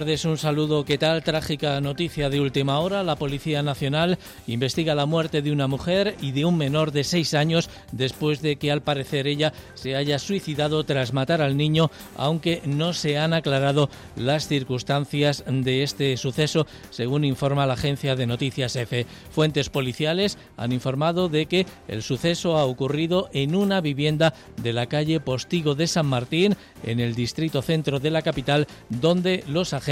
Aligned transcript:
Tardes, 0.00 0.26
un 0.26 0.36
saludo. 0.36 0.84
¿Qué 0.84 0.98
tal? 0.98 1.22
Trágica 1.22 1.80
noticia 1.80 2.28
de 2.28 2.38
última 2.38 2.80
hora. 2.80 3.02
La 3.02 3.16
Policía 3.16 3.62
Nacional 3.62 4.18
investiga 4.46 4.94
la 4.94 5.06
muerte 5.06 5.40
de 5.40 5.50
una 5.50 5.68
mujer 5.68 6.16
y 6.20 6.32
de 6.32 6.44
un 6.44 6.58
menor 6.58 6.92
de 6.92 7.02
seis 7.02 7.32
años 7.32 7.70
después 7.92 8.42
de 8.42 8.56
que 8.56 8.70
al 8.70 8.82
parecer 8.82 9.26
ella 9.26 9.54
se 9.72 9.96
haya 9.96 10.18
suicidado 10.18 10.84
tras 10.84 11.14
matar 11.14 11.40
al 11.40 11.56
niño, 11.56 11.90
aunque 12.14 12.60
no 12.66 12.92
se 12.92 13.16
han 13.16 13.32
aclarado 13.32 13.88
las 14.16 14.48
circunstancias 14.48 15.42
de 15.48 15.82
este 15.82 16.14
suceso, 16.18 16.66
según 16.90 17.24
informa 17.24 17.64
la 17.64 17.72
agencia 17.72 18.16
de 18.16 18.26
noticias 18.26 18.76
EFE. 18.76 19.06
Fuentes 19.30 19.70
policiales 19.70 20.36
han 20.58 20.72
informado 20.72 21.30
de 21.30 21.46
que 21.46 21.64
el 21.88 22.02
suceso 22.02 22.58
ha 22.58 22.66
ocurrido 22.66 23.30
en 23.32 23.54
una 23.54 23.80
vivienda 23.80 24.34
de 24.62 24.74
la 24.74 24.88
calle 24.88 25.20
Postigo 25.20 25.74
de 25.74 25.86
San 25.86 26.04
Martín, 26.04 26.54
en 26.82 27.00
el 27.00 27.14
distrito 27.14 27.62
centro 27.62 27.98
de 27.98 28.10
la 28.10 28.20
capital, 28.20 28.66
donde 28.90 29.42
los 29.48 29.72
agentes 29.72 29.85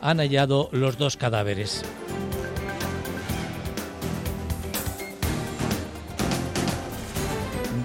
han 0.00 0.18
hallado 0.18 0.68
los 0.72 0.98
dos 0.98 1.16
cadáveres. 1.16 1.84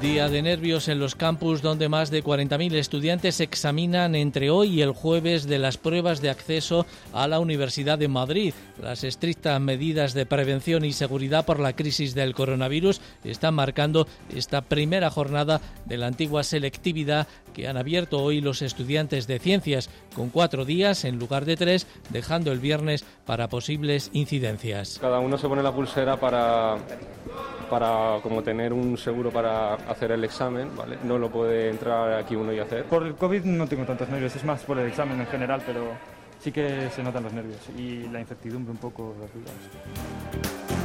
Día 0.04 0.28
de 0.28 0.42
nervios 0.42 0.90
en 0.90 1.00
los 1.00 1.16
campus 1.16 1.62
donde 1.62 1.88
más 1.88 2.12
de 2.12 2.22
40.000 2.22 2.74
estudiantes 2.76 3.40
examinan 3.40 4.16
entre 4.16 4.50
hoy 4.50 4.68
y 4.68 4.82
el 4.82 4.92
jueves 4.92 5.48
de 5.48 5.60
las 5.60 5.78
pruebas 5.78 6.20
de 6.20 6.30
acceso 6.30 6.86
a 7.14 7.26
la 7.30 7.40
Universidad 7.40 7.98
de 7.98 8.10
Madrid. 8.10 8.54
Las 8.82 9.06
estrictas 9.06 9.62
medidas 9.62 10.14
de 10.14 10.26
prevención 10.26 10.84
y 10.84 10.92
seguridad 10.92 11.46
por 11.46 11.62
la 11.62 11.72
crisis 11.72 12.14
del 12.16 12.36
coronavirus 12.36 13.00
están 13.24 13.54
marcando 13.54 14.06
esta 14.36 14.60
primera 14.60 15.10
jornada 15.10 15.62
de 15.86 15.98
la 15.98 16.08
antigua 16.08 16.44
selectividad 16.44 17.26
que 17.54 17.70
han 17.70 17.78
abierto 17.78 18.22
hoy 18.22 18.42
los 18.42 18.62
estudiantes 18.62 19.26
de 19.26 19.40
ciencias, 19.40 19.90
con 20.18 20.30
cuatro 20.32 20.66
días 20.66 21.06
en 21.06 21.18
lugar 21.18 21.46
de 21.46 21.56
tres, 21.56 21.88
dejando 22.10 22.52
el 22.52 22.60
viernes 22.60 23.06
para 23.26 23.48
posibles 23.48 24.10
incidencias. 24.12 24.98
Cada 25.00 25.20
uno 25.20 25.38
se 25.38 25.48
pone 25.48 25.64
la 25.64 25.72
pulsera 25.72 26.20
para 26.20 26.78
para 27.74 28.20
como 28.22 28.44
tener 28.44 28.72
un 28.72 28.96
seguro 29.00 29.32
para 29.32 29.74
hacer 29.74 30.12
el 30.12 30.24
examen, 30.24 30.70
¿vale? 30.78 31.00
No 31.04 31.18
lo 31.18 31.32
puede 31.32 31.72
entrar 31.72 32.14
aquí 32.14 32.36
uno 32.36 32.54
y 32.54 32.60
hacer. 32.60 32.84
Por 32.84 33.02
el 33.02 33.16
COVID 33.16 33.46
no 33.46 33.66
tengo 33.66 33.84
tantos 33.84 34.08
nervios, 34.10 34.36
es 34.36 34.44
más 34.44 34.62
por 34.62 34.78
el 34.78 34.90
examen 34.90 35.20
en 35.20 35.26
general, 35.26 35.60
pero 35.66 35.88
sí 36.40 36.52
que 36.52 36.92
se 36.92 37.02
notan 37.02 37.24
los 37.24 37.34
nervios 37.34 37.68
y 37.76 38.08
la 38.10 38.20
incertidumbre 38.20 38.74
un 38.74 38.78
poco, 38.78 39.16
las 39.20 39.34
dudas. 39.34 40.83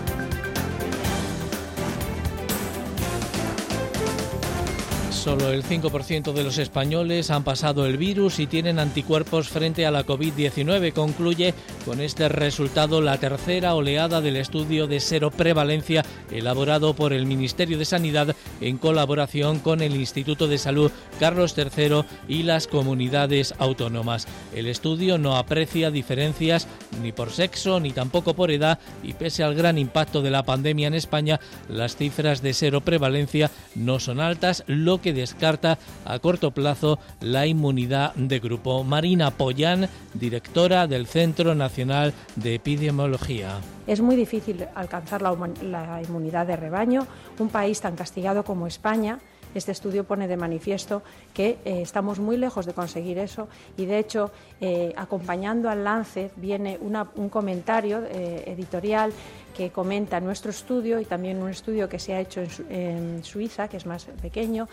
Solo 5.28 5.52
el 5.52 5.62
5% 5.62 6.32
de 6.32 6.42
los 6.42 6.56
españoles 6.56 7.30
han 7.30 7.44
pasado 7.44 7.84
el 7.84 7.98
virus 7.98 8.38
y 8.38 8.46
tienen 8.46 8.78
anticuerpos 8.78 9.50
frente 9.50 9.84
a 9.84 9.90
la 9.90 10.06
COVID-19. 10.06 10.94
Concluye 10.94 11.52
con 11.84 12.00
este 12.00 12.30
resultado 12.30 13.02
la 13.02 13.18
tercera 13.18 13.74
oleada 13.74 14.22
del 14.22 14.38
estudio 14.38 14.86
de 14.86 15.00
seroprevalencia 15.00 16.02
elaborado 16.30 16.94
por 16.94 17.12
el 17.12 17.26
Ministerio 17.26 17.76
de 17.76 17.84
Sanidad 17.84 18.34
en 18.62 18.78
colaboración 18.78 19.58
con 19.58 19.82
el 19.82 19.96
Instituto 19.96 20.48
de 20.48 20.56
Salud 20.56 20.90
Carlos 21.20 21.54
III 21.58 22.04
y 22.26 22.44
las 22.44 22.66
comunidades 22.66 23.52
autónomas. 23.58 24.26
El 24.54 24.66
estudio 24.66 25.18
no 25.18 25.36
aprecia 25.36 25.90
diferencias 25.90 26.66
ni 27.02 27.12
por 27.12 27.32
sexo 27.32 27.80
ni 27.80 27.92
tampoco 27.92 28.32
por 28.32 28.50
edad 28.50 28.78
y 29.02 29.12
pese 29.12 29.44
al 29.44 29.54
gran 29.54 29.76
impacto 29.76 30.22
de 30.22 30.30
la 30.30 30.44
pandemia 30.44 30.88
en 30.88 30.94
España, 30.94 31.38
las 31.68 31.96
cifras 31.96 32.40
de 32.40 32.54
seroprevalencia 32.54 33.50
no 33.74 34.00
son 34.00 34.20
altas, 34.20 34.64
lo 34.66 35.02
que 35.02 35.17
descarta 35.18 35.78
a 36.04 36.18
corto 36.18 36.50
plazo 36.52 36.98
la 37.20 37.46
inmunidad 37.46 38.14
de 38.14 38.38
grupo. 38.38 38.84
Marina 38.84 39.30
Pollán, 39.30 39.88
directora 40.14 40.86
del 40.86 41.06
Centro 41.06 41.54
Nacional 41.54 42.14
de 42.36 42.54
Epidemiología. 42.54 43.60
Es 43.86 44.00
muy 44.00 44.16
difícil 44.16 44.66
alcanzar 44.74 45.22
la, 45.22 46.02
inmunidad 46.02 46.46
de 46.46 46.56
rebaño. 46.56 47.06
Un 47.38 47.48
país 47.48 47.80
tan 47.80 47.96
castigado 47.96 48.44
como 48.44 48.66
España 48.66 49.18
este 49.54 49.72
estudio 49.72 50.04
pone 50.04 50.28
de 50.28 50.36
manifiesto 50.36 51.02
que 51.32 51.58
eh, 51.64 51.80
estamos 51.82 52.18
muy 52.18 52.36
lejos 52.36 52.66
de 52.66 52.74
conseguir 52.74 53.18
eso 53.18 53.48
y, 53.78 53.86
de 53.86 53.98
hecho, 53.98 54.30
eh, 54.60 54.92
acompañando 54.94 55.70
al 55.70 55.84
Lancet 55.84 56.32
viene 56.36 56.78
un 56.80 57.28
comentario 57.30 58.04
eh, 58.04 58.44
editorial 58.46 59.12
que 59.56 59.70
comenta 59.70 60.20
nuestro 60.20 60.50
estudio 60.50 61.00
y 61.00 61.04
también 61.04 61.42
un 61.42 61.50
estudio 61.50 61.88
que 61.88 61.98
se 61.98 62.14
ha 62.14 62.20
hecho 62.20 62.42
en, 62.70 63.24
Suiza, 63.24 63.66
que 63.66 63.76
es 63.76 63.86
más 63.86 64.04
pequeño, 64.22 64.68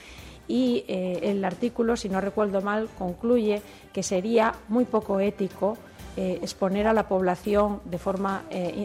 y 0.47 0.85
el 0.87 1.43
artículo, 1.43 1.95
si 1.97 2.09
no 2.09 2.21
recuerdo 2.21 2.61
mal, 2.61 2.89
concluye 2.97 3.61
que 3.93 4.03
sería 4.03 4.55
muy 4.67 4.85
poco 4.85 5.19
ético 5.19 5.77
exponer 6.17 6.87
a 6.87 6.93
la 6.93 7.07
población 7.07 7.81
de 7.85 7.97
forma 7.97 8.43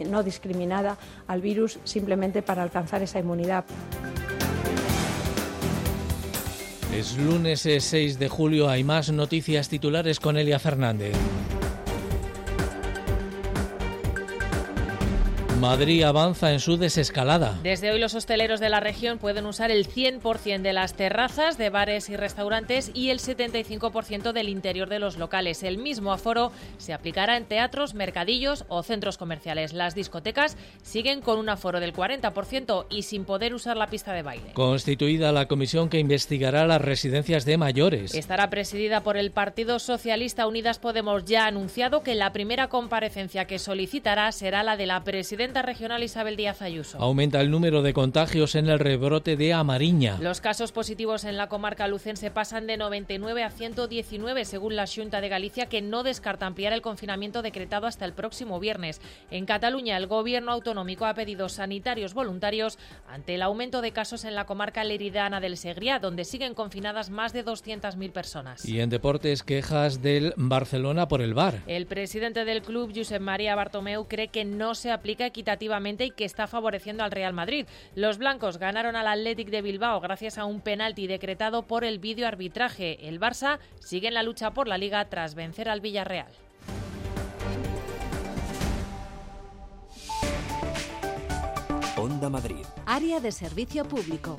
no 0.09 0.23
discriminada 0.23 0.97
al 1.27 1.41
virus 1.41 1.79
simplemente 1.83 2.41
para 2.41 2.63
alcanzar 2.63 3.01
esa 3.01 3.19
inmunidad. 3.19 3.63
Es 6.93 7.17
lunes 7.17 7.61
6 7.61 8.19
de 8.19 8.27
julio, 8.27 8.67
hay 8.67 8.83
más 8.83 9.11
noticias 9.11 9.69
titulares 9.69 10.19
con 10.19 10.35
Elia 10.35 10.59
Fernández. 10.59 11.15
Madrid 15.61 16.01
avanza 16.01 16.51
en 16.51 16.59
su 16.59 16.77
desescalada. 16.77 17.55
Desde 17.61 17.91
hoy 17.91 17.99
los 17.99 18.15
hosteleros 18.15 18.59
de 18.59 18.69
la 18.69 18.79
región 18.79 19.19
pueden 19.19 19.45
usar 19.45 19.69
el 19.69 19.87
100% 19.87 20.63
de 20.63 20.73
las 20.73 20.95
terrazas 20.95 21.59
de 21.59 21.69
bares 21.69 22.09
y 22.09 22.17
restaurantes 22.17 22.89
y 22.95 23.11
el 23.11 23.19
75% 23.19 24.31
del 24.31 24.49
interior 24.49 24.89
de 24.89 24.97
los 24.97 25.19
locales. 25.19 25.61
El 25.61 25.77
mismo 25.77 26.13
aforo 26.13 26.51
se 26.79 26.93
aplicará 26.93 27.37
en 27.37 27.45
teatros, 27.45 27.93
mercadillos 27.93 28.65
o 28.69 28.81
centros 28.81 29.19
comerciales. 29.19 29.71
Las 29.73 29.93
discotecas 29.93 30.57
siguen 30.81 31.21
con 31.21 31.37
un 31.37 31.47
aforo 31.47 31.79
del 31.79 31.93
40% 31.93 32.87
y 32.89 33.03
sin 33.03 33.23
poder 33.23 33.53
usar 33.53 33.77
la 33.77 33.85
pista 33.85 34.13
de 34.13 34.23
baile. 34.23 34.53
Constituida 34.53 35.31
la 35.31 35.47
comisión 35.47 35.89
que 35.89 35.99
investigará 35.99 36.65
las 36.65 36.81
residencias 36.81 37.45
de 37.45 37.59
mayores. 37.59 38.15
Estará 38.15 38.49
presidida 38.49 39.01
por 39.01 39.15
el 39.15 39.29
Partido 39.29 39.77
Socialista 39.77 40.47
Unidas 40.47 40.79
Podemos. 40.79 41.25
Ya 41.25 41.43
ha 41.43 41.47
anunciado 41.47 42.01
que 42.01 42.15
la 42.15 42.33
primera 42.33 42.67
comparecencia 42.67 43.45
que 43.45 43.59
solicitará 43.59 44.31
será 44.31 44.63
la 44.63 44.75
de 44.75 44.87
la 44.87 45.03
presidenta 45.03 45.50
regional 45.59 46.03
Isabel 46.03 46.37
Díaz 46.37 46.61
Ayuso. 46.61 46.97
Aumenta 46.99 47.41
el 47.41 47.51
número 47.51 47.81
de 47.81 47.93
contagios 47.93 48.55
en 48.55 48.69
el 48.69 48.79
rebrote 48.79 49.35
de 49.35 49.53
Amariña. 49.53 50.17
Los 50.21 50.39
casos 50.39 50.71
positivos 50.71 51.25
en 51.25 51.35
la 51.35 51.49
comarca 51.49 51.87
lucense 51.87 52.31
pasan 52.31 52.67
de 52.67 52.77
99 52.77 53.43
a 53.43 53.49
119 53.49 54.45
según 54.45 54.77
la 54.77 54.85
Junta 54.87 55.19
de 55.19 55.27
Galicia 55.27 55.65
que 55.65 55.81
no 55.81 56.03
descarta 56.03 56.45
ampliar 56.45 56.71
el 56.71 56.81
confinamiento 56.81 57.41
decretado 57.41 57.87
hasta 57.87 58.05
el 58.05 58.13
próximo 58.13 58.59
viernes. 58.61 59.01
En 59.29 59.45
Cataluña 59.45 59.97
el 59.97 60.07
gobierno 60.07 60.53
autonómico 60.53 61.05
ha 61.05 61.13
pedido 61.13 61.49
sanitarios 61.49 62.13
voluntarios 62.13 62.77
ante 63.09 63.35
el 63.35 63.41
aumento 63.41 63.81
de 63.81 63.91
casos 63.91 64.23
en 64.23 64.35
la 64.35 64.45
comarca 64.45 64.85
leridana 64.85 65.41
del 65.41 65.57
Segriá 65.57 65.99
donde 65.99 66.23
siguen 66.23 66.53
confinadas 66.53 67.09
más 67.09 67.33
de 67.33 67.43
200.000 67.43 68.11
personas. 68.11 68.65
Y 68.65 68.79
en 68.79 68.89
deportes 68.89 69.43
quejas 69.43 70.01
del 70.01 70.33
Barcelona 70.37 71.07
por 71.07 71.21
el 71.21 71.33
VAR. 71.33 71.61
El 71.67 71.87
presidente 71.87 72.45
del 72.45 72.61
club 72.61 72.93
Josep 72.95 73.21
María 73.21 73.55
Bartomeu 73.55 74.07
cree 74.07 74.27
que 74.27 74.45
no 74.45 74.75
se 74.75 74.91
aplica 74.91 75.25
equitativamente 75.41 76.05
y 76.05 76.11
que 76.11 76.23
está 76.23 76.45
favoreciendo 76.45 77.03
al 77.03 77.11
Real 77.11 77.33
Madrid. 77.33 77.65
Los 77.95 78.19
blancos 78.19 78.59
ganaron 78.59 78.95
al 78.95 79.07
Athletic 79.07 79.49
de 79.49 79.63
Bilbao 79.63 79.99
gracias 79.99 80.37
a 80.37 80.45
un 80.45 80.61
penalti 80.61 81.07
decretado 81.07 81.63
por 81.63 81.83
el 81.83 81.97
videoarbitraje. 81.97 83.07
El 83.07 83.19
Barça 83.19 83.57
sigue 83.79 84.07
en 84.07 84.13
la 84.13 84.23
lucha 84.23 84.51
por 84.51 84.67
la 84.67 84.77
liga 84.77 85.03
tras 85.09 85.33
vencer 85.33 85.67
al 85.67 85.81
Villarreal. 85.81 86.31
Onda 91.97 92.29
Madrid. 92.29 92.65
Área 92.85 93.19
de 93.19 93.31
servicio 93.31 93.83
público. 93.85 94.37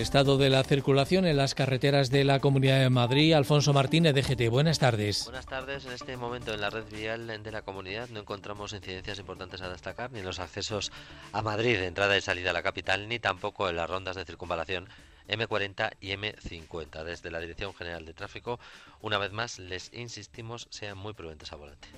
Estado 0.00 0.38
de 0.38 0.50
la 0.50 0.64
circulación 0.64 1.24
en 1.24 1.36
las 1.36 1.54
carreteras 1.54 2.10
de 2.10 2.24
la 2.24 2.40
Comunidad 2.40 2.80
de 2.80 2.90
Madrid. 2.90 3.32
Alfonso 3.32 3.72
Martínez, 3.72 4.14
DGT. 4.14 4.48
Buenas 4.50 4.78
tardes. 4.78 5.24
Buenas 5.24 5.46
tardes. 5.46 5.86
En 5.86 5.92
este 5.92 6.16
momento 6.16 6.52
en 6.52 6.60
la 6.60 6.70
red 6.70 6.84
vial 6.90 7.42
de 7.42 7.52
la 7.52 7.62
comunidad 7.62 8.08
no 8.08 8.20
encontramos 8.20 8.72
incidencias 8.72 9.18
importantes 9.20 9.62
a 9.62 9.68
destacar 9.68 10.10
ni 10.10 10.18
en 10.18 10.24
los 10.24 10.40
accesos 10.40 10.90
a 11.32 11.42
Madrid 11.42 11.78
de 11.78 11.86
entrada 11.86 12.16
y 12.16 12.20
salida 12.20 12.50
a 12.50 12.52
la 12.52 12.62
capital, 12.62 13.08
ni 13.08 13.18
tampoco 13.18 13.68
en 13.68 13.76
las 13.76 13.88
rondas 13.88 14.16
de 14.16 14.24
circunvalación 14.24 14.88
M40 15.28 15.92
y 16.00 16.10
M50. 16.10 17.04
Desde 17.04 17.30
la 17.30 17.40
Dirección 17.40 17.72
General 17.74 18.04
de 18.04 18.14
Tráfico, 18.14 18.58
una 19.00 19.18
vez 19.18 19.32
más, 19.32 19.58
les 19.58 19.92
insistimos, 19.94 20.66
sean 20.70 20.98
muy 20.98 21.14
prudentes 21.14 21.52
a 21.52 21.56
volante. 21.56 21.88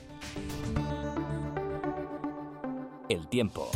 El 3.08 3.26
tiempo. 3.28 3.70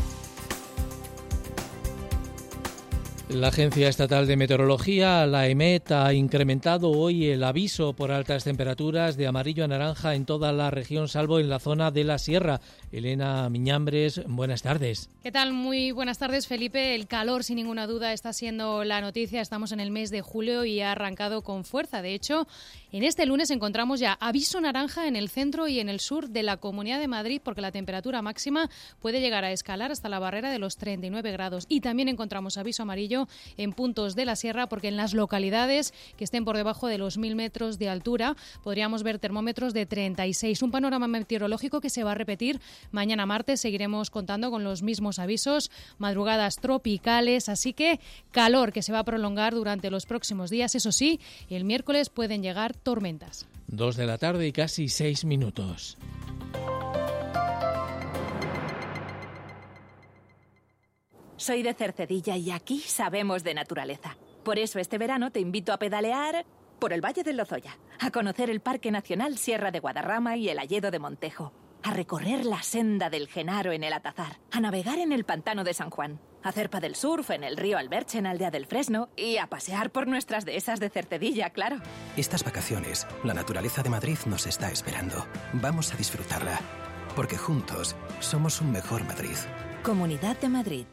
La 3.33 3.49
Agencia 3.49 3.89
Estatal 3.89 4.27
de 4.27 4.37
Meteorología, 4.37 5.25
la 5.25 5.47
EMET, 5.47 5.93
ha 5.93 6.13
incrementado 6.13 6.91
hoy 6.91 7.27
el 7.27 7.45
aviso 7.45 7.93
por 7.93 8.11
altas 8.11 8.43
temperaturas 8.43 9.17
de 9.17 9.29
amarillo 9.29 9.65
a 9.65 9.69
naranja 9.69 10.17
en 10.17 10.27
toda 10.27 10.53
la 10.53 10.71
región, 10.73 11.07
salvo 11.07 11.39
en 11.39 11.49
la 11.49 11.61
zona 11.61 11.93
de 11.93 12.03
la 12.03 12.19
Sierra. 12.19 12.61
Elena 12.93 13.49
Miñambres, 13.49 14.21
buenas 14.27 14.63
tardes. 14.63 15.11
¿Qué 15.23 15.31
tal? 15.31 15.53
Muy 15.53 15.93
buenas 15.93 16.19
tardes, 16.19 16.49
Felipe. 16.49 16.97
El 16.97 17.07
calor, 17.07 17.45
sin 17.45 17.57
ninguna 17.57 17.87
duda, 17.87 18.13
está 18.13 18.33
siendo 18.33 18.83
la 18.83 19.01
noticia. 19.01 19.41
Estamos 19.41 19.71
en 19.71 19.79
el 19.79 19.93
mes 19.93 20.11
de 20.11 20.23
julio 20.23 20.65
y 20.65 20.81
ha 20.81 20.93
arrancado 20.93 21.43
con 21.43 21.65
fuerza. 21.65 22.03
De 22.03 22.15
hecho, 22.15 22.49
en 22.91 23.05
este 23.05 23.27
lunes 23.27 23.51
encontramos 23.53 24.01
ya 24.01 24.15
aviso 24.15 24.61
naranja 24.61 25.07
en 25.07 25.15
el 25.15 25.29
centro 25.29 25.69
y 25.69 25.79
en 25.79 25.89
el 25.89 26.01
sur 26.01 26.31
de 26.31 26.43
la 26.43 26.57
Comunidad 26.57 26.99
de 26.99 27.07
Madrid 27.07 27.41
porque 27.45 27.61
la 27.61 27.71
temperatura 27.71 28.23
máxima 28.23 28.69
puede 29.01 29.21
llegar 29.21 29.45
a 29.45 29.53
escalar 29.53 29.93
hasta 29.93 30.09
la 30.09 30.19
barrera 30.19 30.51
de 30.51 30.59
los 30.59 30.77
39 30.77 31.31
grados. 31.31 31.67
Y 31.69 31.83
también 31.83 32.09
encontramos 32.09 32.59
aviso 32.59 32.83
amarillo 32.83 33.29
en 33.57 33.73
puntos 33.73 34.17
de 34.17 34.25
la 34.25 34.35
sierra 34.35 34.69
porque 34.69 34.89
en 34.89 34.97
las 34.97 35.15
localidades 35.15 35.95
que 36.17 36.25
estén 36.25 36.45
por 36.45 36.57
debajo 36.57 36.89
de 36.89 36.99
los 36.99 37.21
1.000 37.21 37.37
metros 37.37 37.79
de 37.79 37.89
altura 37.89 38.37
podríamos 38.65 39.05
ver 39.05 39.21
termómetros 39.21 39.75
de 39.75 39.87
36. 39.87 40.61
Un 40.63 40.73
panorama 40.73 41.07
meteorológico 41.07 41.81
que 41.81 41.91
se 41.91 42.03
va 42.03 42.13
a 42.13 42.17
repetir 42.17 42.61
mañana 42.91 43.27
martes. 43.27 43.61
Seguiremos 43.61 44.11
contando 44.11 44.51
con 44.51 44.65
los 44.65 44.83
mismos 44.83 45.19
avisos, 45.19 45.71
madrugadas 45.99 46.57
tropicales, 46.57 47.49
así 47.49 47.73
que 47.73 48.01
calor 48.31 48.73
que 48.73 48.83
se 48.83 48.93
va 48.93 49.01
a 49.01 49.05
prolongar 49.05 49.55
durante 49.55 49.91
los 49.91 50.07
próximos 50.07 50.51
días. 50.51 50.75
Eso 50.75 50.93
sí, 50.93 51.21
el 51.49 51.65
miércoles 51.65 52.11
pueden 52.11 52.43
llegar 52.43 52.75
tormentas. 52.75 53.47
Dos 53.67 53.97
de 53.97 54.07
la 54.07 54.19
tarde 54.19 54.47
y 54.47 54.53
casi 54.53 54.89
seis 54.89 55.25
minutos. 55.25 55.97
Soy 61.37 61.63
de 61.63 61.73
Cercedilla 61.73 62.37
y 62.37 62.51
aquí 62.51 62.81
sabemos 62.81 63.45
de 63.45 63.55
naturaleza. 63.55 64.19
Por 64.45 64.59
eso 64.59 64.79
este 64.79 64.99
verano 64.99 65.31
te 65.31 65.41
invito 65.41 65.73
a 65.73 65.79
pedalear 65.79 66.45
por 66.79 66.93
el 66.93 67.03
Valle 67.03 67.23
del 67.23 67.39
Lozoya, 67.39 67.79
a 67.99 68.11
conocer 68.11 68.51
el 68.51 68.61
Parque 68.61 68.91
Nacional 68.91 69.39
Sierra 69.39 69.71
de 69.71 69.81
Guadarrama 69.81 70.37
y 70.37 70.49
el 70.49 70.59
Alledo 70.59 70.91
de 70.91 70.99
Montejo, 70.99 71.53
a 71.83 71.91
recorrer 71.91 72.45
la 72.45 72.63
senda 72.63 73.11
del 73.11 73.29
Genaro 73.29 73.73
en 73.73 73.85
el 73.85 73.93
Atazar, 73.93 74.39
a 74.51 74.61
navegar 74.61 74.99
en 74.99 75.13
el 75.13 75.25
Pantano 75.25 75.65
de 75.65 75.75
San 75.75 75.91
Juan, 75.91 76.21
a 76.43 76.51
hacer 76.51 76.71
del 76.71 76.95
surf 76.95 77.31
en 77.31 77.45
el 77.45 77.57
río 77.57 77.79
Alberche 77.79 78.19
en 78.19 78.27
Aldea 78.27 78.51
del 78.51 78.67
Fresno 78.67 79.09
y 79.17 79.39
a 79.39 79.47
pasear 79.49 79.91
por 79.91 80.07
nuestras 80.07 80.45
dehesas 80.45 80.81
de 80.81 80.91
Cercedilla, 80.91 81.51
claro. 81.51 81.81
Estas 82.17 82.45
vacaciones, 82.45 83.07
la 83.25 83.35
naturaleza 83.35 83.83
de 83.83 83.91
Madrid 83.91 84.19
nos 84.27 84.47
está 84.47 84.71
esperando. 84.71 85.27
Vamos 85.53 85.93
a 85.93 85.97
disfrutarla, 85.97 86.61
porque 87.17 87.37
juntos 87.37 87.97
somos 88.21 88.61
un 88.61 88.73
mejor 88.73 89.05
Madrid. 89.05 89.37
Comunidad 89.83 90.39
de 90.39 90.49
Madrid. 90.49 90.87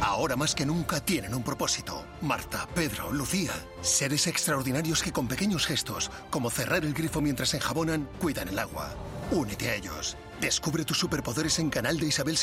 Ahora 0.00 0.36
más 0.36 0.54
que 0.54 0.66
nunca 0.66 1.00
tienen 1.00 1.34
un 1.34 1.42
propósito. 1.42 2.04
Marta, 2.20 2.66
Pedro, 2.74 3.12
Lucía. 3.12 3.52
Seres 3.80 4.26
extraordinarios 4.26 5.02
que 5.02 5.12
con 5.12 5.28
pequeños 5.28 5.66
gestos, 5.66 6.10
como 6.30 6.50
cerrar 6.50 6.84
el 6.84 6.94
grifo 6.94 7.20
mientras 7.20 7.54
enjabonan, 7.54 8.08
cuidan 8.20 8.48
el 8.48 8.58
agua. 8.58 8.94
Únete 9.30 9.70
a 9.70 9.74
ellos. 9.74 10.16
Descubre 10.40 10.84
tus 10.84 10.98
superpoderes 10.98 11.58
en 11.58 11.70
canal 11.70 11.98
de 11.98 12.06
Isabel. 12.06 12.38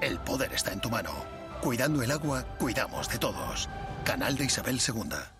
El 0.00 0.18
poder 0.20 0.52
está 0.52 0.72
en 0.72 0.80
tu 0.80 0.90
mano. 0.90 1.10
Cuidando 1.60 2.02
el 2.02 2.10
agua, 2.10 2.44
cuidamos 2.58 3.08
de 3.08 3.18
todos. 3.18 3.68
Canal 4.04 4.36
de 4.36 4.46
Isabel 4.46 4.80
II. 4.86 5.39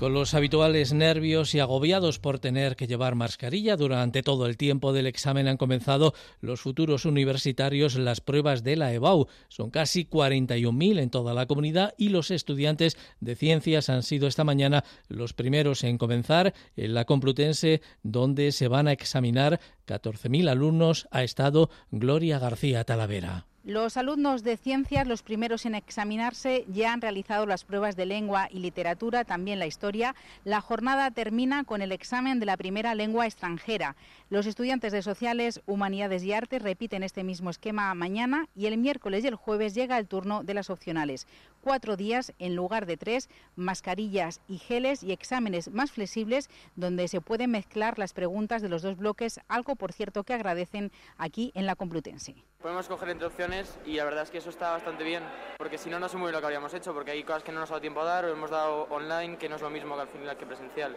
Con 0.00 0.14
los 0.14 0.32
habituales 0.32 0.94
nervios 0.94 1.54
y 1.54 1.60
agobiados 1.60 2.18
por 2.18 2.38
tener 2.38 2.74
que 2.74 2.86
llevar 2.86 3.16
mascarilla 3.16 3.76
durante 3.76 4.22
todo 4.22 4.46
el 4.46 4.56
tiempo 4.56 4.94
del 4.94 5.06
examen 5.06 5.46
han 5.46 5.58
comenzado 5.58 6.14
los 6.40 6.62
futuros 6.62 7.04
universitarios 7.04 7.96
las 7.96 8.22
pruebas 8.22 8.64
de 8.64 8.76
la 8.76 8.94
EBAU. 8.94 9.26
Son 9.48 9.68
casi 9.68 10.06
41.000 10.06 11.00
en 11.00 11.10
toda 11.10 11.34
la 11.34 11.44
comunidad 11.44 11.92
y 11.98 12.08
los 12.08 12.30
estudiantes 12.30 12.96
de 13.20 13.36
ciencias 13.36 13.90
han 13.90 14.02
sido 14.02 14.26
esta 14.26 14.42
mañana 14.42 14.84
los 15.08 15.34
primeros 15.34 15.84
en 15.84 15.98
comenzar 15.98 16.54
en 16.76 16.94
la 16.94 17.04
Complutense 17.04 17.82
donde 18.02 18.52
se 18.52 18.68
van 18.68 18.88
a 18.88 18.92
examinar 18.92 19.60
14.000 19.86 20.48
alumnos. 20.48 21.08
Ha 21.10 21.24
estado 21.24 21.68
Gloria 21.90 22.38
García 22.38 22.84
Talavera. 22.84 23.49
Los 23.70 23.96
alumnos 23.96 24.42
de 24.42 24.56
ciencias, 24.56 25.06
los 25.06 25.22
primeros 25.22 25.64
en 25.64 25.76
examinarse, 25.76 26.64
ya 26.66 26.92
han 26.92 27.00
realizado 27.00 27.46
las 27.46 27.62
pruebas 27.62 27.94
de 27.94 28.04
lengua 28.04 28.48
y 28.50 28.58
literatura, 28.58 29.24
también 29.24 29.60
la 29.60 29.68
historia. 29.68 30.16
La 30.42 30.60
jornada 30.60 31.12
termina 31.12 31.62
con 31.62 31.80
el 31.80 31.92
examen 31.92 32.40
de 32.40 32.46
la 32.46 32.56
primera 32.56 32.96
lengua 32.96 33.26
extranjera. 33.26 33.94
Los 34.28 34.46
estudiantes 34.46 34.90
de 34.90 35.02
Sociales, 35.02 35.60
Humanidades 35.66 36.24
y 36.24 36.32
Artes 36.32 36.62
repiten 36.62 37.04
este 37.04 37.22
mismo 37.22 37.48
esquema 37.48 37.94
mañana 37.94 38.48
y 38.56 38.66
el 38.66 38.76
miércoles 38.76 39.22
y 39.22 39.28
el 39.28 39.36
jueves 39.36 39.72
llega 39.72 39.98
el 39.98 40.08
turno 40.08 40.42
de 40.42 40.54
las 40.54 40.68
opcionales. 40.68 41.28
Cuatro 41.60 41.96
días 41.96 42.32
en 42.40 42.56
lugar 42.56 42.86
de 42.86 42.96
tres, 42.96 43.28
mascarillas 43.54 44.40
y 44.48 44.58
geles 44.58 45.04
y 45.04 45.12
exámenes 45.12 45.70
más 45.70 45.92
flexibles 45.92 46.50
donde 46.74 47.06
se 47.06 47.20
pueden 47.20 47.52
mezclar 47.52 48.00
las 48.00 48.14
preguntas 48.14 48.62
de 48.62 48.68
los 48.68 48.82
dos 48.82 48.96
bloques, 48.96 49.38
algo 49.46 49.76
por 49.76 49.92
cierto 49.92 50.24
que 50.24 50.34
agradecen 50.34 50.90
aquí 51.18 51.52
en 51.54 51.66
la 51.66 51.76
Complutense. 51.76 52.34
Podemos 52.60 52.86
coger 52.88 53.08
entre 53.08 53.26
opciones 53.26 53.78
y 53.86 53.96
la 53.96 54.04
verdad 54.04 54.24
es 54.24 54.30
que 54.30 54.36
eso 54.36 54.50
está 54.50 54.72
bastante 54.72 55.02
bien, 55.02 55.22
porque 55.56 55.78
si 55.78 55.88
no, 55.88 55.98
no 55.98 56.10
sé 56.10 56.18
muy 56.18 56.26
bien 56.26 56.34
lo 56.34 56.40
que 56.40 56.46
habríamos 56.46 56.74
hecho, 56.74 56.92
porque 56.92 57.12
hay 57.12 57.24
cosas 57.24 57.42
que 57.42 57.52
no 57.52 57.60
nos 57.60 57.70
ha 57.70 57.72
dado 57.72 57.80
tiempo 57.80 58.02
a 58.02 58.04
dar 58.04 58.26
o 58.26 58.32
hemos 58.32 58.50
dado 58.50 58.82
online, 58.90 59.38
que 59.38 59.48
no 59.48 59.56
es 59.56 59.62
lo 59.62 59.70
mismo 59.70 59.94
que 59.94 60.02
al 60.02 60.08
final 60.08 60.36
que 60.36 60.44
presencial. 60.44 60.94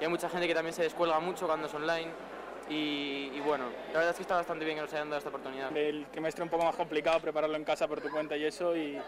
Y 0.00 0.04
hay 0.04 0.10
mucha 0.10 0.28
gente 0.28 0.48
que 0.48 0.54
también 0.54 0.74
se 0.74 0.82
descuelga 0.82 1.20
mucho 1.20 1.46
cuando 1.46 1.68
es 1.68 1.74
online 1.74 2.10
y, 2.68 3.38
bueno, 3.46 3.66
la 3.92 3.98
verdad 3.98 4.10
es 4.10 4.16
que 4.16 4.22
está 4.22 4.34
bastante 4.34 4.64
bien 4.64 4.78
que 4.78 4.82
nos 4.82 4.92
hayan 4.94 5.08
dado 5.08 5.18
esta 5.18 5.28
oportunidad. 5.28 5.76
El 5.76 6.06
trimestre 6.06 6.42
un 6.42 6.50
poco 6.50 6.64
más 6.64 6.74
complicado 6.74 7.20
prepararlo 7.20 7.56
en 7.56 7.62
casa 7.62 7.86
por 7.86 8.00
tu 8.00 8.10
cuenta 8.10 8.36
y 8.36 8.44
eso, 8.44 8.76
y, 8.76 9.00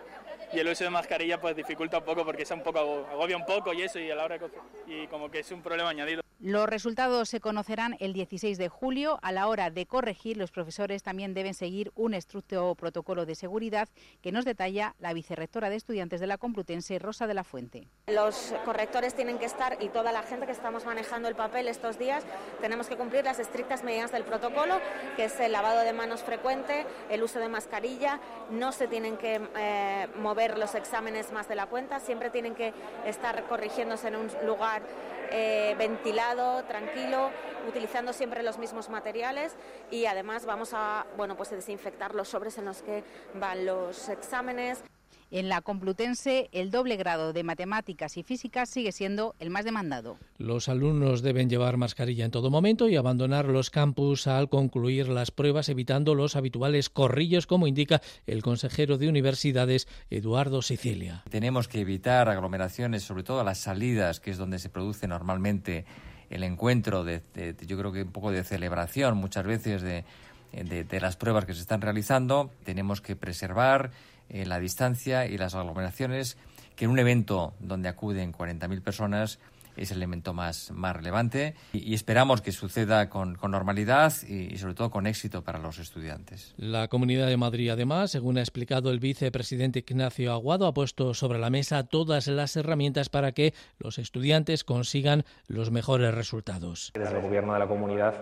y 0.52 0.58
el 0.60 0.68
uso 0.68 0.84
de 0.84 0.90
mascarilla 0.90 1.40
pues 1.40 1.56
dificulta 1.56 1.98
un 1.98 2.04
poco 2.04 2.24
porque 2.24 2.44
es 2.44 2.50
un 2.52 2.62
poco 2.62 2.78
agobia 2.78 3.36
un 3.36 3.44
poco 3.44 3.72
y 3.72 3.82
eso, 3.82 3.98
y 3.98 4.08
a 4.08 4.14
la 4.14 4.24
hora 4.24 4.38
de, 4.38 4.48
y 4.86 5.08
como 5.08 5.28
que 5.28 5.40
es 5.40 5.50
un 5.50 5.62
problema 5.62 5.90
añadido. 5.90 6.22
Los 6.40 6.68
resultados 6.68 7.28
se 7.28 7.40
conocerán 7.40 7.96
el 7.98 8.12
16 8.12 8.58
de 8.58 8.68
julio. 8.68 9.18
A 9.22 9.32
la 9.32 9.48
hora 9.48 9.70
de 9.70 9.86
corregir, 9.86 10.36
los 10.36 10.52
profesores 10.52 11.02
también 11.02 11.34
deben 11.34 11.52
seguir 11.52 11.90
un 11.96 12.14
estricto 12.14 12.76
protocolo 12.76 13.26
de 13.26 13.34
seguridad 13.34 13.88
que 14.22 14.30
nos 14.30 14.44
detalla 14.44 14.94
la 15.00 15.12
vicerrectora 15.12 15.68
de 15.68 15.74
estudiantes 15.74 16.20
de 16.20 16.28
la 16.28 16.38
Complutense, 16.38 17.00
Rosa 17.00 17.26
de 17.26 17.34
la 17.34 17.42
Fuente. 17.42 17.88
Los 18.06 18.54
correctores 18.64 19.14
tienen 19.14 19.38
que 19.38 19.46
estar 19.46 19.78
y 19.82 19.88
toda 19.88 20.12
la 20.12 20.22
gente 20.22 20.46
que 20.46 20.52
estamos 20.52 20.86
manejando 20.86 21.26
el 21.26 21.34
papel 21.34 21.66
estos 21.66 21.98
días 21.98 22.22
tenemos 22.60 22.86
que 22.86 22.96
cumplir 22.96 23.24
las 23.24 23.40
estrictas 23.40 23.82
medidas 23.82 24.12
del 24.12 24.22
protocolo, 24.22 24.80
que 25.16 25.24
es 25.24 25.40
el 25.40 25.50
lavado 25.50 25.80
de 25.80 25.92
manos 25.92 26.22
frecuente, 26.22 26.86
el 27.10 27.24
uso 27.24 27.40
de 27.40 27.48
mascarilla, 27.48 28.20
no 28.52 28.70
se 28.70 28.86
tienen 28.86 29.16
que 29.16 29.40
eh, 29.56 30.06
mover 30.14 30.56
los 30.56 30.76
exámenes 30.76 31.32
más 31.32 31.48
de 31.48 31.56
la 31.56 31.66
cuenta, 31.66 31.98
siempre 31.98 32.30
tienen 32.30 32.54
que 32.54 32.72
estar 33.04 33.42
corrigiéndose 33.48 34.06
en 34.06 34.14
un 34.14 34.28
lugar 34.46 34.82
eh, 35.30 35.74
ventilado, 35.78 36.64
tranquilo, 36.64 37.30
utilizando 37.68 38.12
siempre 38.12 38.42
los 38.42 38.58
mismos 38.58 38.88
materiales 38.88 39.54
y 39.90 40.06
además 40.06 40.46
vamos 40.46 40.70
a 40.72 41.06
bueno, 41.16 41.36
pues 41.36 41.50
desinfectar 41.50 42.14
los 42.14 42.28
sobres 42.28 42.58
en 42.58 42.64
los 42.64 42.82
que 42.82 43.04
van 43.34 43.66
los 43.66 44.08
exámenes. 44.08 44.82
En 45.30 45.50
la 45.50 45.60
Complutense, 45.60 46.48
el 46.52 46.70
doble 46.70 46.96
grado 46.96 47.34
de 47.34 47.42
matemáticas 47.42 48.16
y 48.16 48.22
físicas 48.22 48.70
sigue 48.70 48.92
siendo 48.92 49.34
el 49.38 49.50
más 49.50 49.66
demandado. 49.66 50.16
Los 50.38 50.70
alumnos 50.70 51.20
deben 51.20 51.50
llevar 51.50 51.76
mascarilla 51.76 52.24
en 52.24 52.30
todo 52.30 52.48
momento 52.48 52.88
y 52.88 52.96
abandonar 52.96 53.44
los 53.44 53.68
campus 53.68 54.26
al 54.26 54.48
concluir 54.48 55.08
las 55.08 55.30
pruebas, 55.30 55.68
evitando 55.68 56.14
los 56.14 56.34
habituales 56.34 56.88
corrillos, 56.88 57.46
como 57.46 57.66
indica 57.66 58.00
el 58.26 58.42
consejero 58.42 58.96
de 58.96 59.10
universidades, 59.10 59.86
Eduardo 60.08 60.62
Sicilia. 60.62 61.24
Tenemos 61.28 61.68
que 61.68 61.82
evitar 61.82 62.30
aglomeraciones, 62.30 63.02
sobre 63.02 63.22
todo 63.22 63.40
a 63.40 63.44
las 63.44 63.58
salidas, 63.58 64.20
que 64.20 64.30
es 64.30 64.38
donde 64.38 64.58
se 64.58 64.70
produce 64.70 65.08
normalmente 65.08 65.84
el 66.30 66.42
encuentro 66.42 67.04
de, 67.04 67.20
yo 67.66 67.76
creo 67.76 67.92
que 67.92 68.02
un 68.02 68.12
poco 68.12 68.30
de 68.30 68.44
celebración 68.44 69.18
muchas 69.18 69.44
veces 69.44 69.82
de, 69.82 70.04
de 70.52 71.00
las 71.00 71.16
pruebas 71.16 71.44
que 71.44 71.52
se 71.52 71.60
están 71.60 71.82
realizando. 71.82 72.50
Tenemos 72.64 73.02
que 73.02 73.14
preservar 73.14 73.90
eh, 74.28 74.46
la 74.46 74.58
distancia 74.58 75.26
y 75.26 75.38
las 75.38 75.54
aglomeraciones, 75.54 76.36
que 76.76 76.84
en 76.84 76.90
un 76.90 76.98
evento 76.98 77.54
donde 77.60 77.88
acuden 77.88 78.32
40.000 78.32 78.82
personas 78.82 79.38
es 79.78 79.90
el 79.90 79.98
elemento 79.98 80.34
más, 80.34 80.70
más 80.72 80.94
relevante 80.94 81.54
y, 81.72 81.94
esperamos 81.94 82.40
que 82.40 82.52
suceda 82.52 83.08
con, 83.08 83.38
normalidad 83.48 84.12
y, 84.26 84.52
y, 84.52 84.58
sobre 84.58 84.74
todo 84.74 84.90
con 84.90 85.06
éxito 85.06 85.42
para 85.42 85.58
los 85.58 85.78
estudiantes. 85.78 86.54
La 86.56 86.88
Comunidad 86.88 87.26
de 87.28 87.36
Madrid, 87.36 87.70
además, 87.70 88.10
según 88.10 88.38
ha 88.38 88.40
explicado 88.40 88.90
el 88.90 88.98
vicepresidente 88.98 89.80
Ignacio 89.80 90.32
Aguado, 90.32 90.66
ha 90.66 90.74
puesto 90.74 91.14
sobre 91.14 91.38
la 91.38 91.50
mesa 91.50 91.84
todas 91.84 92.26
las 92.26 92.56
herramientas 92.56 93.08
para 93.08 93.32
que 93.32 93.54
los 93.78 93.98
estudiantes 93.98 94.64
consigan 94.64 95.24
los 95.46 95.70
mejores 95.70 96.14
resultados. 96.14 96.92
Desde 96.94 97.16
el 97.16 97.22
Gobierno 97.22 97.52
de 97.52 97.58
la 97.60 97.68
Comunidad 97.68 98.14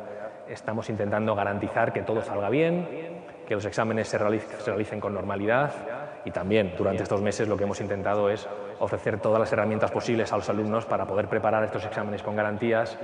estamos 0.49 0.89
intentando 0.91 1.35
garantizar 1.35 1.93
que 1.93 2.03
todo 2.03 2.23
salga 2.23 2.51
bien, 2.51 2.87
que 3.47 3.55
los 3.55 3.65
exámenes 3.65 4.09
se 4.09 4.19
realicen, 4.19 5.01
con 5.01 5.15
normalidad 5.15 5.73
y 6.25 6.31
también 6.31 6.75
durante 6.77 7.03
estos 7.03 7.23
meses 7.23 7.49
lo 7.49 7.57
que 7.57 7.65
hemos 7.65 7.81
intentado 7.81 8.29
es 8.29 8.49
ofrecer 8.81 9.21
todas 9.21 9.39
las 9.41 9.53
herramientas 9.53 9.91
posibles 9.91 10.33
a 10.33 10.37
los 10.37 10.49
alumnos 10.49 10.85
para 10.85 11.07
poder 11.07 11.29
preparar 11.29 11.65
estos 11.65 11.85
exámenes 11.85 12.23
con 12.23 12.37
garantías 12.37 12.99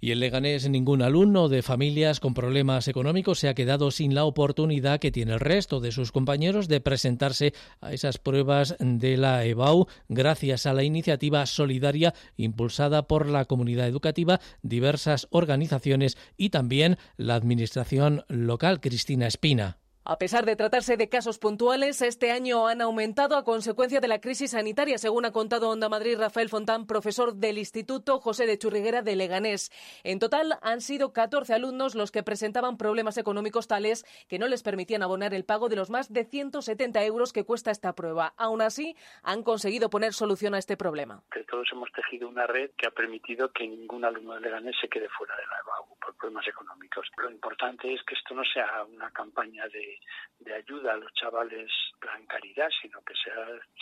y 0.00 0.12
en 0.12 0.20
Leganés 0.20 0.68
ningún 0.68 1.02
alumno 1.02 1.48
de 1.48 1.62
familias 1.62 2.20
con 2.20 2.34
problemas 2.34 2.88
económicos 2.88 3.38
se 3.38 3.48
ha 3.48 3.54
quedado 3.54 3.90
sin 3.90 4.14
la 4.14 4.24
oportunidad 4.24 5.00
que 5.00 5.10
tiene 5.10 5.32
el 5.32 5.40
resto 5.40 5.80
de 5.80 5.92
sus 5.92 6.12
compañeros 6.12 6.68
de 6.68 6.80
presentarse 6.80 7.52
a 7.80 7.92
esas 7.92 8.18
pruebas 8.18 8.76
de 8.78 9.16
la 9.16 9.44
EBAU 9.44 9.86
gracias 10.08 10.66
a 10.66 10.72
la 10.72 10.84
iniciativa 10.84 11.44
solidaria 11.46 12.14
impulsada 12.36 13.08
por 13.08 13.28
la 13.28 13.44
comunidad 13.44 13.86
educativa, 13.86 14.40
diversas 14.62 15.26
organizaciones 15.30 16.16
y 16.36 16.50
también 16.50 16.98
la 17.16 17.34
administración 17.34 18.24
local 18.28 18.80
Cristina 18.80 19.26
Espina. 19.26 19.78
A 20.10 20.16
pesar 20.16 20.46
de 20.46 20.56
tratarse 20.56 20.96
de 20.96 21.10
casos 21.10 21.38
puntuales, 21.38 22.00
este 22.00 22.30
año 22.30 22.66
han 22.66 22.80
aumentado 22.80 23.36
a 23.36 23.44
consecuencia 23.44 24.00
de 24.00 24.08
la 24.08 24.22
crisis 24.22 24.52
sanitaria, 24.52 24.96
según 24.96 25.26
ha 25.26 25.32
contado 25.32 25.68
Onda 25.68 25.90
Madrid 25.90 26.16
Rafael 26.18 26.48
Fontán, 26.48 26.86
profesor 26.86 27.34
del 27.34 27.58
Instituto 27.58 28.18
José 28.18 28.46
de 28.46 28.56
Churriguera 28.56 29.02
de 29.02 29.16
Leganés. 29.16 29.70
En 30.04 30.18
total 30.18 30.58
han 30.62 30.80
sido 30.80 31.12
14 31.12 31.52
alumnos 31.52 31.94
los 31.94 32.10
que 32.10 32.22
presentaban 32.22 32.78
problemas 32.78 33.18
económicos 33.18 33.68
tales 33.68 34.06
que 34.30 34.38
no 34.38 34.48
les 34.48 34.62
permitían 34.62 35.02
abonar 35.02 35.34
el 35.34 35.44
pago 35.44 35.68
de 35.68 35.76
los 35.76 35.90
más 35.90 36.10
de 36.10 36.24
170 36.24 37.04
euros 37.04 37.34
que 37.34 37.44
cuesta 37.44 37.70
esta 37.70 37.94
prueba. 37.94 38.32
Aún 38.38 38.62
así, 38.62 38.96
han 39.22 39.42
conseguido 39.42 39.90
poner 39.90 40.14
solución 40.14 40.54
a 40.54 40.58
este 40.58 40.78
problema. 40.78 41.22
Que 41.30 41.44
todos 41.44 41.68
hemos 41.70 41.92
tejido 41.92 42.30
una 42.30 42.46
red 42.46 42.70
que 42.78 42.86
ha 42.86 42.92
permitido 42.92 43.52
que 43.52 43.68
ningún 43.68 44.06
alumno 44.06 44.36
de 44.36 44.40
Leganés 44.40 44.76
se 44.80 44.88
quede 44.88 45.10
fuera 45.10 45.36
de 45.36 45.42
la 45.42 45.58
EBAU 45.58 45.97
por 46.08 46.16
problemas 46.16 46.48
económicos. 46.48 47.06
Lo 47.18 47.30
importante 47.30 47.92
es 47.92 48.02
que 48.04 48.14
esto 48.14 48.34
no 48.34 48.42
sea 48.44 48.84
una 48.84 49.10
campaña 49.10 49.68
de 49.68 49.98
de, 50.40 50.54
ayuda 50.54 50.92
a 50.92 50.96
los 50.96 51.12
chavales 51.14 51.70
plan 52.00 52.24
caridad, 52.26 52.68
sino 52.80 53.00
que 53.02 53.14
sea 53.14 53.34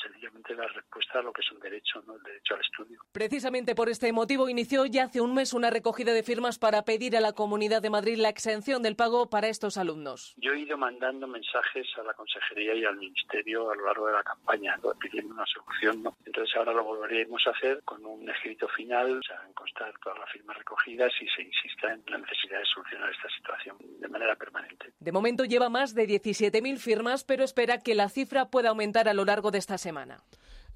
sencillamente 0.02 0.54
la 0.54 0.66
respuesta 0.68 1.18
a 1.18 1.22
lo 1.22 1.32
que 1.32 1.42
es 1.42 1.52
un 1.52 1.60
derecho, 1.60 2.02
¿no? 2.06 2.16
el 2.16 2.22
derecho 2.22 2.54
al 2.54 2.60
estudio. 2.60 3.00
Precisamente 3.12 3.74
por 3.74 3.88
este 3.88 4.12
motivo 4.12 4.48
inició 4.48 4.86
ya 4.86 5.04
hace 5.04 5.20
un 5.20 5.34
mes 5.34 5.52
una 5.52 5.70
recogida 5.70 6.12
de 6.12 6.22
firmas 6.22 6.58
para 6.58 6.82
pedir 6.82 7.16
a 7.16 7.20
la 7.20 7.32
Comunidad 7.32 7.82
de 7.82 7.90
Madrid 7.90 8.16
la 8.18 8.28
exención 8.28 8.82
del 8.82 8.96
pago 8.96 9.28
para 9.28 9.48
estos 9.48 9.76
alumnos. 9.76 10.34
Yo 10.38 10.52
he 10.52 10.60
ido 10.60 10.76
mandando 10.76 11.26
mensajes 11.26 11.86
a 11.98 12.02
la 12.02 12.14
Consejería 12.14 12.74
y 12.74 12.84
al 12.84 12.96
Ministerio 12.96 13.70
a 13.70 13.76
lo 13.76 13.86
largo 13.86 14.06
de 14.06 14.14
la 14.14 14.22
campaña, 14.22 14.78
pidiendo 14.98 15.34
una 15.34 15.46
solución. 15.46 16.02
¿no? 16.02 16.16
Entonces 16.24 16.54
ahora 16.56 16.72
lo 16.72 16.84
volveremos 16.84 17.46
a 17.46 17.50
hacer 17.50 17.82
con 17.84 18.04
un 18.04 18.28
escrito 18.30 18.68
final, 18.68 19.18
o 19.18 19.22
sea, 19.22 19.40
en 19.46 19.52
constar 19.52 19.92
todas 20.02 20.18
las 20.18 20.30
firmas 20.30 20.56
recogidas 20.56 21.12
y 21.20 21.28
se 21.28 21.42
insista 21.42 21.92
en 21.92 22.02
la 22.08 22.15
necesidad 22.18 22.58
de 22.58 22.64
solucionar 22.66 23.10
esta 23.10 23.28
situación 23.36 23.76
de 24.00 24.08
manera 24.08 24.36
permanente. 24.36 24.92
De 24.98 25.12
momento 25.12 25.44
lleva 25.44 25.68
más 25.68 25.94
de 25.94 26.06
17.000 26.06 26.78
firmas, 26.78 27.24
pero 27.24 27.44
espera 27.44 27.78
que 27.78 27.94
la 27.94 28.08
cifra 28.08 28.50
pueda 28.50 28.70
aumentar 28.70 29.08
a 29.08 29.14
lo 29.14 29.24
largo 29.24 29.50
de 29.50 29.58
esta 29.58 29.78
semana. 29.78 30.18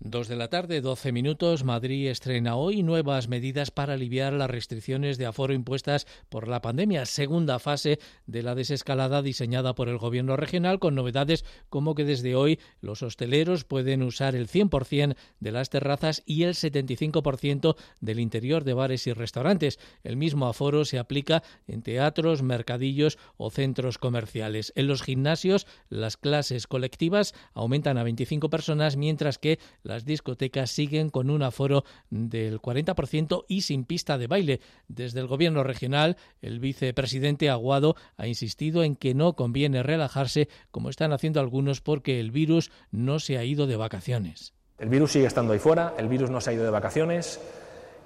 Dos 0.02 0.28
de 0.28 0.36
la 0.36 0.48
tarde, 0.48 0.80
12 0.80 1.12
minutos. 1.12 1.62
Madrid 1.62 2.08
estrena 2.08 2.56
hoy 2.56 2.82
nuevas 2.82 3.28
medidas 3.28 3.70
para 3.70 3.92
aliviar 3.92 4.32
las 4.32 4.48
restricciones 4.48 5.18
de 5.18 5.26
aforo 5.26 5.52
impuestas 5.52 6.06
por 6.30 6.48
la 6.48 6.62
pandemia. 6.62 7.04
Segunda 7.04 7.58
fase 7.58 7.98
de 8.26 8.42
la 8.42 8.54
desescalada 8.54 9.20
diseñada 9.20 9.74
por 9.74 9.90
el 9.90 9.98
Gobierno 9.98 10.38
regional, 10.38 10.78
con 10.78 10.94
novedades 10.94 11.44
como 11.68 11.94
que 11.94 12.06
desde 12.06 12.34
hoy 12.34 12.60
los 12.80 13.02
hosteleros 13.02 13.64
pueden 13.64 14.02
usar 14.02 14.34
el 14.36 14.48
100% 14.48 15.16
de 15.38 15.52
las 15.52 15.68
terrazas 15.68 16.22
y 16.24 16.44
el 16.44 16.54
75% 16.54 17.76
del 18.00 18.20
interior 18.20 18.64
de 18.64 18.72
bares 18.72 19.06
y 19.06 19.12
restaurantes. 19.12 19.78
El 20.02 20.16
mismo 20.16 20.46
aforo 20.46 20.86
se 20.86 20.98
aplica 20.98 21.42
en 21.68 21.82
teatros, 21.82 22.42
mercadillos 22.42 23.18
o 23.36 23.50
centros 23.50 23.98
comerciales. 23.98 24.72
En 24.76 24.86
los 24.86 25.02
gimnasios, 25.02 25.66
las 25.90 26.16
clases 26.16 26.66
colectivas 26.66 27.34
aumentan 27.52 27.98
a 27.98 28.02
25 28.02 28.48
personas, 28.48 28.96
mientras 28.96 29.36
que 29.36 29.58
las 29.90 30.04
discotecas 30.04 30.70
siguen 30.70 31.10
con 31.10 31.30
un 31.30 31.42
aforo 31.42 31.84
del 32.10 32.62
40% 32.62 33.44
y 33.48 33.62
sin 33.62 33.84
pista 33.84 34.18
de 34.18 34.28
baile. 34.28 34.60
Desde 34.86 35.18
el 35.18 35.26
gobierno 35.26 35.64
regional, 35.64 36.16
el 36.42 36.60
vicepresidente 36.60 37.50
Aguado 37.50 37.96
ha 38.16 38.28
insistido 38.28 38.84
en 38.84 38.94
que 38.94 39.14
no 39.14 39.34
conviene 39.34 39.82
relajarse 39.82 40.48
como 40.70 40.90
están 40.90 41.12
haciendo 41.12 41.40
algunos 41.40 41.80
porque 41.80 42.20
el 42.20 42.30
virus 42.30 42.70
no 42.92 43.18
se 43.18 43.36
ha 43.36 43.44
ido 43.44 43.66
de 43.66 43.76
vacaciones. 43.76 44.54
El 44.78 44.90
virus 44.90 45.10
sigue 45.10 45.26
estando 45.26 45.52
ahí 45.52 45.58
fuera, 45.58 45.94
el 45.98 46.06
virus 46.06 46.30
no 46.30 46.40
se 46.40 46.50
ha 46.50 46.52
ido 46.52 46.64
de 46.64 46.70
vacaciones, 46.70 47.40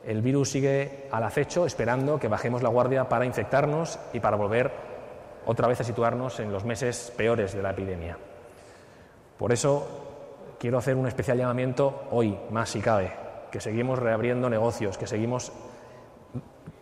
el 0.07 0.23
virus 0.23 0.49
sigue 0.49 1.09
al 1.11 1.23
acecho 1.23 1.67
esperando 1.67 2.19
que 2.19 2.29
bajemos 2.29 2.63
la 2.63 2.71
guardia 2.71 3.11
para 3.11 3.27
infectarnos 3.27 3.99
y 4.15 4.21
para 4.21 4.39
volver 4.39 4.73
otra 5.45 5.69
vez 5.69 5.83
a 5.83 5.85
situarnos 5.85 6.41
en 6.41 6.51
los 6.51 6.65
meses 6.65 7.13
peores 7.15 7.53
de 7.53 7.63
la 7.63 7.73
epidemia. 7.73 8.17
Por 9.37 9.53
eso 9.53 10.04
quiero 10.65 10.79
hacer 10.79 10.97
un 10.97 11.07
especial 11.07 11.37
llamamiento 11.37 12.07
hoy, 12.11 12.39
más 12.51 12.71
si 12.71 12.81
cabe, 12.81 13.13
que 13.51 13.61
seguimos 13.61 13.99
reabriendo 13.99 14.49
negocios, 14.49 14.97
que 14.97 15.07
seguimos 15.07 15.53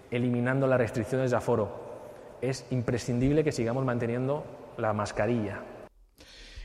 eliminando 0.08 0.68
las 0.68 0.78
restricciones 0.78 1.32
de 1.32 1.36
aforo. 1.36 1.68
Es 2.40 2.64
imprescindible 2.70 3.42
que 3.42 3.50
sigamos 3.50 3.84
manteniendo 3.84 4.44
la 4.76 4.92
mascarilla, 4.92 5.62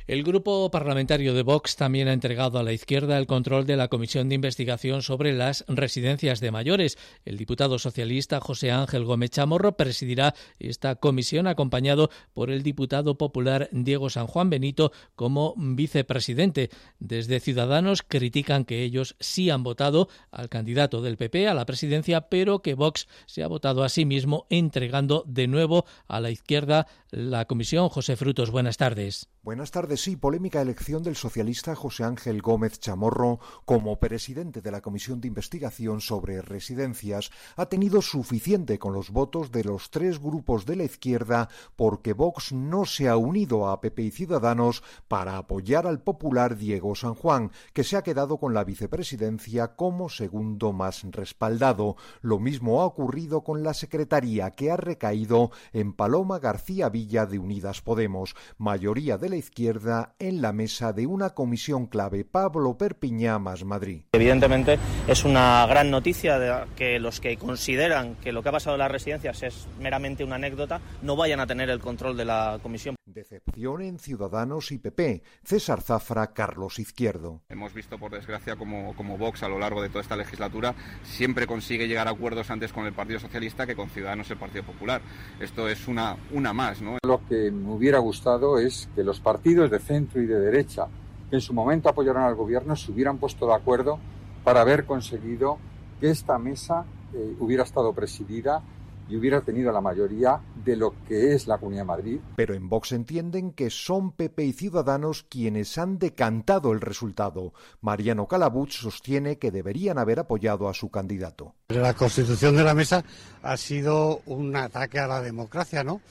el 0.07 0.23
grupo 0.23 0.71
parlamentario 0.71 1.33
de 1.33 1.43
Vox 1.43 1.75
también 1.75 2.07
ha 2.07 2.13
entregado 2.13 2.57
a 2.57 2.63
la 2.63 2.71
izquierda 2.71 3.17
el 3.17 3.27
control 3.27 3.65
de 3.65 3.75
la 3.75 3.89
comisión 3.89 4.29
de 4.29 4.35
investigación 4.35 5.01
sobre 5.01 5.33
las 5.33 5.65
residencias 5.67 6.39
de 6.39 6.49
mayores. 6.49 6.97
El 7.25 7.35
diputado 7.35 7.77
socialista 7.77 8.39
José 8.39 8.71
Ángel 8.71 9.03
Gómez 9.03 9.31
Chamorro 9.31 9.75
presidirá 9.75 10.33
esta 10.59 10.95
comisión 10.95 11.45
acompañado 11.45 12.09
por 12.33 12.51
el 12.51 12.63
diputado 12.63 13.17
popular 13.17 13.67
Diego 13.73 14.09
San 14.09 14.27
Juan 14.27 14.49
Benito 14.49 14.93
como 15.15 15.53
vicepresidente. 15.57 16.69
Desde 16.99 17.41
Ciudadanos 17.41 18.01
critican 18.01 18.63
que 18.63 18.83
ellos 18.83 19.17
sí 19.19 19.49
han 19.49 19.63
votado 19.63 20.07
al 20.31 20.47
candidato 20.47 21.01
del 21.01 21.17
PP 21.17 21.49
a 21.49 21.53
la 21.53 21.65
presidencia, 21.65 22.29
pero 22.29 22.61
que 22.61 22.75
Vox 22.75 23.09
se 23.25 23.43
ha 23.43 23.47
votado 23.47 23.83
a 23.83 23.89
sí 23.89 24.05
mismo 24.05 24.47
entregando 24.49 25.25
de 25.27 25.47
nuevo 25.47 25.85
a 26.07 26.21
la 26.21 26.31
izquierda 26.31 26.87
la 27.11 27.43
comisión. 27.43 27.89
José 27.89 28.15
Frutos, 28.15 28.51
buenas 28.51 28.77
tardes. 28.77 29.27
Buenas 29.47 29.71
tardes. 29.71 30.01
Sí, 30.01 30.17
polémica 30.17 30.61
elección 30.61 31.03
del 31.03 31.15
socialista 31.15 31.73
José 31.73 32.03
Ángel 32.03 32.41
Gómez 32.41 32.81
Chamorro 32.81 33.39
como 33.63 33.97
presidente 33.97 34.59
de 34.59 34.71
la 34.71 34.81
Comisión 34.81 35.21
de 35.21 35.29
Investigación 35.29 36.01
sobre 36.01 36.41
Residencias 36.41 37.31
ha 37.55 37.67
tenido 37.67 38.01
suficiente 38.01 38.77
con 38.77 38.91
los 38.91 39.09
votos 39.09 39.53
de 39.53 39.63
los 39.63 39.89
tres 39.89 40.19
grupos 40.19 40.65
de 40.65 40.75
la 40.75 40.83
izquierda 40.83 41.47
porque 41.77 42.11
Vox 42.11 42.51
no 42.51 42.83
se 42.83 43.07
ha 43.07 43.15
unido 43.15 43.69
a 43.69 43.79
PP 43.79 44.01
y 44.01 44.11
Ciudadanos 44.11 44.83
para 45.07 45.37
apoyar 45.37 45.87
al 45.87 46.01
popular 46.01 46.57
Diego 46.57 46.93
San 46.95 47.13
Juan, 47.13 47.53
que 47.71 47.85
se 47.85 47.95
ha 47.95 48.03
quedado 48.03 48.39
con 48.39 48.53
la 48.53 48.65
vicepresidencia 48.65 49.77
como 49.77 50.09
segundo 50.09 50.73
más 50.73 51.03
respaldado. 51.03 51.95
Lo 52.19 52.39
mismo 52.39 52.81
ha 52.81 52.85
ocurrido 52.85 53.45
con 53.45 53.63
la 53.63 53.73
secretaría 53.73 54.51
que 54.51 54.71
ha 54.71 54.75
recaído 54.75 55.51
en 55.71 55.93
Paloma 55.93 56.39
García 56.39 56.89
Villa 56.89 57.25
de 57.25 57.39
Unidas 57.39 57.81
Podemos, 57.81 58.35
mayoría 58.57 59.17
de 59.17 59.29
la 59.29 59.36
izquierda 59.37 60.15
en 60.19 60.41
la 60.41 60.51
mesa 60.51 60.93
de 60.93 61.07
una 61.07 61.31
comisión 61.31 61.87
clave, 61.87 62.25
Pablo 62.25 62.77
Perpiñá 62.77 63.39
más 63.39 63.63
Madrid. 63.63 64.01
Evidentemente 64.11 64.77
es 65.07 65.23
una 65.23 65.65
gran 65.67 65.89
noticia 65.89 66.67
que 66.75 66.99
los 66.99 67.19
que 67.19 67.37
consideran 67.37 68.15
que 68.15 68.31
lo 68.31 68.43
que 68.43 68.49
ha 68.49 68.51
pasado 68.51 68.75
en 68.75 68.79
las 68.79 68.91
residencias 68.91 69.43
es 69.43 69.67
meramente 69.79 70.23
una 70.23 70.35
anécdota 70.35 70.81
no 71.01 71.15
vayan 71.15 71.39
a 71.39 71.47
tener 71.47 71.69
el 71.69 71.79
control 71.79 72.17
de 72.17 72.25
la 72.25 72.59
comisión. 72.61 72.96
Decepción 73.17 73.81
en 73.81 73.97
Ciudadanos 73.97 74.71
y 74.71 74.77
PP. 74.77 75.23
César 75.43 75.81
Zafra, 75.81 76.33
Carlos 76.33 76.77
Izquierdo. 76.77 77.41
Hemos 77.49 77.73
visto, 77.73 77.97
por 77.97 78.11
desgracia, 78.11 78.55
como, 78.55 78.95
como 78.95 79.17
Vox 79.17 79.41
a 79.41 79.49
lo 79.49 79.57
largo 79.57 79.81
de 79.81 79.89
toda 79.89 80.01
esta 80.01 80.15
legislatura 80.15 80.75
siempre 81.01 81.47
consigue 81.47 81.87
llegar 81.87 82.07
a 82.07 82.11
acuerdos 82.11 82.51
antes 82.51 82.71
con 82.71 82.85
el 82.85 82.93
Partido 82.93 83.19
Socialista 83.19 83.65
que 83.65 83.75
con 83.75 83.89
Ciudadanos 83.89 84.29
y 84.29 84.33
el 84.33 84.37
Partido 84.37 84.63
Popular. 84.65 85.01
Esto 85.39 85.67
es 85.67 85.87
una, 85.87 86.15
una 86.31 86.53
más, 86.53 86.79
¿no? 86.79 86.99
Lo 87.03 87.25
que 87.27 87.49
me 87.49 87.71
hubiera 87.71 87.97
gustado 87.97 88.59
es 88.59 88.87
que 88.93 89.03
los 89.03 89.19
partidos 89.19 89.71
de 89.71 89.79
centro 89.79 90.21
y 90.21 90.27
de 90.27 90.39
derecha 90.39 90.85
que 91.31 91.37
en 91.37 91.41
su 91.41 91.55
momento 91.55 91.89
apoyaron 91.89 92.21
al 92.21 92.35
gobierno 92.35 92.75
se 92.75 92.91
hubieran 92.91 93.17
puesto 93.17 93.47
de 93.47 93.55
acuerdo 93.55 93.97
para 94.43 94.61
haber 94.61 94.85
conseguido 94.85 95.57
que 95.99 96.11
esta 96.11 96.37
mesa 96.37 96.85
eh, 97.15 97.35
hubiera 97.39 97.63
estado 97.63 97.93
presidida 97.93 98.61
y 99.09 99.15
hubiera 99.15 99.41
tenido 99.41 99.71
la 99.71 99.81
mayoría 99.81 100.39
de 100.63 100.75
lo 100.75 100.93
que 101.07 101.33
es 101.33 101.47
la 101.47 101.57
Comunidad 101.57 101.83
de 101.83 101.87
Madrid. 101.87 102.19
Pero 102.35 102.53
en 102.53 102.69
Vox 102.69 102.91
entienden 102.91 103.51
que 103.51 103.69
son 103.69 104.11
PP 104.11 104.43
y 104.45 104.53
Ciudadanos 104.53 105.23
quienes 105.23 105.77
han 105.77 105.97
decantado 105.97 106.71
el 106.71 106.81
resultado. 106.81 107.53
Mariano 107.81 108.27
Calabuch 108.27 108.71
sostiene 108.71 109.37
que 109.37 109.51
deberían 109.51 109.97
haber 109.97 110.19
apoyado 110.19 110.67
a 110.69 110.73
su 110.73 110.89
candidato. 110.89 111.55
La 111.69 111.93
constitución 111.93 112.55
de 112.55 112.63
la 112.63 112.73
mesa 112.73 113.03
ha 113.43 113.57
sido 113.57 114.21
un 114.25 114.55
ataque 114.55 114.99
a 114.99 115.07
la 115.07 115.21
democracia, 115.21 115.83
¿no? 115.83 116.01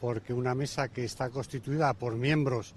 Porque 0.00 0.32
una 0.32 0.54
mesa 0.54 0.88
que 0.88 1.04
está 1.04 1.30
constituida 1.30 1.92
por 1.94 2.16
miembros 2.16 2.74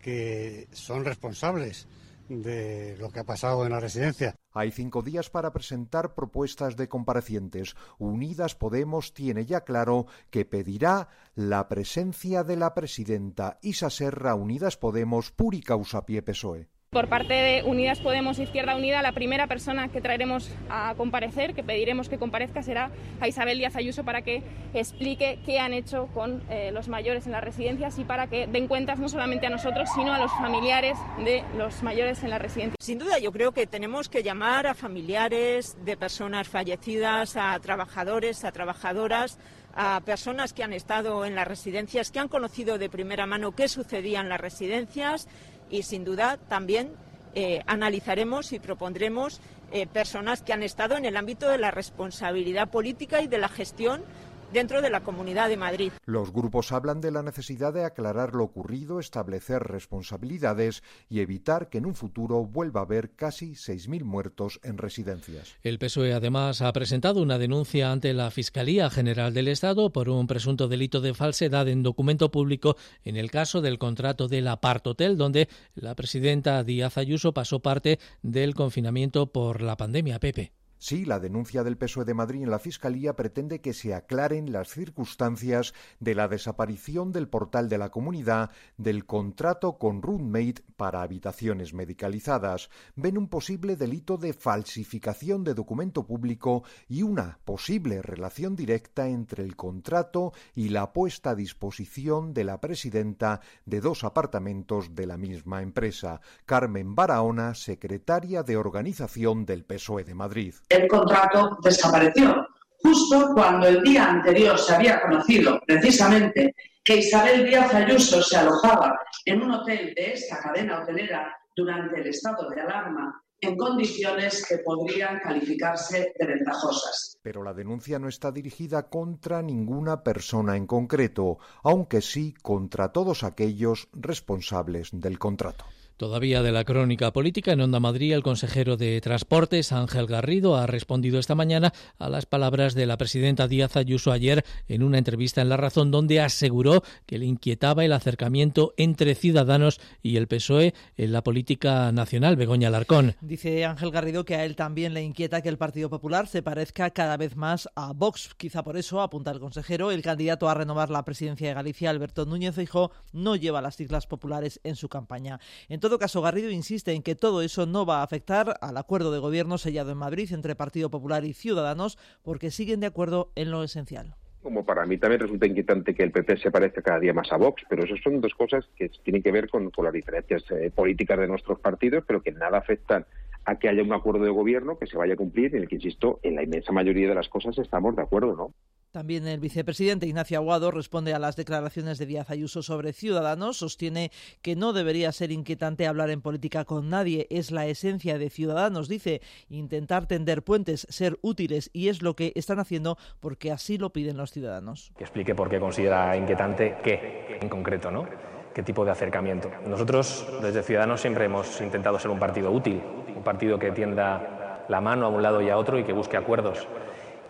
que 0.00 0.68
son 0.72 1.04
responsables 1.04 1.86
de 2.30 2.96
lo 2.98 3.10
que 3.10 3.20
ha 3.20 3.24
pasado 3.24 3.66
en 3.66 3.72
la 3.72 3.80
residencia. 3.80 4.36
Hay 4.52 4.70
cinco 4.70 5.02
días 5.02 5.30
para 5.30 5.52
presentar 5.52 6.14
propuestas 6.14 6.76
de 6.76 6.88
comparecientes. 6.88 7.74
Unidas 7.98 8.54
Podemos 8.54 9.12
tiene 9.12 9.44
ya 9.44 9.62
claro 9.62 10.06
que 10.30 10.44
pedirá 10.44 11.08
la 11.34 11.68
presencia 11.68 12.44
de 12.44 12.56
la 12.56 12.72
presidenta 12.74 13.58
Isa 13.62 13.90
Serra 13.90 14.34
Unidas 14.34 14.76
Podemos 14.76 15.32
Puri 15.32 15.60
Causa 15.60 16.06
Pie 16.06 16.22
PSOE. 16.22 16.68
Por 16.92 17.08
parte 17.08 17.34
de 17.34 17.62
Unidas 17.62 18.00
Podemos 18.00 18.40
Izquierda 18.40 18.74
Unida, 18.74 19.00
la 19.00 19.12
primera 19.12 19.46
persona 19.46 19.86
que 19.86 20.00
traeremos 20.00 20.50
a 20.68 20.96
comparecer, 20.96 21.54
que 21.54 21.62
pediremos 21.62 22.08
que 22.08 22.18
comparezca, 22.18 22.64
será 22.64 22.90
a 23.20 23.28
Isabel 23.28 23.58
Díaz 23.58 23.76
Ayuso 23.76 24.02
para 24.02 24.22
que 24.22 24.42
explique 24.74 25.38
qué 25.46 25.60
han 25.60 25.72
hecho 25.72 26.08
con 26.12 26.42
eh, 26.50 26.72
los 26.72 26.88
mayores 26.88 27.26
en 27.26 27.32
las 27.32 27.44
residencias 27.44 27.96
y 28.00 28.02
para 28.02 28.26
que 28.26 28.48
den 28.48 28.66
cuentas 28.66 28.98
no 28.98 29.08
solamente 29.08 29.46
a 29.46 29.50
nosotros, 29.50 29.88
sino 29.94 30.12
a 30.12 30.18
los 30.18 30.32
familiares 30.32 30.98
de 31.24 31.44
los 31.56 31.80
mayores 31.84 32.24
en 32.24 32.30
las 32.30 32.42
residencias. 32.42 32.74
Sin 32.80 32.98
duda, 32.98 33.20
yo 33.20 33.30
creo 33.30 33.52
que 33.52 33.68
tenemos 33.68 34.08
que 34.08 34.24
llamar 34.24 34.66
a 34.66 34.74
familiares 34.74 35.76
de 35.84 35.96
personas 35.96 36.48
fallecidas, 36.48 37.36
a 37.36 37.56
trabajadores, 37.60 38.44
a 38.44 38.50
trabajadoras 38.50 39.38
a 39.72 40.00
personas 40.04 40.52
que 40.52 40.64
han 40.64 40.72
estado 40.72 41.24
en 41.24 41.36
las 41.36 41.46
residencias, 41.46 42.10
que 42.10 42.18
han 42.18 42.26
conocido 42.26 42.76
de 42.76 42.90
primera 42.90 43.26
mano 43.26 43.52
qué 43.52 43.68
sucedía 43.68 44.20
en 44.20 44.28
las 44.28 44.40
residencias 44.40 45.28
y 45.70 45.82
sin 45.82 46.04
duda 46.04 46.36
también 46.48 46.90
eh, 47.34 47.62
analizaremos 47.66 48.52
y 48.52 48.58
propondremos 48.58 49.40
eh, 49.72 49.86
personas 49.86 50.42
que 50.42 50.52
han 50.52 50.64
estado 50.64 50.96
en 50.96 51.04
el 51.04 51.16
ámbito 51.16 51.48
de 51.48 51.58
la 51.58 51.70
responsabilidad 51.70 52.68
política 52.68 53.22
y 53.22 53.28
de 53.28 53.38
la 53.38 53.48
gestión 53.48 54.02
dentro 54.52 54.82
de 54.82 54.90
la 54.90 55.02
Comunidad 55.02 55.48
de 55.48 55.56
Madrid. 55.56 55.92
Los 56.04 56.32
grupos 56.32 56.72
hablan 56.72 57.00
de 57.00 57.10
la 57.10 57.22
necesidad 57.22 57.72
de 57.72 57.84
aclarar 57.84 58.34
lo 58.34 58.44
ocurrido, 58.44 59.00
establecer 59.00 59.62
responsabilidades 59.62 60.82
y 61.08 61.20
evitar 61.20 61.68
que 61.68 61.78
en 61.78 61.86
un 61.86 61.94
futuro 61.94 62.44
vuelva 62.44 62.80
a 62.80 62.84
haber 62.84 63.12
casi 63.12 63.52
6.000 63.52 64.04
muertos 64.04 64.60
en 64.62 64.78
residencias. 64.78 65.56
El 65.62 65.78
PSOE 65.78 66.12
además 66.12 66.62
ha 66.62 66.72
presentado 66.72 67.22
una 67.22 67.38
denuncia 67.38 67.92
ante 67.92 68.12
la 68.14 68.30
Fiscalía 68.30 68.90
General 68.90 69.34
del 69.34 69.48
Estado 69.48 69.92
por 69.92 70.08
un 70.08 70.26
presunto 70.26 70.68
delito 70.68 71.00
de 71.00 71.14
falsedad 71.14 71.68
en 71.68 71.82
documento 71.82 72.30
público 72.30 72.76
en 73.04 73.16
el 73.16 73.30
caso 73.30 73.60
del 73.60 73.78
contrato 73.78 74.28
del 74.28 74.48
Apart 74.48 74.86
Hotel, 74.86 75.16
donde 75.16 75.48
la 75.74 75.94
presidenta 75.94 76.62
Díaz 76.64 76.98
Ayuso 76.98 77.32
pasó 77.32 77.60
parte 77.60 77.98
del 78.22 78.54
confinamiento 78.54 79.32
por 79.32 79.62
la 79.62 79.76
pandemia. 79.76 80.18
Pepe. 80.18 80.59
Sí, 80.82 81.04
la 81.04 81.20
denuncia 81.20 81.62
del 81.62 81.76
PSOE 81.76 82.06
de 82.06 82.14
Madrid 82.14 82.42
en 82.42 82.50
la 82.50 82.58
Fiscalía 82.58 83.14
pretende 83.14 83.60
que 83.60 83.74
se 83.74 83.92
aclaren 83.92 84.50
las 84.50 84.68
circunstancias 84.68 85.74
de 86.00 86.14
la 86.14 86.26
desaparición 86.26 87.12
del 87.12 87.28
portal 87.28 87.68
de 87.68 87.76
la 87.76 87.90
comunidad 87.90 88.50
del 88.78 89.04
contrato 89.04 89.76
con 89.76 90.00
Roommate 90.00 90.64
para 90.78 91.02
habitaciones 91.02 91.74
medicalizadas. 91.74 92.70
Ven 92.96 93.18
un 93.18 93.28
posible 93.28 93.76
delito 93.76 94.16
de 94.16 94.32
falsificación 94.32 95.44
de 95.44 95.52
documento 95.52 96.06
público 96.06 96.64
y 96.88 97.02
una 97.02 97.40
posible 97.44 98.00
relación 98.00 98.56
directa 98.56 99.06
entre 99.06 99.44
el 99.44 99.56
contrato 99.56 100.32
y 100.54 100.70
la 100.70 100.94
puesta 100.94 101.30
a 101.30 101.34
disposición 101.34 102.32
de 102.32 102.44
la 102.44 102.58
presidenta 102.58 103.42
de 103.66 103.82
dos 103.82 104.02
apartamentos 104.02 104.94
de 104.94 105.06
la 105.06 105.18
misma 105.18 105.60
empresa. 105.60 106.22
Carmen 106.46 106.94
Barahona, 106.94 107.54
secretaria 107.54 108.42
de 108.42 108.56
organización 108.56 109.44
del 109.44 109.66
PSOE 109.66 110.04
de 110.04 110.14
Madrid 110.14 110.54
el 110.70 110.88
contrato 110.88 111.58
desapareció, 111.62 112.46
justo 112.82 113.32
cuando 113.34 113.66
el 113.66 113.82
día 113.82 114.08
anterior 114.08 114.58
se 114.58 114.74
había 114.74 115.02
conocido 115.02 115.60
precisamente 115.66 116.54
que 116.82 116.96
Isabel 116.96 117.44
Díaz 117.44 117.74
Ayuso 117.74 118.22
se 118.22 118.36
alojaba 118.36 118.98
en 119.24 119.42
un 119.42 119.50
hotel 119.50 119.92
de 119.94 120.12
esta 120.12 120.38
cadena 120.38 120.80
hotelera 120.80 121.36
durante 121.54 122.00
el 122.00 122.06
estado 122.06 122.48
de 122.48 122.60
alarma 122.60 123.20
en 123.42 123.56
condiciones 123.56 124.44
que 124.46 124.58
podrían 124.58 125.18
calificarse 125.18 126.12
de 126.18 126.26
ventajosas. 126.26 127.18
Pero 127.22 127.42
la 127.42 127.54
denuncia 127.54 127.98
no 127.98 128.08
está 128.08 128.30
dirigida 128.30 128.88
contra 128.88 129.42
ninguna 129.42 130.02
persona 130.02 130.56
en 130.56 130.66
concreto, 130.66 131.38
aunque 131.62 132.00
sí 132.00 132.34
contra 132.42 132.92
todos 132.92 133.24
aquellos 133.24 133.88
responsables 133.92 134.90
del 134.92 135.18
contrato. 135.18 135.64
Todavía 136.00 136.42
de 136.42 136.50
la 136.50 136.64
crónica 136.64 137.12
política 137.12 137.52
en 137.52 137.60
Onda 137.60 137.78
Madrid, 137.78 138.14
el 138.14 138.22
consejero 138.22 138.78
de 138.78 139.02
Transportes, 139.02 139.70
Ángel 139.70 140.06
Garrido, 140.06 140.56
ha 140.56 140.66
respondido 140.66 141.18
esta 141.18 141.34
mañana 141.34 141.74
a 141.98 142.08
las 142.08 142.24
palabras 142.24 142.74
de 142.74 142.86
la 142.86 142.96
presidenta 142.96 143.48
Díaz 143.48 143.76
Ayuso 143.76 144.10
ayer 144.10 144.42
en 144.66 144.82
una 144.82 144.96
entrevista 144.96 145.42
en 145.42 145.50
La 145.50 145.58
Razón, 145.58 145.90
donde 145.90 146.22
aseguró 146.22 146.82
que 147.04 147.18
le 147.18 147.26
inquietaba 147.26 147.84
el 147.84 147.92
acercamiento 147.92 148.72
entre 148.78 149.14
Ciudadanos 149.14 149.78
y 150.02 150.16
el 150.16 150.26
PSOE 150.26 150.72
en 150.96 151.12
la 151.12 151.22
política 151.22 151.92
nacional. 151.92 152.36
Begoña 152.36 152.68
Alarcón. 152.68 153.14
Dice 153.20 153.66
Ángel 153.66 153.90
Garrido 153.90 154.24
que 154.24 154.36
a 154.36 154.46
él 154.46 154.56
también 154.56 154.94
le 154.94 155.02
inquieta 155.02 155.42
que 155.42 155.50
el 155.50 155.58
Partido 155.58 155.90
Popular 155.90 156.28
se 156.28 156.42
parezca 156.42 156.88
cada 156.92 157.18
vez 157.18 157.36
más 157.36 157.68
a 157.74 157.92
Vox. 157.92 158.34
Quizá 158.38 158.64
por 158.64 158.78
eso, 158.78 159.02
apunta 159.02 159.32
el 159.32 159.38
consejero, 159.38 159.90
el 159.90 160.00
candidato 160.00 160.48
a 160.48 160.54
renovar 160.54 160.88
la 160.88 161.04
presidencia 161.04 161.48
de 161.48 161.52
Galicia, 161.52 161.90
Alberto 161.90 162.24
Núñez 162.24 162.54
Feijóo, 162.54 162.90
no 163.12 163.36
lleva 163.36 163.60
las 163.60 163.74
siglas 163.74 164.06
populares 164.06 164.60
en 164.64 164.76
su 164.76 164.88
campaña. 164.88 165.38
Entonces, 165.68 165.89
todo 165.90 165.98
caso, 165.98 166.22
Garrido 166.22 166.50
insiste 166.50 166.92
en 166.92 167.02
que 167.02 167.16
todo 167.16 167.42
eso 167.42 167.66
no 167.66 167.84
va 167.84 167.98
a 167.98 168.02
afectar 168.04 168.54
al 168.60 168.76
acuerdo 168.76 169.10
de 169.10 169.18
gobierno 169.18 169.58
sellado 169.58 169.90
en 169.90 169.98
Madrid 169.98 170.32
entre 170.32 170.54
Partido 170.54 170.88
Popular 170.88 171.24
y 171.24 171.32
Ciudadanos, 171.32 171.98
porque 172.22 172.52
siguen 172.52 172.78
de 172.78 172.86
acuerdo 172.86 173.32
en 173.34 173.50
lo 173.50 173.64
esencial 173.64 174.14
como 174.40 174.64
para 174.64 174.86
mí 174.86 174.96
también 174.96 175.20
resulta 175.20 175.46
inquietante 175.46 175.94
que 175.94 176.02
el 176.02 176.12
PP 176.12 176.38
se 176.38 176.50
parezca 176.50 176.80
cada 176.80 176.98
día 176.98 177.12
más 177.12 177.30
a 177.30 177.36
Vox, 177.36 177.62
pero 177.68 177.84
eso 177.84 177.94
son 178.02 178.22
dos 178.22 178.32
cosas 178.32 178.64
que 178.74 178.88
tienen 179.02 179.22
que 179.22 179.32
ver 179.32 179.50
con, 179.50 179.70
las 179.82 179.92
diferencias 179.92 180.42
eh, 180.52 180.70
políticas 180.74 181.18
de 181.18 181.28
nuestros 181.28 181.60
partidos, 181.60 182.04
pero 182.06 182.22
que 182.22 182.32
nada 182.32 182.56
afectan 182.56 183.04
a 183.44 183.58
que 183.58 183.68
haya 183.68 183.82
un 183.82 183.92
acuerdo 183.92 184.24
de 184.24 184.30
gobierno 184.30 184.78
que 184.78 184.86
se 184.86 184.96
vaya 184.96 185.12
a 185.12 185.16
cumplir, 185.18 185.54
en 185.54 185.62
el 185.62 185.68
que, 185.68 185.74
insisto, 185.74 186.20
en 186.22 186.36
la 186.36 186.42
inmensa 186.42 186.72
mayoría 186.72 187.08
de 187.08 187.14
las 187.14 187.28
cosas 187.28 187.58
estamos 187.58 187.94
de 187.96 188.02
acuerdo, 188.02 188.34
¿no? 188.34 188.54
También 188.90 189.28
el 189.28 189.38
vicepresidente 189.38 190.08
Ignacio 190.08 190.36
Aguado 190.36 190.72
responde 190.72 191.14
a 191.14 191.20
las 191.20 191.36
declaraciones 191.36 191.98
de 191.98 192.06
Díaz 192.06 192.28
Ayuso 192.28 192.60
sobre 192.60 192.92
Ciudadanos. 192.92 193.58
Sostiene 193.58 194.10
que 194.42 194.56
no 194.56 194.72
debería 194.72 195.12
ser 195.12 195.30
inquietante 195.30 195.86
hablar 195.86 196.10
en 196.10 196.20
política 196.20 196.64
con 196.64 196.88
nadie. 196.88 197.28
Es 197.30 197.52
la 197.52 197.66
esencia 197.66 198.18
de 198.18 198.30
Ciudadanos. 198.30 198.88
Dice 198.88 199.22
intentar 199.48 200.06
tender 200.06 200.42
puentes, 200.42 200.88
ser 200.90 201.20
útiles 201.22 201.70
y 201.72 201.86
es 201.86 202.02
lo 202.02 202.16
que 202.16 202.32
están 202.34 202.58
haciendo 202.58 202.98
porque 203.20 203.52
así 203.52 203.78
lo 203.78 203.90
piden 203.90 204.16
los 204.16 204.32
ciudadanos. 204.32 204.90
Que 204.98 205.04
explique 205.04 205.36
por 205.36 205.48
qué 205.48 205.60
considera 205.60 206.16
inquietante 206.16 206.78
qué 206.82 207.38
en 207.40 207.48
concreto, 207.48 207.92
¿no? 207.92 208.08
¿Qué 208.52 208.64
tipo 208.64 208.84
de 208.84 208.90
acercamiento? 208.90 209.52
Nosotros 209.68 210.26
desde 210.42 210.64
Ciudadanos 210.64 211.00
siempre 211.00 211.26
hemos 211.26 211.60
intentado 211.60 211.96
ser 212.00 212.10
un 212.10 212.18
partido 212.18 212.50
útil, 212.50 212.82
un 213.14 213.22
partido 213.22 213.56
que 213.56 213.70
tienda 213.70 214.64
la 214.68 214.80
mano 214.80 215.06
a 215.06 215.10
un 215.10 215.22
lado 215.22 215.40
y 215.40 215.48
a 215.48 215.56
otro 215.56 215.78
y 215.78 215.84
que 215.84 215.92
busque 215.92 216.16
acuerdos. 216.16 216.66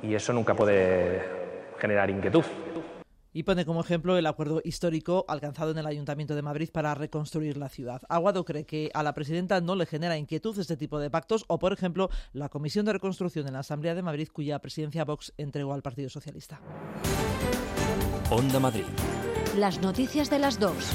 Y 0.03 0.14
eso 0.14 0.33
nunca 0.33 0.55
puede 0.55 1.39
generar 1.81 2.11
inquietud. 2.11 2.45
Y 3.33 3.45
pone 3.45 3.64
como 3.64 3.81
ejemplo 3.81 4.19
el 4.19 4.27
acuerdo 4.27 4.61
histórico 4.64 5.25
alcanzado 5.29 5.71
en 5.71 5.79
el 5.79 5.87
Ayuntamiento 5.87 6.35
de 6.35 6.43
Madrid 6.43 6.69
para 6.73 6.95
reconstruir 6.95 7.57
la 7.57 7.69
ciudad. 7.69 8.03
Aguado 8.09 8.45
cree 8.45 8.66
que 8.66 8.90
a 8.93 9.05
la 9.05 9.14
presidenta 9.14 9.61
no 9.61 9.77
le 9.77 9.87
genera 9.87 10.19
inquietud 10.19 10.59
este 10.59 10.77
tipo 10.77 10.99
de 10.99 11.11
pactos 11.11 11.45
o, 11.47 11.61
por 11.61 11.73
ejemplo, 11.73 12.11
la 12.33 12.49
Comisión 12.49 12.87
de 12.87 12.95
Reconstrucción 12.95 13.47
en 13.47 13.53
la 13.53 13.61
Asamblea 13.61 13.95
de 13.95 14.03
Madrid, 14.03 14.29
cuya 14.33 14.59
presidencia 14.59 15.05
Vox 15.05 15.33
entregó 15.38 15.75
al 15.75 15.83
Partido 15.83 16.11
Socialista. 16.11 16.61
Onda 18.31 18.59
Madrid. 18.59 18.85
Las 19.57 19.81
noticias 19.81 20.29
de 20.29 20.38
las 20.40 20.59
dos. 20.59 20.93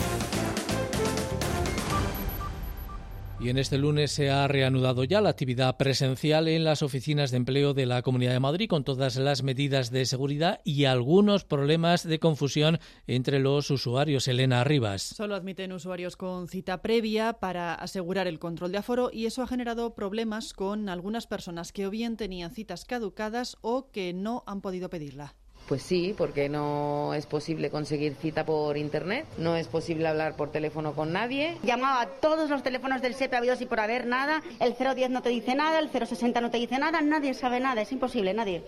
Y 3.38 3.50
en 3.50 3.58
este 3.58 3.78
lunes 3.78 4.12
se 4.12 4.30
ha 4.30 4.48
reanudado 4.48 5.04
ya 5.04 5.19
la 5.19 5.30
actividad 5.30 5.76
presencial 5.76 6.48
en 6.48 6.63
las 6.63 6.82
oficinas 6.82 7.32
de 7.32 7.38
empleo 7.38 7.74
de 7.74 7.86
la 7.86 8.02
Comunidad 8.02 8.32
de 8.32 8.39
Madrid 8.39 8.69
con 8.69 8.86
todas 8.86 9.17
las 9.17 9.43
medidas 9.43 9.91
de 9.91 10.06
seguridad 10.06 10.62
y 10.63 10.86
algunos 10.86 11.43
problemas 11.43 12.08
de 12.08 12.19
confusión 12.19 12.80
entre 13.08 13.39
los 13.39 13.69
usuarios. 13.69 14.30
Elena 14.30 14.63
Rivas. 14.63 15.02
Solo 15.02 15.36
admiten 15.36 15.74
usuarios 15.74 16.15
con 16.15 16.48
cita 16.48 16.82
previa 16.82 17.34
para 17.34 17.76
asegurar 17.76 18.28
el 18.28 18.39
control 18.39 18.71
de 18.71 18.78
aforo 18.78 19.10
y 19.12 19.26
eso 19.26 19.43
ha 19.43 19.48
generado 19.48 19.95
problemas 19.95 20.54
con 20.54 20.88
algunas 20.88 21.28
personas 21.28 21.74
que 21.74 21.88
o 21.88 21.89
bien 21.89 22.15
tenían 22.15 22.52
citas 22.52 22.86
caducadas 22.86 23.58
o 23.62 23.91
que 23.91 24.13
no 24.13 24.43
han 24.48 24.62
podido 24.62 24.89
pedirla. 24.89 25.36
Pues 25.67 25.82
sí, 25.82 26.13
porque 26.15 26.47
no 26.47 27.13
es 27.15 27.25
posible 27.25 27.71
conseguir 27.71 28.15
cita 28.15 28.45
por 28.45 28.78
internet, 28.78 29.25
no 29.39 29.56
es 29.56 29.67
posible 29.67 30.08
hablar 30.08 30.36
por 30.36 30.51
teléfono 30.51 30.93
con 30.93 31.12
nadie. 31.12 31.58
Llamaba 31.63 32.01
a 32.01 32.08
todos 32.08 32.49
los 32.49 32.62
teléfonos 32.62 33.01
del 33.01 33.15
SEPE 33.15 33.36
habidos 33.36 33.62
y 33.62 33.65
por 33.65 33.80
haber 33.80 34.06
nada, 34.06 34.43
el 34.60 34.75
010 34.75 35.10
no 35.10 35.23
te 35.23 35.30
dice 35.30 35.56
nada, 35.56 35.80
el 35.80 35.89
060 35.89 36.39
no 36.39 36.51
te 36.51 36.58
dice 36.58 36.78
nada, 36.78 37.01
nadie 37.01 37.34
sabe 37.34 37.60
nada, 37.60 37.82
es 37.82 37.91
imposible, 37.91 38.34
nadie. 38.34 38.63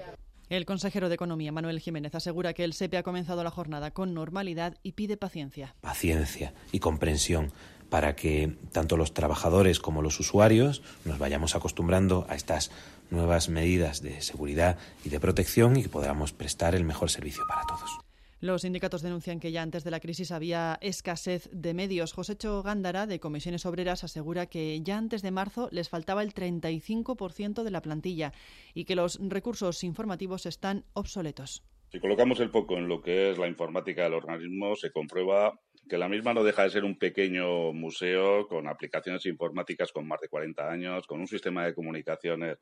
El 0.49 0.65
consejero 0.65 1.09
de 1.09 1.15
Economía, 1.15 1.51
Manuel 1.51 1.81
Jiménez, 1.81 2.15
asegura 2.15 2.53
que 2.53 2.63
el 2.63 2.73
SEPE 2.73 2.97
ha 2.97 3.03
comenzado 3.03 3.43
la 3.43 3.51
jornada 3.51 3.91
con 3.91 4.13
normalidad 4.13 4.75
y 4.81 4.93
pide 4.93 5.17
paciencia. 5.17 5.75
Paciencia 5.81 6.53
y 6.71 6.79
comprensión 6.79 7.51
para 7.89 8.15
que 8.15 8.55
tanto 8.71 8.97
los 8.97 9.13
trabajadores 9.13 9.79
como 9.79 10.01
los 10.01 10.19
usuarios 10.19 10.81
nos 11.05 11.19
vayamos 11.19 11.55
acostumbrando 11.55 12.25
a 12.29 12.35
estas 12.35 12.71
nuevas 13.09 13.49
medidas 13.49 14.01
de 14.01 14.21
seguridad 14.21 14.77
y 15.03 15.09
de 15.09 15.19
protección 15.19 15.77
y 15.77 15.83
que 15.83 15.89
podamos 15.89 16.33
prestar 16.33 16.75
el 16.75 16.83
mejor 16.83 17.09
servicio 17.09 17.43
para 17.47 17.63
todos. 17.63 17.99
Los 18.39 18.61
sindicatos 18.61 19.01
denuncian 19.01 19.39
que 19.39 19.51
ya 19.51 19.63
antes 19.63 19.83
de 19.83 19.89
la 19.89 19.99
crisis 19.99 20.31
había 20.31 20.77
escasez 20.81 21.49
de 21.51 21.73
medios. 21.73 22.13
Josécho 22.13 22.61
Gándara, 22.61 23.07
de 23.07 23.19
Comisiones 23.19 23.65
Obreras, 23.65 24.03
asegura 24.03 24.45
que 24.45 24.79
ya 24.83 24.99
antes 24.99 25.23
de 25.23 25.31
marzo 25.31 25.69
les 25.71 25.89
faltaba 25.89 26.21
el 26.21 26.35
35% 26.35 27.63
de 27.63 27.71
la 27.71 27.81
plantilla 27.81 28.33
y 28.75 28.85
que 28.85 28.95
los 28.95 29.19
recursos 29.27 29.83
informativos 29.83 30.45
están 30.45 30.85
obsoletos. 30.93 31.63
Si 31.91 31.99
colocamos 31.99 32.39
el 32.39 32.49
foco 32.49 32.77
en 32.77 32.87
lo 32.87 33.01
que 33.01 33.31
es 33.31 33.39
la 33.39 33.47
informática 33.47 34.03
del 34.03 34.13
organismo, 34.13 34.75
se 34.75 34.91
comprueba 34.91 35.59
que 35.87 35.97
la 35.97 36.09
misma 36.09 36.33
no 36.33 36.43
deja 36.43 36.63
de 36.63 36.69
ser 36.69 36.83
un 36.83 36.97
pequeño 36.97 37.73
museo 37.73 38.47
con 38.47 38.67
aplicaciones 38.67 39.25
informáticas 39.25 39.91
con 39.91 40.07
más 40.07 40.19
de 40.21 40.29
40 40.29 40.69
años, 40.69 41.07
con 41.07 41.19
un 41.19 41.27
sistema 41.27 41.65
de 41.65 41.73
comunicaciones 41.73 42.57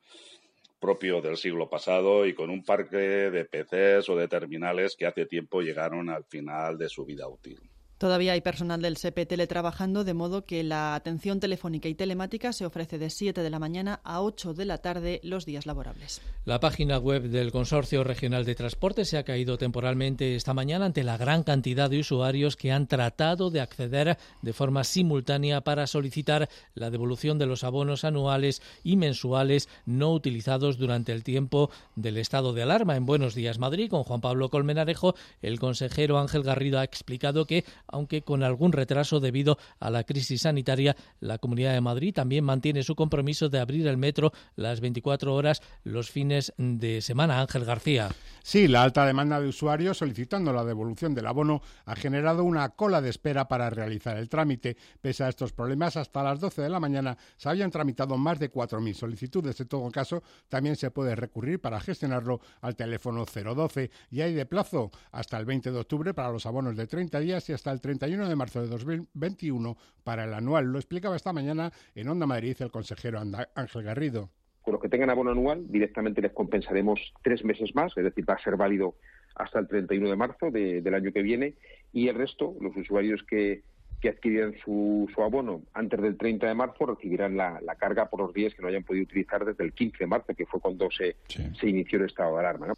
propio 0.78 1.20
del 1.20 1.36
siglo 1.36 1.68
pasado 1.68 2.26
y 2.26 2.34
con 2.34 2.50
un 2.50 2.62
parque 2.62 2.96
de 2.96 3.44
PCs 3.44 4.08
o 4.10 4.16
de 4.16 4.28
terminales 4.28 4.94
que 4.96 5.06
hace 5.06 5.26
tiempo 5.26 5.62
llegaron 5.62 6.10
al 6.10 6.24
final 6.24 6.78
de 6.78 6.88
su 6.88 7.04
vida 7.04 7.26
útil. 7.26 7.58
Todavía 7.98 8.32
hay 8.32 8.42
personal 8.42 8.82
del 8.82 8.98
SEPE 8.98 9.24
teletrabajando, 9.24 10.04
de 10.04 10.12
modo 10.12 10.44
que 10.44 10.62
la 10.62 10.94
atención 10.94 11.40
telefónica 11.40 11.88
y 11.88 11.94
telemática 11.94 12.52
se 12.52 12.66
ofrece 12.66 12.98
de 12.98 13.08
7 13.08 13.42
de 13.42 13.48
la 13.48 13.58
mañana 13.58 14.00
a 14.04 14.20
8 14.20 14.52
de 14.52 14.66
la 14.66 14.78
tarde 14.78 15.18
los 15.22 15.46
días 15.46 15.64
laborables. 15.64 16.20
La 16.44 16.60
página 16.60 16.98
web 16.98 17.22
del 17.22 17.52
Consorcio 17.52 18.04
Regional 18.04 18.44
de 18.44 18.54
Transporte 18.54 19.06
se 19.06 19.16
ha 19.16 19.24
caído 19.24 19.56
temporalmente 19.56 20.36
esta 20.36 20.52
mañana 20.52 20.84
ante 20.84 21.04
la 21.04 21.16
gran 21.16 21.42
cantidad 21.42 21.88
de 21.88 22.00
usuarios 22.00 22.56
que 22.56 22.70
han 22.70 22.86
tratado 22.86 23.48
de 23.50 23.62
acceder 23.62 24.18
de 24.42 24.52
forma 24.52 24.84
simultánea 24.84 25.62
para 25.62 25.86
solicitar 25.86 26.50
la 26.74 26.90
devolución 26.90 27.38
de 27.38 27.46
los 27.46 27.64
abonos 27.64 28.04
anuales 28.04 28.60
y 28.84 28.96
mensuales 28.96 29.70
no 29.86 30.12
utilizados 30.12 30.76
durante 30.76 31.12
el 31.12 31.24
tiempo 31.24 31.70
del 31.94 32.18
estado 32.18 32.52
de 32.52 32.62
alarma. 32.62 32.94
En 32.96 33.06
Buenos 33.06 33.34
Días 33.34 33.58
Madrid, 33.58 33.88
con 33.88 34.04
Juan 34.04 34.20
Pablo 34.20 34.50
Colmenarejo, 34.50 35.14
el 35.40 35.58
consejero 35.58 36.18
Ángel 36.18 36.42
Garrido 36.42 36.78
ha 36.78 36.84
explicado 36.84 37.46
que 37.46 37.64
aunque 37.88 38.22
con 38.22 38.42
algún 38.42 38.72
retraso 38.72 39.20
debido 39.20 39.58
a 39.80 39.90
la 39.90 40.04
crisis 40.04 40.42
sanitaria, 40.42 40.96
la 41.20 41.38
Comunidad 41.38 41.72
de 41.72 41.80
Madrid 41.80 42.14
también 42.14 42.44
mantiene 42.44 42.82
su 42.82 42.94
compromiso 42.94 43.48
de 43.48 43.58
abrir 43.58 43.86
el 43.86 43.96
metro 43.96 44.32
las 44.54 44.80
24 44.80 45.34
horas 45.34 45.62
los 45.84 46.10
fines 46.10 46.52
de 46.56 47.00
semana. 47.00 47.40
Ángel 47.40 47.64
García. 47.64 48.08
Sí, 48.42 48.68
la 48.68 48.82
alta 48.82 49.04
demanda 49.04 49.40
de 49.40 49.48
usuarios 49.48 49.98
solicitando 49.98 50.52
la 50.52 50.64
devolución 50.64 51.14
del 51.14 51.26
abono 51.26 51.62
ha 51.84 51.96
generado 51.96 52.44
una 52.44 52.68
cola 52.70 53.00
de 53.00 53.10
espera 53.10 53.48
para 53.48 53.70
realizar 53.70 54.16
el 54.16 54.28
trámite. 54.28 54.76
Pese 55.00 55.24
a 55.24 55.28
estos 55.28 55.52
problemas, 55.52 55.96
hasta 55.96 56.22
las 56.22 56.40
12 56.40 56.62
de 56.62 56.68
la 56.68 56.80
mañana 56.80 57.16
se 57.36 57.48
habían 57.48 57.70
tramitado 57.70 58.16
más 58.16 58.38
de 58.38 58.52
4.000 58.52 58.94
solicitudes. 58.94 59.60
En 59.60 59.68
todo 59.68 59.90
caso, 59.90 60.22
también 60.48 60.76
se 60.76 60.90
puede 60.90 61.16
recurrir 61.16 61.60
para 61.60 61.80
gestionarlo 61.80 62.40
al 62.60 62.76
teléfono 62.76 63.24
012 63.24 63.90
y 64.10 64.20
hay 64.20 64.34
de 64.34 64.46
plazo 64.46 64.90
hasta 65.10 65.38
el 65.38 65.44
20 65.44 65.72
de 65.72 65.78
octubre 65.78 66.14
para 66.14 66.30
los 66.30 66.46
abonos 66.46 66.76
de 66.76 66.86
30 66.86 67.18
días 67.20 67.48
y 67.48 67.52
hasta 67.52 67.72
el 67.72 67.75
31 67.80 68.28
de 68.28 68.36
marzo 68.36 68.62
de 68.62 68.68
2021 68.68 69.76
para 70.04 70.24
el 70.24 70.34
anual. 70.34 70.66
Lo 70.66 70.78
explicaba 70.78 71.16
esta 71.16 71.32
mañana 71.32 71.72
en 71.94 72.08
Onda 72.08 72.26
Madrid 72.26 72.56
el 72.60 72.70
consejero 72.70 73.20
Ángel 73.54 73.82
Garrido. 73.82 74.30
Con 74.62 74.72
los 74.72 74.82
que 74.82 74.88
tengan 74.88 75.10
abono 75.10 75.30
anual, 75.30 75.64
directamente 75.68 76.20
les 76.20 76.32
compensaremos 76.32 77.00
tres 77.22 77.44
meses 77.44 77.74
más, 77.74 77.96
es 77.96 78.02
decir, 78.02 78.28
va 78.28 78.34
a 78.34 78.42
ser 78.42 78.56
válido 78.56 78.96
hasta 79.36 79.60
el 79.60 79.68
31 79.68 80.10
de 80.10 80.16
marzo 80.16 80.50
del 80.50 80.94
año 80.94 81.12
que 81.12 81.22
viene, 81.22 81.54
y 81.92 82.08
el 82.08 82.16
resto, 82.16 82.56
los 82.60 82.76
usuarios 82.76 83.22
que, 83.22 83.62
que 84.00 84.08
adquirieran 84.08 84.54
su, 84.64 85.08
abono 85.18 85.62
antes 85.72 86.00
del 86.00 86.16
30 86.16 86.48
de 86.48 86.54
marzo 86.54 86.86
recibirán 86.86 87.36
la, 87.36 87.60
carga 87.78 88.08
por 88.08 88.20
los 88.20 88.34
días 88.34 88.54
que 88.54 88.62
no 88.62 88.68
hayan 88.68 88.82
podido 88.82 89.04
utilizar 89.04 89.44
desde 89.44 89.62
el 89.62 89.72
15 89.72 89.98
de 89.98 90.06
marzo, 90.06 90.34
que 90.34 90.46
fue 90.46 90.60
cuando 90.60 90.90
se, 90.90 91.16
se 91.28 91.68
inició 91.68 91.98
el 91.98 92.06
estado 92.06 92.34
de 92.34 92.40
alarma. 92.40 92.74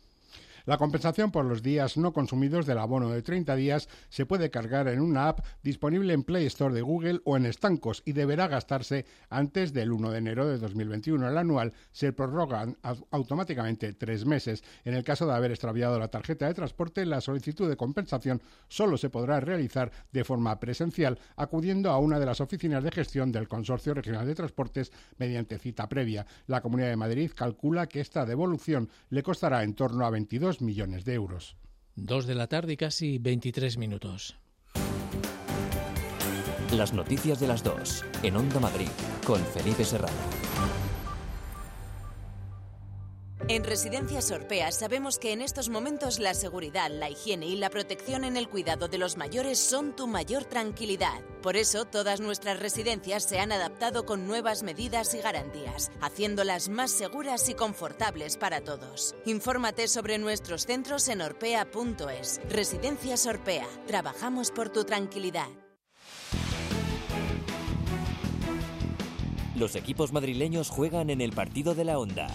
La 0.68 0.76
compensación 0.76 1.30
por 1.30 1.46
los 1.46 1.62
días 1.62 1.96
no 1.96 2.12
consumidos 2.12 2.66
del 2.66 2.76
abono 2.76 3.08
de 3.08 3.22
30 3.22 3.56
días 3.56 3.88
se 4.10 4.26
puede 4.26 4.50
cargar 4.50 4.86
en 4.88 5.00
una 5.00 5.30
app 5.30 5.40
disponible 5.62 6.12
en 6.12 6.24
Play 6.24 6.44
Store 6.44 6.74
de 6.74 6.82
Google 6.82 7.22
o 7.24 7.38
en 7.38 7.46
estancos 7.46 8.02
y 8.04 8.12
deberá 8.12 8.48
gastarse 8.48 9.06
antes 9.30 9.72
del 9.72 9.92
1 9.92 10.10
de 10.10 10.18
enero 10.18 10.46
de 10.46 10.58
2021. 10.58 11.26
El 11.26 11.38
anual 11.38 11.72
se 11.90 12.12
prorroga 12.12 12.66
automáticamente 13.10 13.94
tres 13.94 14.26
meses. 14.26 14.62
En 14.84 14.92
el 14.92 15.04
caso 15.04 15.26
de 15.26 15.32
haber 15.32 15.52
extraviado 15.52 15.98
la 15.98 16.08
tarjeta 16.08 16.46
de 16.46 16.52
transporte, 16.52 17.06
la 17.06 17.22
solicitud 17.22 17.66
de 17.66 17.78
compensación 17.78 18.42
solo 18.68 18.98
se 18.98 19.08
podrá 19.08 19.40
realizar 19.40 19.90
de 20.12 20.22
forma 20.22 20.60
presencial 20.60 21.18
acudiendo 21.36 21.90
a 21.90 21.98
una 21.98 22.20
de 22.20 22.26
las 22.26 22.42
oficinas 22.42 22.84
de 22.84 22.90
gestión 22.90 23.32
del 23.32 23.48
Consorcio 23.48 23.94
Regional 23.94 24.26
de 24.26 24.34
Transportes 24.34 24.92
mediante 25.16 25.58
cita 25.58 25.88
previa. 25.88 26.26
La 26.46 26.60
Comunidad 26.60 26.90
de 26.90 26.96
Madrid 26.96 27.30
calcula 27.34 27.86
que 27.86 28.02
esta 28.02 28.26
devolución 28.26 28.90
le 29.08 29.22
costará 29.22 29.62
en 29.62 29.72
torno 29.72 30.04
a 30.04 30.10
22 30.10 30.57
millones 30.62 31.04
de 31.04 31.14
euros. 31.14 31.56
Dos 31.94 32.26
de 32.26 32.34
la 32.34 32.46
tarde 32.46 32.74
y 32.74 32.76
casi 32.76 33.18
23 33.18 33.76
minutos. 33.78 34.36
Las 36.72 36.92
noticias 36.92 37.40
de 37.40 37.48
las 37.48 37.64
dos 37.64 38.04
en 38.22 38.36
Onda 38.36 38.60
Madrid 38.60 38.88
con 39.26 39.40
Felipe 39.40 39.84
Serrano. 39.84 40.87
En 43.46 43.64
Residencias 43.64 44.30
Orpea 44.30 44.72
sabemos 44.72 45.18
que 45.18 45.32
en 45.32 45.40
estos 45.40 45.68
momentos 45.68 46.18
la 46.18 46.34
seguridad, 46.34 46.90
la 46.90 47.08
higiene 47.08 47.46
y 47.46 47.56
la 47.56 47.70
protección 47.70 48.24
en 48.24 48.36
el 48.36 48.48
cuidado 48.48 48.88
de 48.88 48.98
los 48.98 49.16
mayores 49.16 49.58
son 49.58 49.94
tu 49.94 50.06
mayor 50.08 50.44
tranquilidad. 50.44 51.22
Por 51.40 51.56
eso 51.56 51.84
todas 51.84 52.20
nuestras 52.20 52.58
residencias 52.58 53.22
se 53.22 53.38
han 53.38 53.52
adaptado 53.52 54.04
con 54.04 54.26
nuevas 54.26 54.62
medidas 54.64 55.14
y 55.14 55.18
garantías, 55.18 55.90
haciéndolas 56.00 56.68
más 56.68 56.90
seguras 56.90 57.48
y 57.48 57.54
confortables 57.54 58.36
para 58.36 58.60
todos. 58.60 59.14
Infórmate 59.24 59.86
sobre 59.86 60.18
nuestros 60.18 60.66
centros 60.66 61.08
en 61.08 61.22
orpea.es. 61.22 62.40
Residencias 62.50 63.24
Orpea. 63.26 63.68
Trabajamos 63.86 64.50
por 64.50 64.68
tu 64.68 64.84
tranquilidad. 64.84 65.48
Los 69.54 69.74
equipos 69.74 70.12
madrileños 70.12 70.70
juegan 70.70 71.10
en 71.10 71.20
el 71.20 71.32
partido 71.32 71.74
de 71.74 71.84
la 71.84 71.98
Onda. 71.98 72.28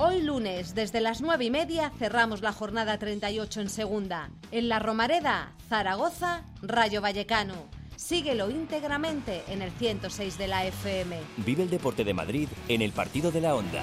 Hoy 0.00 0.22
lunes, 0.22 0.76
desde 0.76 1.00
las 1.00 1.20
nueve 1.20 1.46
y 1.46 1.50
media, 1.50 1.90
cerramos 1.98 2.40
la 2.40 2.52
jornada 2.52 3.00
38 3.00 3.62
en 3.62 3.68
segunda. 3.68 4.30
En 4.52 4.68
la 4.68 4.78
Romareda, 4.78 5.50
Zaragoza, 5.68 6.44
Rayo 6.62 7.00
Vallecano. 7.00 7.66
Síguelo 7.96 8.48
íntegramente 8.48 9.42
en 9.48 9.60
el 9.60 9.72
106 9.72 10.38
de 10.38 10.46
la 10.46 10.64
FM. 10.66 11.18
Vive 11.38 11.64
el 11.64 11.70
deporte 11.70 12.04
de 12.04 12.14
Madrid 12.14 12.48
en 12.68 12.82
el 12.82 12.92
partido 12.92 13.32
de 13.32 13.40
la 13.40 13.56
Onda. 13.56 13.82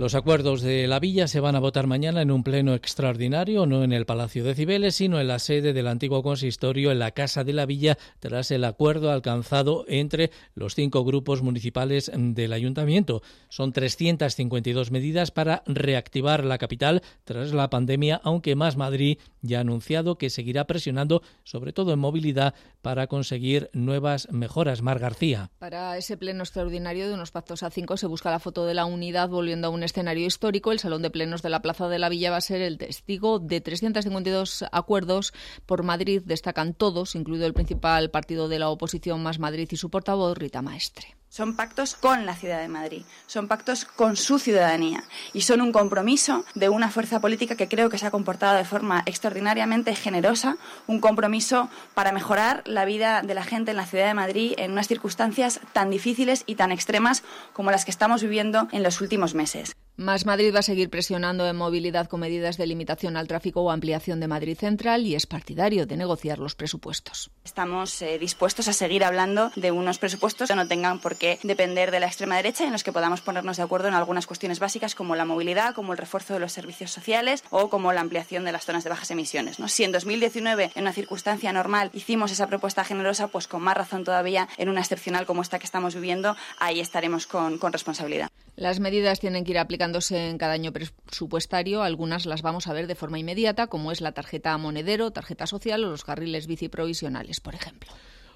Los 0.00 0.14
acuerdos 0.14 0.62
de 0.62 0.86
la 0.86 0.98
villa 0.98 1.28
se 1.28 1.40
van 1.40 1.56
a 1.56 1.60
votar 1.60 1.86
mañana 1.86 2.22
en 2.22 2.30
un 2.30 2.42
pleno 2.42 2.72
extraordinario, 2.72 3.66
no 3.66 3.84
en 3.84 3.92
el 3.92 4.06
Palacio 4.06 4.42
de 4.44 4.54
Cibeles, 4.54 4.94
sino 4.94 5.20
en 5.20 5.28
la 5.28 5.38
sede 5.38 5.74
del 5.74 5.86
antiguo 5.86 6.22
consistorio 6.22 6.90
en 6.90 6.98
la 6.98 7.10
Casa 7.10 7.44
de 7.44 7.52
la 7.52 7.66
Villa, 7.66 7.98
tras 8.18 8.50
el 8.50 8.64
acuerdo 8.64 9.10
alcanzado 9.10 9.84
entre 9.88 10.30
los 10.54 10.74
cinco 10.74 11.04
grupos 11.04 11.42
municipales 11.42 12.10
del 12.16 12.54
ayuntamiento. 12.54 13.20
Son 13.50 13.74
352 13.74 14.90
medidas 14.90 15.32
para 15.32 15.62
reactivar 15.66 16.46
la 16.46 16.56
capital 16.56 17.02
tras 17.24 17.52
la 17.52 17.68
pandemia, 17.68 18.22
aunque 18.24 18.56
Más 18.56 18.78
Madrid 18.78 19.18
ya 19.42 19.58
ha 19.58 19.60
anunciado 19.60 20.16
que 20.16 20.30
seguirá 20.30 20.66
presionando, 20.66 21.20
sobre 21.44 21.74
todo 21.74 21.92
en 21.92 21.98
movilidad, 21.98 22.54
para 22.80 23.06
conseguir 23.06 23.68
nuevas 23.74 24.28
mejoras. 24.30 24.80
Mar 24.80 24.98
García. 24.98 25.50
Para 25.58 25.98
ese 25.98 26.16
pleno 26.16 26.42
extraordinario 26.42 27.06
de 27.06 27.12
unos 27.12 27.32
pactos 27.32 27.62
a 27.62 27.68
cinco 27.68 27.98
se 27.98 28.06
busca 28.06 28.30
la 28.30 28.38
foto 28.38 28.64
de 28.64 28.72
la 28.72 28.86
unidad 28.86 29.28
volviendo 29.28 29.66
a 29.66 29.70
un 29.70 29.89
escenario 29.90 30.26
histórico. 30.26 30.72
El 30.72 30.78
Salón 30.78 31.02
de 31.02 31.10
Plenos 31.10 31.42
de 31.42 31.50
la 31.50 31.62
Plaza 31.62 31.88
de 31.88 31.98
la 31.98 32.08
Villa 32.08 32.30
va 32.30 32.38
a 32.38 32.40
ser 32.40 32.62
el 32.62 32.78
testigo 32.78 33.38
de 33.38 33.60
352 33.60 34.64
acuerdos 34.72 35.32
por 35.66 35.82
Madrid. 35.82 36.22
Destacan 36.24 36.74
todos, 36.74 37.14
incluido 37.14 37.46
el 37.46 37.54
principal 37.54 38.10
partido 38.10 38.48
de 38.48 38.58
la 38.58 38.70
oposición, 38.70 39.22
Más 39.22 39.38
Madrid, 39.38 39.68
y 39.70 39.76
su 39.76 39.90
portavoz, 39.90 40.38
Rita 40.38 40.62
Maestre. 40.62 41.16
Son 41.30 41.54
pactos 41.54 41.94
con 41.94 42.26
la 42.26 42.34
ciudad 42.34 42.60
de 42.60 42.66
Madrid, 42.66 43.04
son 43.28 43.46
pactos 43.46 43.84
con 43.84 44.16
su 44.16 44.40
ciudadanía 44.40 45.04
y 45.32 45.42
son 45.42 45.60
un 45.60 45.70
compromiso 45.70 46.44
de 46.56 46.68
una 46.68 46.90
fuerza 46.90 47.20
política 47.20 47.54
que 47.54 47.68
creo 47.68 47.88
que 47.88 47.98
se 47.98 48.06
ha 48.06 48.10
comportado 48.10 48.56
de 48.56 48.64
forma 48.64 49.04
extraordinariamente 49.06 49.94
generosa, 49.94 50.56
un 50.88 50.98
compromiso 51.00 51.70
para 51.94 52.10
mejorar 52.10 52.64
la 52.66 52.84
vida 52.84 53.22
de 53.22 53.34
la 53.34 53.44
gente 53.44 53.70
en 53.70 53.76
la 53.76 53.86
ciudad 53.86 54.08
de 54.08 54.14
Madrid 54.14 54.54
en 54.56 54.72
unas 54.72 54.88
circunstancias 54.88 55.60
tan 55.72 55.90
difíciles 55.90 56.42
y 56.46 56.56
tan 56.56 56.72
extremas 56.72 57.22
como 57.52 57.70
las 57.70 57.84
que 57.84 57.92
estamos 57.92 58.22
viviendo 58.22 58.66
en 58.72 58.82
los 58.82 59.00
últimos 59.00 59.32
meses. 59.36 59.76
Más 60.00 60.24
Madrid 60.24 60.54
va 60.54 60.60
a 60.60 60.62
seguir 60.62 60.88
presionando 60.88 61.46
en 61.46 61.56
movilidad 61.56 62.06
con 62.06 62.20
medidas 62.20 62.56
de 62.56 62.66
limitación 62.66 63.18
al 63.18 63.28
tráfico 63.28 63.60
o 63.60 63.70
ampliación 63.70 64.18
de 64.18 64.28
Madrid 64.28 64.56
Central 64.56 65.06
y 65.06 65.14
es 65.14 65.26
partidario 65.26 65.84
de 65.84 65.98
negociar 65.98 66.38
los 66.38 66.54
presupuestos. 66.54 67.30
Estamos 67.44 68.00
eh, 68.00 68.18
dispuestos 68.18 68.66
a 68.68 68.72
seguir 68.72 69.04
hablando 69.04 69.52
de 69.56 69.72
unos 69.72 69.98
presupuestos 69.98 70.48
que 70.48 70.56
no 70.56 70.66
tengan 70.66 71.00
por 71.00 71.16
qué 71.16 71.38
depender 71.42 71.90
de 71.90 72.00
la 72.00 72.06
extrema 72.06 72.36
derecha 72.36 72.64
y 72.64 72.68
en 72.68 72.72
los 72.72 72.82
que 72.82 72.92
podamos 72.92 73.20
ponernos 73.20 73.58
de 73.58 73.62
acuerdo 73.62 73.88
en 73.88 73.94
algunas 73.94 74.26
cuestiones 74.26 74.58
básicas 74.58 74.94
como 74.94 75.16
la 75.16 75.26
movilidad, 75.26 75.74
como 75.74 75.92
el 75.92 75.98
refuerzo 75.98 76.32
de 76.32 76.40
los 76.40 76.52
servicios 76.52 76.90
sociales 76.90 77.44
o 77.50 77.68
como 77.68 77.92
la 77.92 78.00
ampliación 78.00 78.46
de 78.46 78.52
las 78.52 78.64
zonas 78.64 78.84
de 78.84 78.88
bajas 78.88 79.10
emisiones. 79.10 79.58
¿no? 79.58 79.68
Si 79.68 79.84
en 79.84 79.92
2019, 79.92 80.70
en 80.76 80.80
una 80.80 80.94
circunstancia 80.94 81.52
normal, 81.52 81.90
hicimos 81.92 82.32
esa 82.32 82.46
propuesta 82.46 82.84
generosa, 82.84 83.28
pues 83.28 83.46
con 83.46 83.60
más 83.60 83.76
razón 83.76 84.04
todavía 84.04 84.48
en 84.56 84.70
una 84.70 84.80
excepcional 84.80 85.26
como 85.26 85.42
esta 85.42 85.58
que 85.58 85.66
estamos 85.66 85.94
viviendo, 85.94 86.36
ahí 86.58 86.80
estaremos 86.80 87.26
con, 87.26 87.58
con 87.58 87.70
responsabilidad. 87.70 88.30
Las 88.56 88.80
medidas 88.80 89.20
tienen 89.20 89.44
que 89.44 89.52
ir 89.52 89.58
aplicándose 89.70 90.30
en 90.30 90.36
cada 90.36 90.54
año 90.54 90.72
presupuestario. 90.72 91.84
Algunas 91.84 92.26
las 92.26 92.42
vamos 92.42 92.66
a 92.66 92.72
ver 92.72 92.88
de 92.88 92.96
forma 92.96 93.20
inmediata, 93.20 93.68
como 93.68 93.92
es 93.92 94.00
la 94.00 94.10
tarjeta 94.10 94.58
monedero, 94.58 95.12
tarjeta 95.12 95.46
social 95.46 95.84
o 95.84 95.90
los 95.90 96.02
carriles 96.02 96.48
bici 96.48 96.68
provisionales, 96.68 97.38
por 97.38 97.54
ejemplo. 97.54 97.92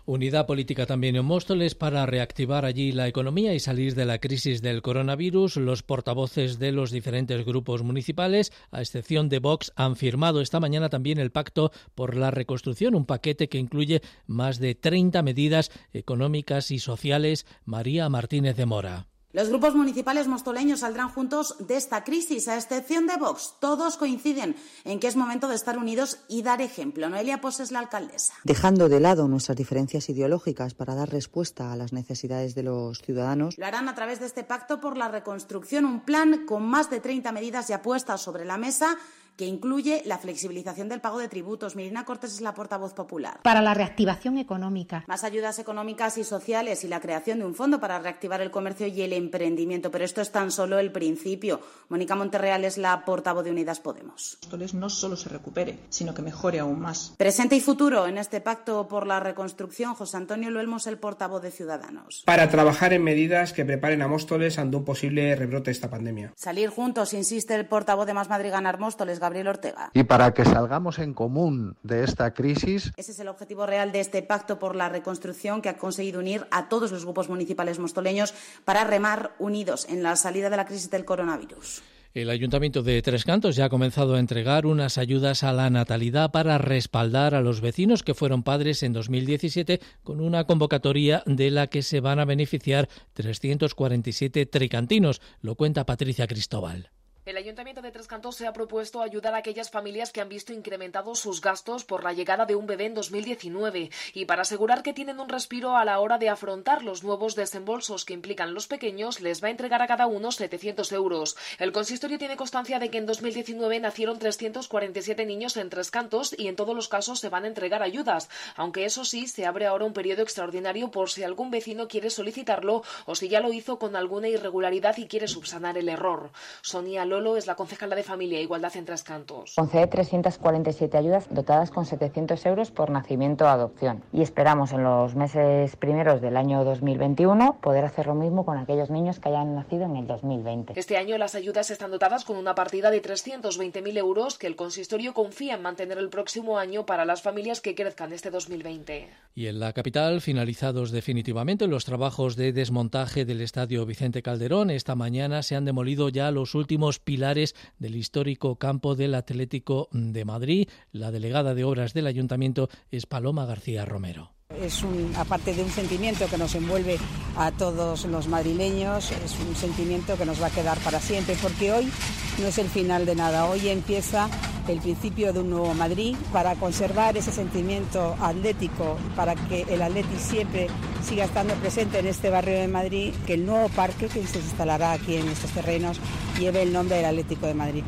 Unidad 0.07 0.47
política 0.47 0.87
también 0.87 1.17
en 1.17 1.25
Móstoles 1.25 1.75
para 1.75 2.07
reactivar 2.07 2.65
allí 2.65 2.93
la 2.93 3.09
economía 3.09 3.53
y 3.53 3.59
salir 3.59 3.97
de 3.97 4.05
la 4.05 4.19
crisis 4.19 4.63
del 4.63 4.81
coronavirus. 4.81 5.57
Los 5.57 5.83
portavoces 5.83 6.61
de 6.61 6.71
los 6.71 6.93
diferentes 6.93 7.45
grupos 7.45 7.83
municipales, 7.83 8.53
a 8.71 8.81
excepción 8.81 9.29
de 9.29 9.41
Vox, 9.41 9.73
han 9.75 9.97
firmado 9.97 10.41
esta 10.41 10.61
mañana 10.61 10.89
también 10.89 11.19
el 11.19 11.33
Pacto 11.33 11.73
por 11.97 12.15
la 12.15 12.31
Reconstrucción, 12.31 12.95
un 12.95 13.07
paquete 13.07 13.49
que 13.49 13.59
incluye 13.59 14.03
más 14.29 14.61
de 14.61 14.77
30 14.77 15.21
medidas 15.23 15.73
económicas 15.93 16.71
y 16.71 16.79
sociales. 16.79 17.45
María 17.65 18.09
Martínez 18.09 18.57
de 18.57 18.67
Mora. 18.67 19.09
Los 19.35 19.49
grupos 19.49 19.75
municipales 19.75 20.29
mostoleños 20.29 20.79
saldrán 20.79 21.09
juntos 21.09 21.57
de 21.59 21.75
esta 21.77 22.05
crisis, 22.05 22.47
a 22.47 22.55
excepción 22.55 23.09
de 23.09 23.17
Vox. 23.17 23.55
Todos 23.59 23.97
coinciden 23.97 24.55
en 24.85 25.01
que 25.01 25.09
es 25.09 25.17
momento 25.17 25.49
de 25.49 25.57
estar 25.57 25.77
unidos 25.77 26.21
y 26.29 26.43
dar 26.43 26.63
ejemplo. 26.63 27.09
Noelia 27.09 27.41
Pos 27.41 27.59
es 27.59 27.73
la 27.73 27.81
alcaldesa. 27.81 28.33
Dejando 28.45 28.89
de 28.89 29.01
lado 29.01 29.27
nuestras 29.27 29.57
diferencias 29.57 30.09
ideológicas 30.09 30.75
para 30.75 30.95
dar 30.95 31.11
respuesta 31.11 31.73
a 31.73 31.77
las 31.77 31.93
necesidades 31.93 32.55
de 32.55 32.63
los 32.63 33.03
ciudadanos. 33.03 33.59
Lo 33.59 33.67
harán 33.67 33.89
a 33.89 33.97
través 33.97 34.21
de 34.21 34.27
este 34.27 34.45
pacto 34.45 34.81
por 34.81 34.97
la 34.97 35.09
reconstrucción, 35.09 35.85
un 35.85 36.05
plan 36.05 36.47
con 36.47 36.63
más 36.63 36.89
de 36.89 37.01
30 37.01 37.33
medidas 37.33 37.67
ya 37.67 37.83
puestas 37.83 38.21
sobre 38.21 38.45
la 38.45 38.57
mesa 38.57 38.97
que 39.37 39.47
incluye 39.47 40.03
la 40.05 40.19
flexibilización 40.19 40.89
del 40.89 41.01
pago 41.01 41.19
de 41.19 41.29
tributos. 41.29 41.77
Mirina 41.77 42.05
Cortés 42.05 42.35
es 42.35 42.41
la 42.41 42.55
portavoz 42.55 42.95
popular. 42.95 43.41
Para 43.43 43.63
la 43.63 43.75
reactivación 43.75 44.39
económica. 44.39 45.05
Más 45.07 45.25
ayudas 45.25 45.59
económicas 45.59 46.19
y 46.19 46.25
sociales 46.25 46.85
y 46.85 46.89
la 46.89 47.01
creación 47.01 47.41
de 47.41 47.47
un 47.47 47.55
fondo 47.55 47.81
para 47.81 47.99
reactivar 47.99 48.41
el 48.41 48.51
comercio 48.51 48.87
y 48.87 49.03
el 49.03 49.13
emprendimiento. 49.13 49.91
Pero 49.91 50.05
esto 50.05 50.21
es 50.21 50.31
tan 50.31 50.51
solo 50.51 50.79
el 50.79 50.93
principio. 50.93 51.61
Mónica 51.89 52.15
Monterreal 52.15 52.65
es 52.65 52.79
la 52.79 53.05
portavoz 53.05 53.45
de 53.45 53.51
Unidas 53.51 53.81
Podemos. 53.81 54.39
No 54.73 54.89
solo 54.89 55.17
se 55.17 55.29
recupere, 55.29 55.79
sino 55.89 56.15
que 56.15 56.23
mejore 56.23 56.59
aún 56.59 56.81
más. 56.81 57.13
Presente 57.17 57.57
y 57.57 57.61
futuro 57.61 58.07
en 58.07 58.19
este 58.19 58.41
pacto 58.41 58.89
por 58.89 59.07
la 59.07 59.21
reconstrucción, 59.21 59.95
José 59.95 60.17
Antonio 60.17 60.51
Luelmos, 60.51 60.87
el 60.87 60.99
portavoz 60.99 61.43
de 61.43 61.51
Ciudadanos. 61.51 62.23
Para 62.25 62.49
trabajar 62.49 62.93
en 62.93 63.03
medidas 63.03 63.53
que 63.53 63.65
preparen 63.65 64.03
a 64.03 64.09
Móstoles 64.09 64.59
ante 64.59 64.77
un 64.77 64.85
posible 64.85 65.35
rebrote 65.37 65.67
de 65.67 65.73
esta 65.73 65.91
pandemia. 65.91 66.33
Salir 66.37 66.71
juntos, 66.71 67.15
insiste 67.15 67.55
el 67.55 67.67
portavoz 67.67 68.07
de 68.07 68.15
Más 68.15 68.29
Madrid 68.29 68.51
Ganar 68.51 68.79
Móstoles, 68.79 69.21
Gabriel 69.25 69.49
Ortega. 69.49 69.91
Y 69.95 70.05
para 70.05 70.35
que 70.35 70.45
salgamos 70.45 70.99
en 70.99 71.15
común 71.15 71.77
de 71.83 72.05
esta 72.05 72.35
crisis. 72.35 72.93
Ese 72.97 73.13
es 73.13 73.21
el 73.21 73.29
objetivo 73.29 73.65
real 73.65 73.91
de 73.91 74.01
este 74.01 74.23
pacto 74.23 74.59
por 74.59 74.77
la 74.77 74.91
reconstrucción 74.91 75.63
que 75.63 75.71
ha 75.71 75.79
conseguido 75.79 76.21
unir 76.21 76.47
a 76.51 76.69
todos 76.69 76.93
los 76.93 77.05
grupos 77.05 77.31
municipales 77.31 77.79
mostoleños 77.79 78.35
para 78.65 78.85
remar 78.85 79.33
unidos 79.39 79.87
en 79.89 80.03
la 80.03 80.17
salida 80.17 80.51
de 80.51 80.59
la 80.59 80.67
crisis 80.67 80.91
del 80.91 81.07
coronavirus. 81.07 81.83
El 82.15 82.31
Ayuntamiento 82.31 82.85
de 82.85 83.03
Tres 83.03 83.25
Cantos 83.25 83.57
ya 83.57 83.65
ha 83.65 83.69
comenzado 83.69 84.15
a 84.15 84.21
entregar 84.21 84.67
unas 84.67 84.99
ayudas 84.99 85.43
a 85.43 85.53
la 85.53 85.69
natalidad 85.69 86.31
para 86.31 86.59
respaldar 86.59 87.35
a 87.35 87.41
los 87.41 87.61
vecinos 87.61 88.05
que 88.05 88.15
fueron 88.15 88.45
padres 88.45 88.85
en 88.85 88.93
2017 88.93 89.81
con 90.05 90.21
una 90.21 90.45
convocatoria 90.45 91.25
de 91.27 91.51
la 91.51 91.67
que 91.67 91.83
se 91.83 91.99
van 91.99 92.21
a 92.21 92.25
beneficiar 92.25 92.89
347 93.15 94.47
tricantinos. 94.47 95.21
Lo 95.41 95.57
cuenta 95.57 95.87
Patricia 95.87 96.29
Cristóbal. 96.29 96.91
El 97.27 97.39
Ayuntamiento 97.39 97.81
de 97.81 97.91
Tres 97.91 98.07
Cantos 98.07 98.37
se 98.37 98.47
ha 98.47 98.53
propuesto 98.53 99.01
ayudar 99.01 99.33
a 99.33 99.39
aquellas 99.39 99.71
familias 99.71 100.13
que 100.13 100.21
han 100.21 100.29
visto 100.29 100.53
incrementados 100.53 101.21
sus 101.21 101.41
gastos 101.41 101.83
por 101.83 102.05
la 102.05 102.13
llegada 102.13 102.45
de 102.45 102.55
un 102.55 102.67
bebé 102.67 102.85
en 102.85 102.93
2019 102.93 103.91
y 104.13 104.27
para 104.27 104.43
asegurar 104.43 104.83
que 104.83 104.93
tienen 104.93 105.19
un 105.19 105.31
respiro 105.31 105.75
a 105.75 105.87
la 105.87 106.01
hora 106.01 106.19
de 106.19 106.29
afrontar 106.29 106.83
los 106.83 107.03
nuevos 107.03 107.35
desembolsos 107.35 108.05
que 108.05 108.13
implican 108.13 108.53
los 108.53 108.67
pequeños, 108.67 109.23
les 109.23 109.43
va 109.43 109.49
a 109.49 109.53
entregar 109.53 109.81
a 109.81 109.87
cada 109.87 110.07
uno 110.07 110.33
700 110.33 110.93
euros. 110.93 111.35
El 111.59 111.73
consistorio 111.73 112.19
tiene 112.19 112.37
constancia 112.37 112.79
de 112.79 112.91
que 112.91 112.99
en 112.99 113.07
2019 113.07 113.81
nacieron 113.81 114.19
347 114.19 115.25
niños 115.25 115.57
en 115.57 115.71
Tres 115.71 115.91
Cantos 115.91 116.35
y 116.37 116.49
en 116.49 116.57
todos 116.57 116.77
los 116.77 116.89
casos 116.89 117.21
se 117.21 117.31
van 117.31 117.45
a 117.45 117.49
entregar 117.49 117.83
ayudas, 117.83 118.29
aunque 118.55 118.85
eso 118.85 119.07
sí, 119.07 119.29
se 119.29 119.47
abre 119.47 119.65
ahora 119.65 119.87
un 119.87 119.95
periodo 119.95 120.21
extraordinario 120.21 120.91
por 120.91 121.09
si 121.09 121.23
algún 121.23 121.51
vecino 121.51 121.89
quiere 121.89 122.11
solicitarlo 122.11 122.83
o 123.07 123.15
si 123.15 123.31
ya 123.31 123.41
lo 123.41 123.51
hizo 123.55 123.79
con 123.79 123.97
alguna 123.97 124.29
irregularidad 124.29 124.99
y 124.99 125.07
quiere 125.07 125.27
subsanar 125.27 125.79
el 125.79 125.89
error. 125.89 126.31
Sonia 126.61 127.07
Lolo 127.15 127.37
es 127.37 127.47
la 127.47 127.55
concejala 127.55 127.95
de 127.95 128.03
Familia 128.03 128.41
e 128.41 128.43
Igualdad 128.43 128.77
en 128.77 128.85
Tres 128.85 129.05
Cantos. 129.05 129.55
Concede 129.55 129.87
347 129.87 130.99
ayudas 130.99 131.29
dotadas 131.31 131.71
con 131.71 131.87
700 131.87 132.45
euros 132.47 132.73
por 132.73 132.91
nacimiento 132.91 133.45
o 133.45 133.49
adopción. 133.49 134.03
Y 134.13 134.23
esperamos 134.23 134.73
en 134.73 134.83
los 134.83 135.15
meses 135.15 135.77
primeros 135.77 136.21
del 136.21 136.37
año 136.37 136.65
2021 136.65 137.61
poder 137.61 137.85
hacer 137.85 138.09
lo 138.09 138.17
mismo 138.17 138.45
con 138.45 138.59
aquellos 138.59 138.91
niños 138.91 139.21
que 139.21 139.29
hayan 139.29 139.55
nacido 139.55 139.85
en 139.85 139.95
el 139.95 140.09
2020. 140.09 140.73
Este 140.75 140.97
año 140.97 141.17
las 141.17 141.37
ayudas 141.37 141.71
están 141.71 141.93
dotadas 141.93 142.25
con 142.25 142.37
una 142.37 142.57
partida 142.57 142.91
de 142.91 143.01
320.000 143.01 143.97
euros 143.97 144.37
que 144.37 144.49
el 144.49 144.57
consistorio 144.57 145.15
confía 145.15 145.55
en 145.55 145.63
mantener 145.63 145.99
el 145.99 146.09
próximo 146.09 146.59
año 146.59 146.85
para 146.85 147.05
las 147.05 147.23
familias 147.23 147.61
que 147.61 147.77
crezcan 147.77 148.13
este 148.13 148.31
2020. 148.31 149.09
Y 149.37 149.47
en 149.47 149.61
la 149.61 149.73
capital, 149.73 150.21
finalizados 150.21 150.91
definitivamente 150.91 151.69
los 151.69 151.85
trabajos 151.85 152.35
de 152.35 152.53
desmontaje 152.53 153.25
del 153.25 153.41
estadio 153.41 153.87
Vicente 153.87 154.23
Calderón, 154.23 154.71
esta 154.71 154.97
mañana 154.97 155.45
se 155.45 155.55
han 155.55 155.65
demolido 155.65 156.09
ya 156.09 156.31
los 156.31 156.55
últimos 156.55 156.99
pilares 157.05 157.55
del 157.79 157.97
histórico 157.97 158.57
campo 158.57 158.95
del 158.95 159.15
Atlético 159.15 159.89
de 159.93 160.25
Madrid. 160.25 160.69
La 160.93 161.11
delegada 161.11 161.55
de 161.55 161.65
obras 161.65 161.95
del 161.95 162.07
ayuntamiento 162.07 162.69
es 162.91 163.07
Paloma 163.07 163.47
García 163.47 163.85
Romero. 163.85 164.33
Es 164.61 164.83
un, 164.83 165.13
aparte 165.17 165.55
de 165.55 165.63
un 165.63 165.71
sentimiento 165.71 166.27
que 166.27 166.39
nos 166.39 166.55
envuelve 166.55 166.99
a 167.37 167.51
todos 167.51 168.05
los 168.07 168.29
madrileños, 168.29 169.11
es 169.11 169.37
un 169.47 169.55
sentimiento 169.57 170.17
que 170.17 170.25
nos 170.25 170.41
va 170.41 170.47
a 170.47 170.51
quedar 170.51 170.79
para 170.79 171.01
siempre, 171.01 171.37
porque 171.43 171.73
hoy 171.73 171.91
no 172.39 172.47
es 172.47 172.59
el 172.59 172.69
final 172.69 173.07
de 173.07 173.15
nada, 173.15 173.47
hoy 173.47 173.69
empieza 173.69 174.29
el 174.69 174.81
principio 174.81 175.33
de 175.33 175.41
un 175.41 175.51
nuevo 175.51 175.75
Madrid 175.75 176.17
para 176.33 176.55
conservar 176.55 177.17
ese 177.17 177.33
sentimiento 177.33 178.17
atlético, 178.21 178.97
para 179.15 179.35
que 179.35 179.63
el 179.69 179.83
Atleti 179.83 180.17
siempre 180.19 180.69
siga 181.07 181.25
estando 181.25 181.55
presente 181.55 181.99
en 181.99 182.07
este 182.07 182.31
barrio 182.31 182.59
de 182.59 182.69
Madrid, 182.69 183.13
que 183.27 183.35
el 183.35 183.45
nuevo 183.45 183.69
parque 183.69 184.07
que 184.07 184.27
se 184.27 184.39
instalará 184.39 184.93
aquí 184.93 185.17
en 185.17 185.29
estos 185.29 185.51
terrenos 185.51 185.99
lleve 186.39 186.63
el 186.63 186.73
nombre 186.73 186.97
del 186.97 187.07
Atlético 187.07 187.47
de 187.47 187.55
Madrid. 187.55 187.85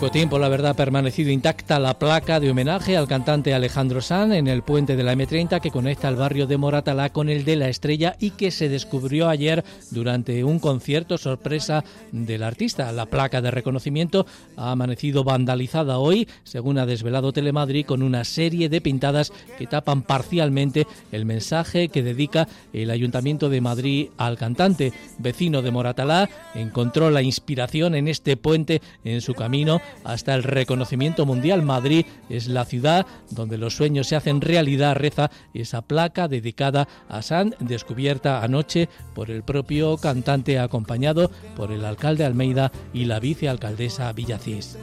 Poco 0.00 0.12
tiempo, 0.12 0.38
la 0.38 0.48
verdad, 0.48 0.70
ha 0.70 0.74
permanecido 0.74 1.30
intacta 1.30 1.78
la 1.78 1.98
placa 1.98 2.40
de 2.40 2.50
homenaje 2.50 2.96
al 2.96 3.06
cantante 3.06 3.52
Alejandro 3.52 4.00
Sanz 4.00 4.32
en 4.32 4.46
el 4.46 4.62
puente 4.62 4.96
de 4.96 5.02
la 5.02 5.12
M30 5.12 5.60
que 5.60 5.70
conecta 5.70 6.08
el 6.08 6.16
barrio 6.16 6.46
de 6.46 6.56
Moratalá 6.56 7.10
con 7.10 7.28
el 7.28 7.44
de 7.44 7.56
La 7.56 7.68
Estrella 7.68 8.16
y 8.18 8.30
que 8.30 8.50
se 8.50 8.70
descubrió 8.70 9.28
ayer 9.28 9.62
durante 9.90 10.42
un 10.42 10.58
concierto 10.58 11.18
sorpresa 11.18 11.84
del 12.12 12.44
artista. 12.44 12.90
La 12.92 13.04
placa 13.04 13.42
de 13.42 13.50
reconocimiento 13.50 14.24
ha 14.56 14.70
amanecido 14.70 15.22
vandalizada 15.22 15.98
hoy, 15.98 16.26
según 16.44 16.78
ha 16.78 16.86
desvelado 16.86 17.34
Telemadrid, 17.34 17.84
con 17.84 18.02
una 18.02 18.24
serie 18.24 18.70
de 18.70 18.80
pintadas 18.80 19.34
que 19.58 19.66
tapan 19.66 20.00
parcialmente 20.00 20.86
el 21.12 21.26
mensaje 21.26 21.90
que 21.90 22.02
dedica 22.02 22.48
el 22.72 22.90
Ayuntamiento 22.90 23.50
de 23.50 23.60
Madrid 23.60 24.08
al 24.16 24.38
cantante. 24.38 24.94
Vecino 25.18 25.60
de 25.60 25.72
Moratalá 25.72 26.30
encontró 26.54 27.10
la 27.10 27.20
inspiración 27.20 27.94
en 27.94 28.08
este 28.08 28.38
puente 28.38 28.80
en 29.04 29.20
su 29.20 29.34
camino 29.34 29.82
hasta 30.04 30.34
el 30.34 30.42
reconocimiento 30.42 31.26
mundial. 31.26 31.62
Madrid 31.62 32.06
es 32.28 32.48
la 32.48 32.64
ciudad 32.64 33.06
donde 33.30 33.58
los 33.58 33.76
sueños 33.76 34.08
se 34.08 34.16
hacen 34.16 34.40
realidad, 34.40 34.96
reza 34.96 35.30
esa 35.54 35.82
placa 35.82 36.28
dedicada 36.28 36.88
a 37.08 37.22
San, 37.22 37.54
descubierta 37.60 38.42
anoche 38.42 38.88
por 39.14 39.30
el 39.30 39.42
propio 39.42 39.96
cantante, 39.96 40.58
acompañado 40.58 41.30
por 41.56 41.72
el 41.72 41.84
alcalde 41.84 42.24
Almeida 42.24 42.72
y 42.92 43.04
la 43.04 43.20
vicealcaldesa 43.20 44.12
Villacís. 44.12 44.78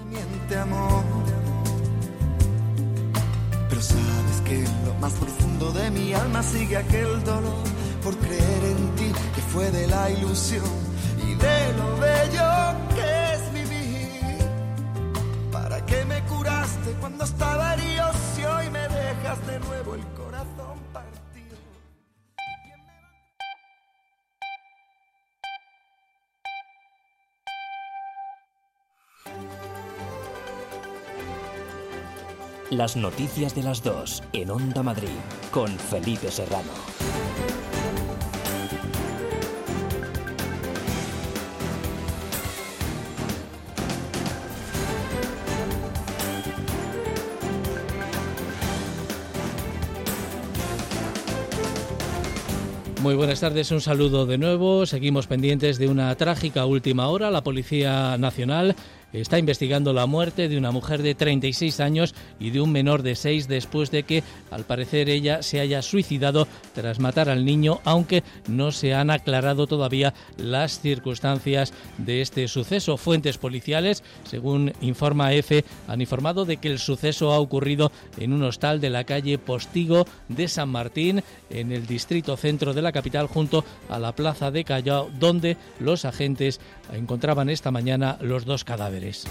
Pero 3.69 3.81
sabes 3.81 4.41
que 4.45 4.63
lo 4.85 4.93
más 4.95 5.13
profundo 5.13 5.71
de 5.71 5.91
mi 5.91 6.13
alma 6.13 6.41
sigue 6.41 6.77
aquel 6.77 7.23
dolor 7.23 7.63
por 8.03 8.15
creer 8.17 8.63
en 8.63 8.95
ti, 8.95 9.11
que 9.35 9.41
fue 9.41 9.69
de 9.71 9.87
la 9.87 10.09
ilusión 10.09 10.63
y 11.21 11.35
de 11.35 11.73
lo 11.77 11.97
bello 11.97 12.95
que 12.95 13.33
es 13.33 13.53
que 15.75 16.05
me 16.05 16.21
curaste 16.23 16.91
cuando 16.99 17.25
estaba 17.25 17.73
herido 17.73 18.09
y 18.37 18.43
hoy 18.45 18.69
me 18.69 18.87
dejas 18.87 19.47
de 19.47 19.59
nuevo 19.59 19.95
el 19.95 20.05
corazón 20.13 20.79
partido. 20.93 21.57
Las 32.69 32.95
noticias 32.95 33.53
de 33.53 33.63
las 33.63 33.83
dos 33.83 34.23
en 34.33 34.51
Onda 34.51 34.83
Madrid 34.83 35.09
con 35.51 35.67
Felipe 35.77 36.31
Serrano. 36.31 37.26
Muy 53.07 53.15
buenas 53.15 53.39
tardes, 53.39 53.71
un 53.71 53.79
saludo 53.79 54.25
de 54.25 54.37
nuevo. 54.37 54.85
Seguimos 54.85 55.27
pendientes 55.27 55.77
de 55.77 55.87
una 55.87 56.13
trágica 56.15 56.65
última 56.65 57.07
hora. 57.07 57.31
La 57.31 57.41
Policía 57.41 58.17
Nacional 58.17 58.75
está 59.13 59.39
investigando 59.39 59.93
la 59.93 60.05
muerte 60.05 60.49
de 60.49 60.57
una 60.57 60.71
mujer 60.71 61.01
de 61.01 61.15
36 61.15 61.79
años 61.79 62.15
y 62.39 62.49
de 62.51 62.61
un 62.61 62.71
menor 62.71 63.03
de 63.03 63.15
6 63.15 63.47
después 63.47 63.91
de 63.91 64.03
que, 64.03 64.23
al 64.51 64.65
parecer, 64.65 65.09
ella 65.09 65.41
se 65.41 65.59
haya 65.59 65.81
suicidado 65.81 66.47
tras 66.73 66.99
matar 66.99 67.29
al 67.29 67.45
niño, 67.45 67.79
aunque 67.85 68.23
no 68.47 68.71
se 68.71 68.93
han 68.93 69.09
aclarado 69.09 69.67
todavía 69.67 70.13
las 70.37 70.79
circunstancias 70.79 71.73
de 71.97 72.21
este 72.21 72.47
suceso. 72.47 72.97
Fuentes 72.97 73.37
policiales, 73.37 74.03
según 74.23 74.73
informa 74.81 75.33
EFE, 75.33 75.63
han 75.87 76.01
informado 76.01 76.45
de 76.45 76.57
que 76.57 76.69
el 76.69 76.79
suceso 76.79 77.31
ha 77.31 77.39
ocurrido 77.39 77.91
en 78.17 78.33
un 78.33 78.43
hostal 78.43 78.81
de 78.81 78.89
la 78.89 79.03
calle 79.03 79.37
Postigo 79.37 80.05
de 80.27 80.47
San 80.47 80.69
Martín, 80.69 81.23
en 81.49 81.71
el 81.71 81.87
distrito 81.87 82.35
centro 82.35 82.73
de 82.73 82.81
la 82.81 82.91
capital, 82.91 83.27
junto 83.27 83.63
a 83.89 83.99
la 83.99 84.13
plaza 84.13 84.51
de 84.51 84.63
Callao, 84.63 85.09
donde 85.17 85.57
los 85.79 86.05
agentes 86.05 86.59
encontraban 86.93 87.49
esta 87.49 87.71
mañana 87.71 88.17
los 88.21 88.45
dos 88.45 88.63
cadáveres 88.63 88.96
padres. 88.97 89.27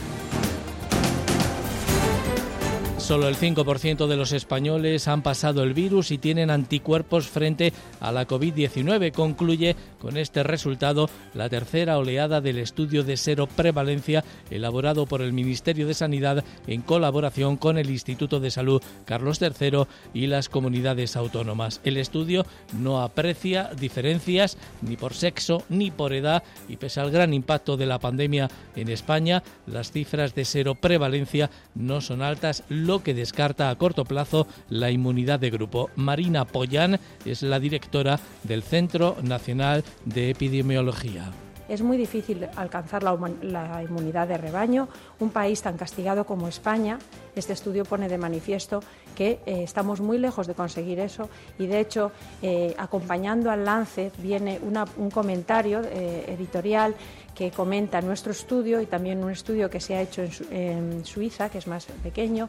Solo 3.06 3.28
el 3.28 3.36
5% 3.36 4.08
de 4.08 4.16
los 4.16 4.32
españoles 4.32 5.06
han 5.06 5.22
pasado 5.22 5.62
el 5.62 5.74
virus 5.74 6.10
y 6.10 6.18
tienen 6.18 6.50
anticuerpos 6.50 7.28
frente 7.28 7.72
a 8.00 8.10
la 8.10 8.26
COVID-19. 8.26 9.12
Concluye 9.12 9.76
con 10.00 10.16
este 10.16 10.42
resultado 10.42 11.08
la 11.32 11.48
tercera 11.48 11.98
oleada 11.98 12.40
del 12.40 12.58
estudio 12.58 13.04
de 13.04 13.16
cero 13.16 13.48
prevalencia 13.54 14.24
elaborado 14.50 15.06
por 15.06 15.22
el 15.22 15.32
Ministerio 15.32 15.86
de 15.86 15.94
Sanidad 15.94 16.44
en 16.66 16.82
colaboración 16.82 17.56
con 17.56 17.78
el 17.78 17.90
Instituto 17.90 18.40
de 18.40 18.50
Salud 18.50 18.82
Carlos 19.04 19.40
III 19.40 19.84
y 20.12 20.26
las 20.26 20.48
comunidades 20.48 21.14
autónomas. 21.14 21.80
El 21.84 21.98
estudio 21.98 22.44
no 22.76 23.02
aprecia 23.02 23.70
diferencias 23.78 24.58
ni 24.82 24.96
por 24.96 25.14
sexo 25.14 25.62
ni 25.68 25.92
por 25.92 26.12
edad 26.12 26.42
y 26.68 26.76
pese 26.76 26.98
al 26.98 27.12
gran 27.12 27.34
impacto 27.34 27.76
de 27.76 27.86
la 27.86 28.00
pandemia 28.00 28.48
en 28.74 28.88
España, 28.88 29.44
las 29.68 29.92
cifras 29.92 30.34
de 30.34 30.44
cero 30.44 30.74
prevalencia 30.74 31.50
no 31.76 32.00
son 32.00 32.20
altas, 32.20 32.64
que 33.02 33.14
descarta 33.14 33.70
a 33.70 33.76
corto 33.76 34.04
plazo 34.04 34.46
la 34.68 34.90
inmunidad 34.90 35.40
de 35.40 35.50
grupo. 35.50 35.90
Marina 35.96 36.44
Pollán 36.44 36.98
es 37.24 37.42
la 37.42 37.61
directora 37.61 38.20
del 38.44 38.62
Centro 38.62 39.16
Nacional 39.22 39.85
de 40.04 40.30
Epidemiología 40.30 41.32
es 41.68 41.82
muy 41.82 41.96
difícil 41.96 42.46
alcanzar 42.56 43.02
la, 43.02 43.82
inmunidad 43.82 44.28
de 44.28 44.38
rebaño. 44.38 44.88
Un 45.18 45.30
país 45.30 45.61
tan 45.62 45.76
castigado 45.76 46.24
como 46.24 46.48
España, 46.48 46.98
este 47.35 47.52
estudio 47.52 47.85
pone 47.85 48.09
de 48.09 48.18
manifiesto 48.18 48.80
que 49.14 49.40
eh, 49.46 49.62
estamos 49.62 50.00
muy 50.00 50.18
lejos 50.18 50.46
de 50.46 50.54
conseguir 50.54 51.00
eso 51.00 51.28
y 51.59 51.66
de 51.66 51.80
hecho 51.80 52.12
eh, 52.42 52.74
acompañando 52.78 53.50
al 53.50 53.64
lance 53.64 54.12
viene 54.18 54.61
un 54.96 55.11
comentario 55.11 55.80
eh, 55.82 56.24
editorial 56.28 56.94
que 57.37 57.51
comenta 57.51 58.01
nuestro 58.01 58.33
estudio 58.33 58.81
y 58.81 58.87
también 58.87 59.22
un 59.22 59.31
estudio 59.31 59.68
que 59.68 59.79
se 59.79 59.94
ha 59.94 60.01
hecho 60.01 60.25
en 60.51 61.05
Suiza, 61.05 61.51
que 61.51 61.59
es 61.59 61.66
más 61.66 61.87
pequeño, 62.03 62.49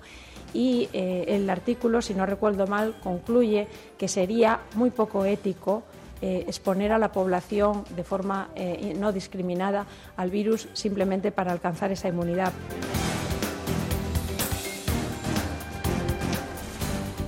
y 0.54 0.88
eh, 0.94 1.26
el 1.28 1.50
artículo, 1.50 2.02
si 2.02 2.14
no 2.14 2.26
recuerdo 2.26 2.68
mal, 2.68 2.96
concluye 3.04 3.68
que 3.98 4.08
sería 4.08 4.62
muy 4.76 4.90
poco 4.90 5.26
ético 5.26 5.84
eh, 6.22 6.46
exponer 6.48 6.94
a 6.94 6.98
la 6.98 7.12
población 7.12 7.84
de 7.96 8.04
forma 8.04 8.50
eh, 8.56 8.96
no 8.98 9.12
discriminada 9.12 9.86
al 10.16 10.32
virus 10.32 10.70
simplemente 10.74 11.32
para 11.32 11.52
alcanzar 11.52 11.92
esa 11.92 12.08
inmunidad. 12.08 12.54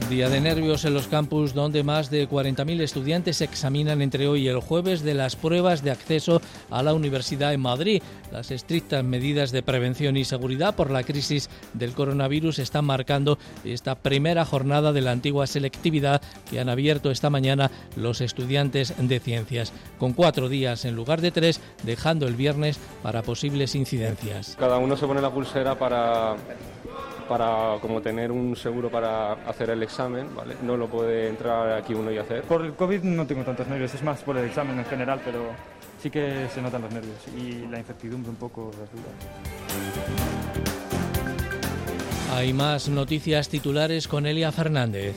Día 0.10 0.28
de 0.28 0.42
nervios 0.42 0.86
en 0.86 0.96
los 0.96 1.08
campus 1.08 1.54
donde 1.54 1.84
más 1.84 2.10
de 2.10 2.28
40.000 2.28 2.82
estudiantes 2.82 3.42
examinan 3.42 4.02
entre 4.02 4.28
hoy 4.28 4.46
y 4.46 4.48
el 4.48 4.60
jueves 4.60 5.04
de 5.04 5.14
las 5.14 5.36
pruebas 5.36 5.84
de 5.84 5.92
acceso 5.92 6.42
a 6.72 6.82
la 6.82 6.96
universidad 6.96 7.54
en 7.54 7.62
Madrid. 7.62 8.02
Las 8.32 8.50
estrictas 8.50 9.04
medidas 9.04 9.52
de 9.52 9.62
prevención 9.62 10.18
y 10.18 10.26
seguridad 10.26 10.76
por 10.76 10.90
la 10.90 11.04
crisis 11.04 11.48
del 11.76 11.94
coronavirus 11.94 12.58
están 12.58 12.86
marcando 12.86 13.38
esta 13.64 13.94
primera 13.94 14.46
jornada 14.46 14.94
de 14.94 15.02
la 15.02 15.12
antigua 15.12 15.46
selectividad 15.46 16.24
que 16.50 16.60
han 16.60 16.70
abierto 16.70 17.12
esta 17.12 17.30
mañana 17.30 17.70
los 17.96 18.20
estudiantes 18.22 18.96
de 18.98 19.20
ciencias, 19.20 19.74
con 20.00 20.14
cuatro 20.14 20.50
días 20.50 20.86
en 20.86 20.96
lugar 20.96 21.22
de 21.22 21.30
tres, 21.30 21.62
dejando 21.84 22.28
el 22.28 22.34
viernes 22.34 22.80
para 23.04 23.22
posibles 23.22 23.76
incidencias. 23.76 24.56
Cada 24.60 24.80
uno 24.80 24.98
se 24.98 25.06
pone 25.06 25.22
la 25.22 25.32
pulsera 25.32 25.78
para 25.78 26.36
para 27.30 27.78
como 27.80 28.02
tener 28.02 28.32
un 28.32 28.56
seguro 28.56 28.90
para 28.90 29.34
hacer 29.48 29.70
el 29.70 29.84
examen, 29.84 30.36
¿vale? 30.36 30.56
No 30.64 30.76
lo 30.76 30.88
puede 30.88 31.30
entrar 31.30 31.72
aquí 31.74 31.94
uno 31.94 32.12
y 32.12 32.18
hacer. 32.18 32.42
Por 32.42 32.66
el 32.66 32.74
COVID 32.74 33.04
no 33.04 33.28
tengo 33.28 33.44
tantos 33.44 33.68
nervios, 33.68 33.94
es 33.94 34.04
más 34.04 34.22
por 34.22 34.38
el 34.38 34.46
examen 34.46 34.80
en 34.80 34.86
general, 34.86 35.22
pero 35.24 35.52
sí 36.02 36.10
que 36.10 36.48
se 36.54 36.62
notan 36.62 36.82
los 36.82 36.92
nervios 36.92 37.18
y 37.38 37.68
la 37.68 37.78
incertidumbre 37.78 38.32
un 38.32 38.38
poco, 38.38 38.72
las 38.80 38.92
dudas. 38.92 39.14
Hay 42.34 42.54
más 42.54 42.90
noticias 42.90 43.50
titulares 43.50 44.08
con 44.08 44.26
Elia 44.26 44.52
Fernández. 44.52 45.16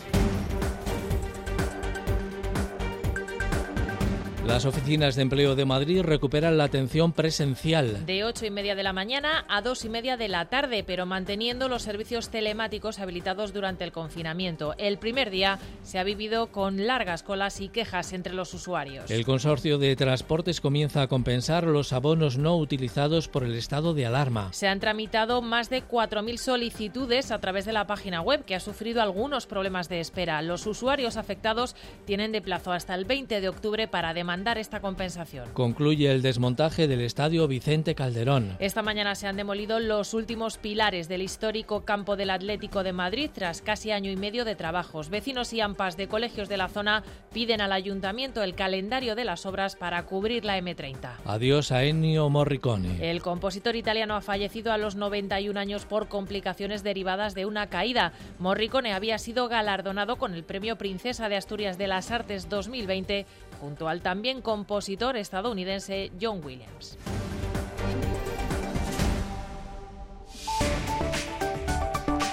Las 4.46 4.64
oficinas 4.64 5.14
de 5.14 5.22
empleo 5.22 5.54
de 5.54 5.64
Madrid 5.64 6.02
recuperan 6.02 6.58
la 6.58 6.64
atención 6.64 7.12
presencial. 7.12 8.04
De 8.06 8.24
ocho 8.24 8.44
y 8.44 8.50
media 8.50 8.74
de 8.74 8.82
la 8.82 8.92
mañana 8.92 9.44
a 9.48 9.62
dos 9.62 9.84
y 9.84 9.88
media 9.88 10.16
de 10.16 10.26
la 10.26 10.46
tarde, 10.46 10.82
pero 10.84 11.06
manteniendo 11.06 11.68
los 11.68 11.82
servicios 11.82 12.28
telemáticos 12.28 12.98
habilitados 12.98 13.52
durante 13.52 13.84
el 13.84 13.92
confinamiento. 13.92 14.74
El 14.78 14.98
primer 14.98 15.30
día 15.30 15.60
se 15.84 16.00
ha 16.00 16.04
vivido 16.04 16.48
con 16.48 16.88
largas 16.88 17.22
colas 17.22 17.60
y 17.60 17.68
quejas 17.68 18.12
entre 18.12 18.34
los 18.34 18.52
usuarios. 18.52 19.12
El 19.12 19.24
consorcio 19.24 19.78
de 19.78 19.94
transportes 19.94 20.60
comienza 20.60 21.02
a 21.02 21.06
compensar 21.06 21.62
los 21.64 21.92
abonos 21.92 22.36
no 22.36 22.56
utilizados 22.56 23.28
por 23.28 23.44
el 23.44 23.54
estado 23.54 23.94
de 23.94 24.06
alarma. 24.06 24.52
Se 24.52 24.66
han 24.66 24.80
tramitado 24.80 25.40
más 25.40 25.70
de 25.70 25.84
4.000 25.84 26.36
solicitudes 26.38 27.30
a 27.30 27.38
través 27.38 27.64
de 27.64 27.72
la 27.72 27.86
página 27.86 28.20
web, 28.20 28.44
que 28.44 28.56
ha 28.56 28.60
sufrido 28.60 29.02
algunos 29.02 29.46
problemas 29.46 29.88
de 29.88 30.00
espera. 30.00 30.42
Los 30.42 30.66
usuarios 30.66 31.16
afectados 31.16 31.76
tienen 32.06 32.32
de 32.32 32.42
plazo 32.42 32.72
hasta 32.72 32.96
el 32.96 33.04
20 33.04 33.40
de 33.40 33.48
octubre 33.48 33.86
para 33.86 34.12
demandar 34.12 34.31
demandar 34.32 34.56
esta 34.56 34.80
compensación. 34.80 35.50
Concluye 35.52 36.10
el 36.10 36.22
desmontaje 36.22 36.88
del 36.88 37.02
estadio 37.02 37.46
Vicente 37.48 37.94
Calderón. 37.94 38.56
Esta 38.60 38.80
mañana 38.80 39.14
se 39.14 39.26
han 39.26 39.36
demolido 39.36 39.78
los 39.78 40.14
últimos 40.14 40.56
pilares 40.56 41.06
del 41.06 41.20
histórico 41.20 41.84
campo 41.84 42.16
del 42.16 42.30
Atlético 42.30 42.82
de 42.82 42.94
Madrid 42.94 43.28
tras 43.30 43.60
casi 43.60 43.90
año 43.90 44.10
y 44.10 44.16
medio 44.16 44.46
de 44.46 44.54
trabajos. 44.54 45.10
Vecinos 45.10 45.52
y 45.52 45.60
AMPAs 45.60 45.98
de 45.98 46.08
colegios 46.08 46.48
de 46.48 46.56
la 46.56 46.70
zona 46.70 47.02
piden 47.34 47.60
al 47.60 47.72
ayuntamiento 47.72 48.42
el 48.42 48.54
calendario 48.54 49.14
de 49.16 49.26
las 49.26 49.44
obras 49.44 49.76
para 49.76 50.02
cubrir 50.06 50.46
la 50.46 50.58
M30. 50.58 51.10
Adiós 51.26 51.70
a 51.70 51.84
Ennio 51.84 52.30
Morricone. 52.30 53.10
El 53.10 53.20
compositor 53.20 53.76
italiano 53.76 54.16
ha 54.16 54.22
fallecido 54.22 54.72
a 54.72 54.78
los 54.78 54.96
91 54.96 55.60
años 55.60 55.84
por 55.84 56.08
complicaciones 56.08 56.82
derivadas 56.82 57.34
de 57.34 57.44
una 57.44 57.66
caída. 57.66 58.14
Morricone 58.38 58.94
había 58.94 59.18
sido 59.18 59.48
galardonado 59.48 60.16
con 60.16 60.32
el 60.32 60.42
Premio 60.42 60.76
Princesa 60.76 61.28
de 61.28 61.36
Asturias 61.36 61.76
de 61.76 61.86
las 61.86 62.10
Artes 62.10 62.48
2020 62.48 63.26
junto 63.62 63.88
al 63.88 64.02
también 64.02 64.42
compositor 64.42 65.16
estadounidense 65.16 66.10
John 66.20 66.44
Williams. 66.44 66.98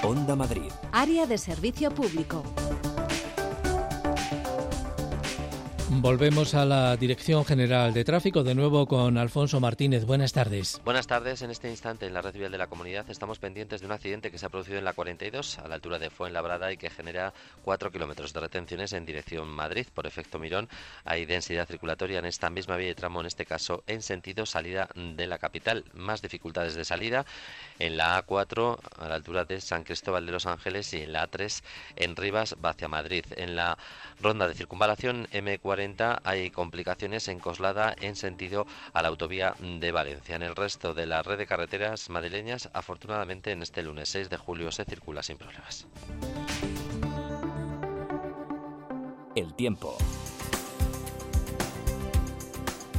Onda 0.02 0.34
Madrid. 0.34 0.72
Área 0.90 1.26
de 1.26 1.38
servicio 1.38 1.92
público. 1.92 2.42
Volvemos 5.92 6.54
a 6.54 6.64
la 6.64 6.96
Dirección 6.96 7.44
General 7.44 7.92
de 7.92 8.04
Tráfico, 8.04 8.44
de 8.44 8.54
nuevo 8.54 8.86
con 8.86 9.18
Alfonso 9.18 9.58
Martínez. 9.58 10.04
Buenas 10.04 10.32
tardes. 10.32 10.80
Buenas 10.84 11.08
tardes. 11.08 11.42
En 11.42 11.50
este 11.50 11.68
instante, 11.68 12.06
en 12.06 12.14
la 12.14 12.22
red 12.22 12.32
vial 12.32 12.52
de 12.52 12.58
la 12.58 12.68
comunidad, 12.68 13.10
estamos 13.10 13.40
pendientes 13.40 13.80
de 13.80 13.86
un 13.86 13.92
accidente 13.92 14.30
que 14.30 14.38
se 14.38 14.46
ha 14.46 14.50
producido 14.50 14.78
en 14.78 14.84
la 14.84 14.92
42, 14.92 15.58
a 15.58 15.66
la 15.66 15.74
altura 15.74 15.98
de 15.98 16.08
Fuenlabrada, 16.08 16.72
y 16.72 16.76
que 16.76 16.90
genera 16.90 17.34
4 17.64 17.90
kilómetros 17.90 18.32
de 18.32 18.38
retenciones 18.38 18.92
en 18.92 19.04
dirección 19.04 19.48
Madrid. 19.48 19.84
Por 19.92 20.06
efecto 20.06 20.38
Mirón, 20.38 20.68
hay 21.04 21.26
densidad 21.26 21.66
circulatoria 21.66 22.20
en 22.20 22.26
esta 22.26 22.50
misma 22.50 22.76
vía 22.76 22.86
de 22.86 22.94
tramo, 22.94 23.20
en 23.20 23.26
este 23.26 23.44
caso 23.44 23.82
en 23.88 24.00
sentido 24.00 24.46
salida 24.46 24.88
de 24.94 25.26
la 25.26 25.38
capital. 25.38 25.84
Más 25.92 26.22
dificultades 26.22 26.76
de 26.76 26.84
salida 26.84 27.26
en 27.80 27.96
la 27.96 28.24
A4, 28.24 28.78
a 28.96 29.08
la 29.08 29.16
altura 29.16 29.44
de 29.44 29.60
San 29.60 29.82
Cristóbal 29.82 30.24
de 30.24 30.32
los 30.32 30.46
Ángeles, 30.46 30.94
y 30.94 31.02
en 31.02 31.12
la 31.12 31.28
A3, 31.28 31.62
en 31.96 32.14
Rivas, 32.14 32.54
hacia 32.62 32.86
Madrid. 32.86 33.24
En 33.36 33.56
la 33.56 33.76
ronda 34.20 34.46
de 34.46 34.54
circunvalación 34.54 35.26
M40, 35.32 35.79
hay 36.24 36.50
complicaciones 36.50 37.28
en 37.28 37.38
Coslada 37.38 37.94
en 38.00 38.14
sentido 38.14 38.66
a 38.92 39.02
la 39.02 39.08
autovía 39.08 39.54
de 39.60 39.92
Valencia. 39.92 40.36
En 40.36 40.42
el 40.42 40.54
resto 40.54 40.92
de 40.92 41.06
la 41.06 41.22
red 41.22 41.38
de 41.38 41.46
carreteras 41.46 42.10
madrileñas, 42.10 42.68
afortunadamente 42.74 43.52
en 43.52 43.62
este 43.62 43.82
lunes 43.82 44.08
6 44.10 44.28
de 44.28 44.36
julio 44.36 44.70
se 44.72 44.84
circula 44.84 45.22
sin 45.22 45.38
problemas. 45.38 45.86
El 49.34 49.54
tiempo. 49.54 49.96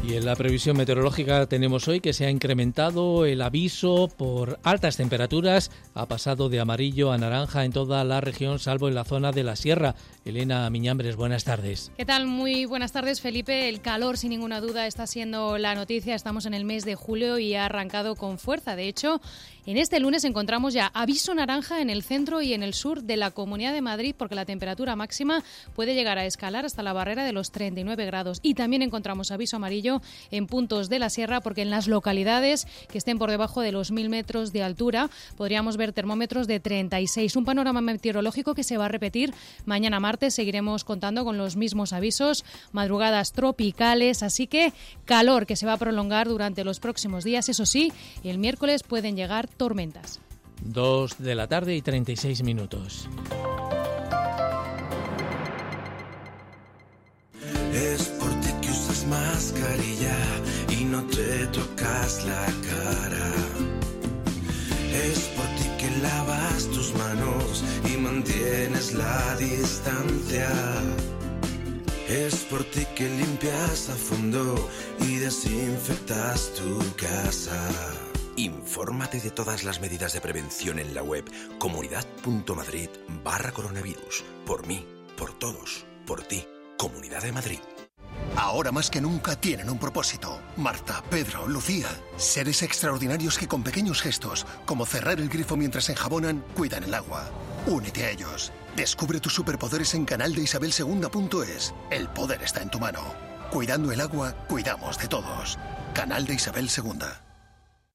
Y 0.03 0.15
en 0.15 0.25
la 0.25 0.35
previsión 0.35 0.77
meteorológica 0.77 1.45
tenemos 1.45 1.87
hoy 1.87 1.99
que 2.01 2.13
se 2.13 2.25
ha 2.25 2.31
incrementado 2.31 3.25
el 3.25 3.39
aviso 3.41 4.09
por 4.17 4.59
altas 4.63 4.97
temperaturas, 4.97 5.69
ha 5.93 6.07
pasado 6.07 6.49
de 6.49 6.59
amarillo 6.59 7.11
a 7.11 7.19
naranja 7.19 7.65
en 7.65 7.71
toda 7.71 8.03
la 8.03 8.19
región, 8.19 8.57
salvo 8.57 8.87
en 8.87 8.95
la 8.95 9.03
zona 9.03 9.31
de 9.31 9.43
la 9.43 9.55
sierra. 9.55 9.93
Elena 10.25 10.67
Miñambres, 10.71 11.15
buenas 11.15 11.43
tardes. 11.43 11.91
¿Qué 11.97 12.05
tal? 12.05 12.25
Muy 12.25 12.65
buenas 12.65 12.91
tardes, 12.91 13.21
Felipe. 13.21 13.69
El 13.69 13.81
calor, 13.81 14.17
sin 14.17 14.31
ninguna 14.31 14.59
duda, 14.59 14.87
está 14.87 15.05
siendo 15.05 15.59
la 15.59 15.75
noticia. 15.75 16.15
Estamos 16.15 16.47
en 16.47 16.55
el 16.55 16.65
mes 16.65 16.83
de 16.83 16.95
julio 16.95 17.37
y 17.37 17.53
ha 17.53 17.65
arrancado 17.65 18.15
con 18.15 18.39
fuerza. 18.39 18.75
De 18.75 18.87
hecho, 18.87 19.21
en 19.67 19.77
este 19.77 19.99
lunes 19.99 20.23
encontramos 20.23 20.73
ya 20.73 20.87
aviso 20.87 21.35
naranja 21.35 21.81
en 21.81 21.91
el 21.91 22.01
centro 22.01 22.41
y 22.41 22.53
en 22.53 22.63
el 22.63 22.73
sur 22.73 23.03
de 23.03 23.15
la 23.15 23.29
Comunidad 23.29 23.73
de 23.73 23.81
Madrid 23.81 24.15
porque 24.17 24.33
la 24.33 24.45
temperatura 24.45 24.95
máxima 24.95 25.43
puede 25.75 25.93
llegar 25.93 26.17
a 26.17 26.25
escalar 26.25 26.65
hasta 26.65 26.81
la 26.81 26.93
barrera 26.93 27.25
de 27.25 27.31
los 27.31 27.51
39 27.51 28.05
grados. 28.07 28.39
Y 28.41 28.55
también 28.55 28.81
encontramos 28.81 29.29
aviso 29.29 29.57
amarillo 29.57 30.01
en 30.31 30.47
puntos 30.47 30.89
de 30.89 30.97
la 30.97 31.11
sierra 31.11 31.41
porque 31.41 31.61
en 31.61 31.69
las 31.69 31.87
localidades 31.87 32.65
que 32.89 32.97
estén 32.97 33.19
por 33.19 33.29
debajo 33.29 33.61
de 33.61 33.71
los 33.71 33.93
1.000 33.93 34.09
metros 34.09 34.51
de 34.51 34.63
altura 34.63 35.11
podríamos 35.37 35.77
ver 35.77 35.93
termómetros 35.93 36.47
de 36.47 36.59
36. 36.59 37.35
Un 37.35 37.45
panorama 37.45 37.81
meteorológico 37.81 38.55
que 38.55 38.63
se 38.63 38.77
va 38.77 38.85
a 38.85 38.89
repetir 38.89 39.31
mañana 39.65 39.99
martes. 39.99 40.33
Seguiremos 40.33 40.83
contando 40.83 41.23
con 41.23 41.37
los 41.37 41.55
mismos 41.55 41.93
avisos, 41.93 42.45
madrugadas 42.71 43.31
tropicales, 43.31 44.23
así 44.23 44.47
que 44.47 44.73
calor 45.05 45.45
que 45.45 45.55
se 45.55 45.67
va 45.67 45.73
a 45.73 45.77
prolongar 45.77 46.27
durante 46.27 46.63
los 46.63 46.79
próximos 46.79 47.23
días. 47.23 47.47
Eso 47.47 47.67
sí, 47.67 47.93
el 48.23 48.39
miércoles 48.39 48.81
pueden 48.81 49.15
llegar 49.15 49.50
tormentas. 49.57 50.19
Dos 50.63 51.17
de 51.17 51.35
la 51.35 51.47
tarde 51.47 51.75
y 51.75 51.81
36 51.81 52.43
minutos. 52.43 53.09
Es 57.73 58.03
por 58.19 58.29
ti 58.41 58.49
que 58.61 58.69
usas 58.69 59.05
mascarilla 59.07 60.17
y 60.69 60.83
no 60.85 61.03
te 61.05 61.47
tocas 61.47 62.25
la 62.25 62.45
cara. 62.69 63.31
Es 64.93 65.19
por 65.35 65.45
ti 65.57 65.67
que 65.79 65.89
lavas 66.01 66.67
tus 66.67 66.93
manos 66.95 67.63
y 67.91 67.97
mantienes 67.97 68.93
la 68.93 69.35
distancia. 69.37 70.49
Es 72.07 72.35
por 72.49 72.63
ti 72.65 72.85
que 72.95 73.07
limpias 73.09 73.89
a 73.89 73.95
fondo 73.95 74.69
y 74.99 75.15
desinfectas 75.15 76.51
tu 76.53 76.77
casa. 76.97 78.00
Infórmate 78.37 79.19
de 79.19 79.29
todas 79.29 79.63
las 79.63 79.81
medidas 79.81 80.13
de 80.13 80.21
prevención 80.21 80.79
en 80.79 80.93
la 80.95 81.03
web 81.03 81.29
comunidad.madrid 81.59 82.89
barra 83.23 83.51
coronavirus. 83.51 84.23
Por 84.45 84.65
mí, 84.65 84.87
por 85.17 85.37
todos, 85.37 85.85
por 86.07 86.23
ti. 86.23 86.47
Comunidad 86.77 87.21
de 87.23 87.31
Madrid. 87.31 87.59
Ahora 88.35 88.71
más 88.71 88.89
que 88.89 89.01
nunca 89.01 89.35
tienen 89.35 89.69
un 89.69 89.77
propósito. 89.77 90.39
Marta, 90.57 91.03
Pedro, 91.09 91.47
Lucía. 91.47 91.87
Seres 92.15 92.63
extraordinarios 92.63 93.37
que 93.37 93.47
con 93.47 93.63
pequeños 93.63 94.01
gestos, 94.01 94.45
como 94.65 94.85
cerrar 94.85 95.19
el 95.19 95.29
grifo 95.29 95.57
mientras 95.57 95.89
enjabonan, 95.89 96.43
cuidan 96.55 96.83
el 96.83 96.93
agua. 96.93 97.29
Únete 97.67 98.05
a 98.05 98.11
ellos. 98.11 98.51
Descubre 98.75 99.19
tus 99.19 99.33
superpoderes 99.33 99.93
en 99.93 100.05
canaldeisabelsegunda.es. 100.05 101.73
El 101.91 102.07
poder 102.09 102.41
está 102.41 102.61
en 102.61 102.71
tu 102.71 102.79
mano. 102.79 103.01
Cuidando 103.51 103.91
el 103.91 103.99
agua, 103.99 104.33
cuidamos 104.47 104.97
de 104.97 105.07
todos. 105.07 105.59
Canal 105.93 106.25
de 106.25 106.35
Isabel 106.35 106.69
Segunda. 106.69 107.30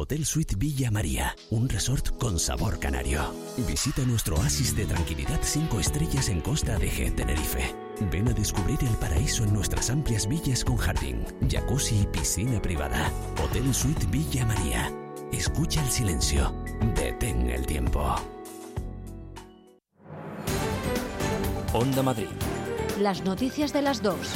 Hotel 0.00 0.24
Suite 0.24 0.54
Villa 0.56 0.90
María, 0.90 1.36
un 1.50 1.68
resort 1.68 2.16
con 2.16 2.38
sabor 2.38 2.78
canario. 2.78 3.20
Visita 3.68 4.00
nuestro 4.06 4.36
oasis 4.36 4.74
de 4.74 4.86
tranquilidad 4.86 5.38
5 5.42 5.78
estrellas 5.78 6.30
en 6.30 6.40
Costa 6.40 6.78
de 6.78 6.90
G, 6.90 7.14
Tenerife. 7.14 7.74
Ven 8.10 8.26
a 8.28 8.32
descubrir 8.32 8.78
el 8.80 8.96
paraíso 8.96 9.44
en 9.44 9.52
nuestras 9.52 9.90
amplias 9.90 10.26
villas 10.26 10.64
con 10.64 10.78
jardín, 10.78 11.26
jacuzzi 11.50 12.00
y 12.00 12.06
piscina 12.06 12.62
privada. 12.62 13.12
Hotel 13.44 13.74
Suite 13.74 14.06
Villa 14.06 14.46
María. 14.46 14.90
Escucha 15.32 15.84
el 15.84 15.90
silencio. 15.90 16.50
Detén 16.94 17.50
el 17.50 17.66
tiempo. 17.66 18.14
Onda 21.74 22.02
Madrid. 22.02 22.28
Las 22.98 23.22
noticias 23.22 23.74
de 23.74 23.82
las 23.82 24.00
dos. 24.00 24.34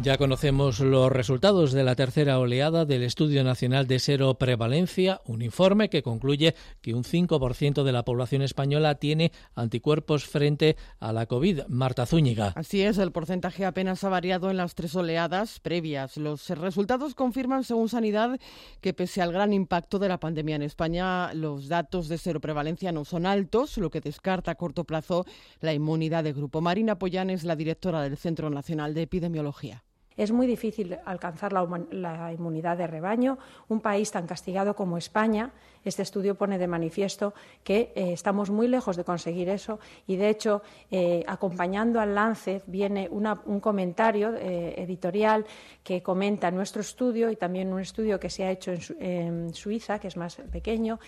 Ya 0.00 0.16
conocemos 0.16 0.78
los 0.78 1.10
resultados 1.10 1.72
de 1.72 1.82
la 1.82 1.96
tercera 1.96 2.38
oleada 2.38 2.84
del 2.84 3.02
Estudio 3.02 3.42
Nacional 3.42 3.88
de 3.88 3.98
Seroprevalencia, 3.98 5.20
un 5.26 5.42
informe 5.42 5.90
que 5.90 6.04
concluye 6.04 6.54
que 6.80 6.94
un 6.94 7.02
5% 7.02 7.82
de 7.82 7.92
la 7.92 8.04
población 8.04 8.42
española 8.42 8.94
tiene 8.94 9.32
anticuerpos 9.56 10.24
frente 10.24 10.76
a 11.00 11.12
la 11.12 11.26
COVID. 11.26 11.62
Marta 11.66 12.06
Zúñiga. 12.06 12.52
Así 12.54 12.80
es, 12.80 12.98
el 12.98 13.10
porcentaje 13.10 13.64
apenas 13.64 14.04
ha 14.04 14.08
variado 14.08 14.52
en 14.52 14.56
las 14.56 14.76
tres 14.76 14.94
oleadas 14.94 15.58
previas. 15.58 16.16
Los 16.16 16.48
resultados 16.48 17.16
confirman, 17.16 17.64
según 17.64 17.88
Sanidad, 17.88 18.38
que 18.80 18.94
pese 18.94 19.20
al 19.20 19.32
gran 19.32 19.52
impacto 19.52 19.98
de 19.98 20.08
la 20.08 20.20
pandemia 20.20 20.56
en 20.56 20.62
España, 20.62 21.34
los 21.34 21.66
datos 21.66 22.06
de 22.06 22.18
seroprevalencia 22.18 22.92
no 22.92 23.04
son 23.04 23.26
altos, 23.26 23.76
lo 23.78 23.90
que 23.90 24.00
descarta 24.00 24.52
a 24.52 24.54
corto 24.54 24.84
plazo 24.84 25.26
la 25.60 25.74
inmunidad 25.74 26.22
de 26.22 26.32
grupo. 26.32 26.60
Marina 26.60 27.00
Pollán 27.00 27.30
es 27.30 27.42
la 27.42 27.56
directora 27.56 28.02
del 28.02 28.16
Centro 28.16 28.48
Nacional 28.48 28.94
de 28.94 29.02
Epidemiología. 29.02 29.82
Es 30.18 30.32
muy 30.32 30.48
difícil 30.48 30.98
alcanzar 31.04 31.52
la, 31.52 32.32
inmunidad 32.32 32.76
de 32.76 32.88
rebaño. 32.88 33.38
Un 33.68 33.80
país 33.80 34.10
tan 34.10 34.26
castigado 34.26 34.74
como 34.74 34.98
España, 34.98 35.52
este 35.84 36.02
estudio 36.02 36.34
pone 36.34 36.58
de 36.58 36.66
manifiesto 36.66 37.34
que 37.62 37.92
eh, 37.94 38.12
estamos 38.12 38.50
muy 38.50 38.66
lejos 38.66 38.96
de 38.96 39.04
conseguir 39.04 39.48
eso 39.48 39.78
y, 40.08 40.16
de 40.16 40.28
hecho, 40.28 40.62
eh, 40.90 41.24
acompañando 41.28 42.00
al 42.00 42.16
Lancet 42.16 42.64
viene 42.66 43.08
un 43.08 43.60
comentario 43.60 44.34
eh, 44.34 44.74
editorial 44.76 45.46
que 45.84 46.02
comenta 46.02 46.50
nuestro 46.50 46.82
estudio 46.82 47.30
y 47.30 47.36
también 47.36 47.72
un 47.72 47.80
estudio 47.80 48.18
que 48.18 48.28
se 48.28 48.42
ha 48.42 48.50
hecho 48.50 48.72
en 48.98 49.54
Suiza, 49.54 50.00
que 50.00 50.08
es 50.08 50.16
más 50.16 50.34
pequeño 50.50 50.98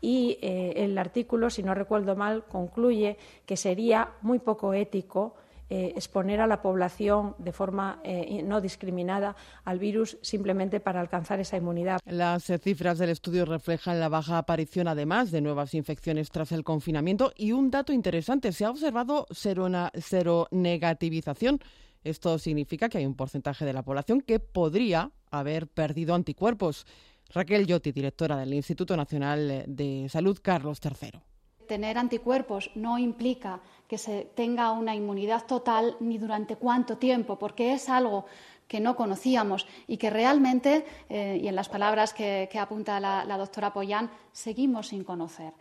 y 0.00 0.38
el 0.40 0.96
artículo, 0.96 1.50
si 1.50 1.64
no 1.64 1.74
recuerdo 1.74 2.14
mal, 2.14 2.44
concluye 2.44 3.16
que 3.44 3.56
sería 3.56 4.12
muy 4.22 4.38
poco 4.38 4.72
ético 4.72 5.34
eh, 5.70 5.92
exponer 5.96 6.40
a 6.40 6.46
la 6.46 6.62
población 6.62 7.34
de 7.38 7.52
forma 7.52 8.00
eh, 8.02 8.42
no 8.42 8.60
discriminada 8.60 9.36
al 9.64 9.78
virus 9.78 10.16
simplemente 10.22 10.80
para 10.80 11.00
alcanzar 11.00 11.40
esa 11.40 11.56
inmunidad. 11.56 12.00
Las 12.06 12.44
cifras 12.62 12.98
del 12.98 13.10
estudio 13.10 13.44
reflejan 13.44 14.00
la 14.00 14.08
baja 14.08 14.38
aparición, 14.38 14.88
además 14.88 15.30
de 15.30 15.40
nuevas 15.40 15.74
infecciones 15.74 16.30
tras 16.30 16.52
el 16.52 16.64
confinamiento. 16.64 17.32
Y 17.36 17.52
un 17.52 17.70
dato 17.70 17.92
interesante, 17.92 18.52
se 18.52 18.64
ha 18.64 18.70
observado 18.70 19.26
cero 19.30 20.48
negativización. 20.50 21.60
Esto 22.02 22.38
significa 22.38 22.88
que 22.88 22.98
hay 22.98 23.06
un 23.06 23.14
porcentaje 23.14 23.64
de 23.64 23.72
la 23.72 23.82
población 23.82 24.20
que 24.20 24.40
podría 24.40 25.10
haber 25.30 25.66
perdido 25.66 26.14
anticuerpos. 26.14 26.86
Raquel 27.30 27.66
Yotti, 27.66 27.92
directora 27.92 28.36
del 28.38 28.54
Instituto 28.54 28.96
Nacional 28.96 29.64
de 29.66 30.06
Salud 30.08 30.38
Carlos 30.40 30.80
III. 30.82 31.20
Tener 31.68 31.98
anticuerpos 31.98 32.70
no 32.74 32.98
implica 32.98 33.60
que 33.86 33.98
se 33.98 34.24
tenga 34.34 34.72
una 34.72 34.94
inmunidad 34.94 35.44
total 35.44 35.96
ni 36.00 36.16
durante 36.16 36.56
cuánto 36.56 36.96
tiempo, 36.96 37.38
porque 37.38 37.74
es 37.74 37.90
algo 37.90 38.24
que 38.66 38.80
no 38.80 38.96
conocíamos 38.96 39.66
y 39.86 39.98
que 39.98 40.08
realmente, 40.08 40.86
eh, 41.10 41.38
y 41.42 41.46
en 41.46 41.54
las 41.54 41.68
palabras 41.68 42.14
que, 42.14 42.48
apunta 42.58 42.98
la, 43.00 43.24
la 43.24 43.36
doctora 43.36 43.72
Poyán, 43.72 44.10
seguimos 44.32 44.88
sin 44.88 45.04
conocer. 45.04 45.52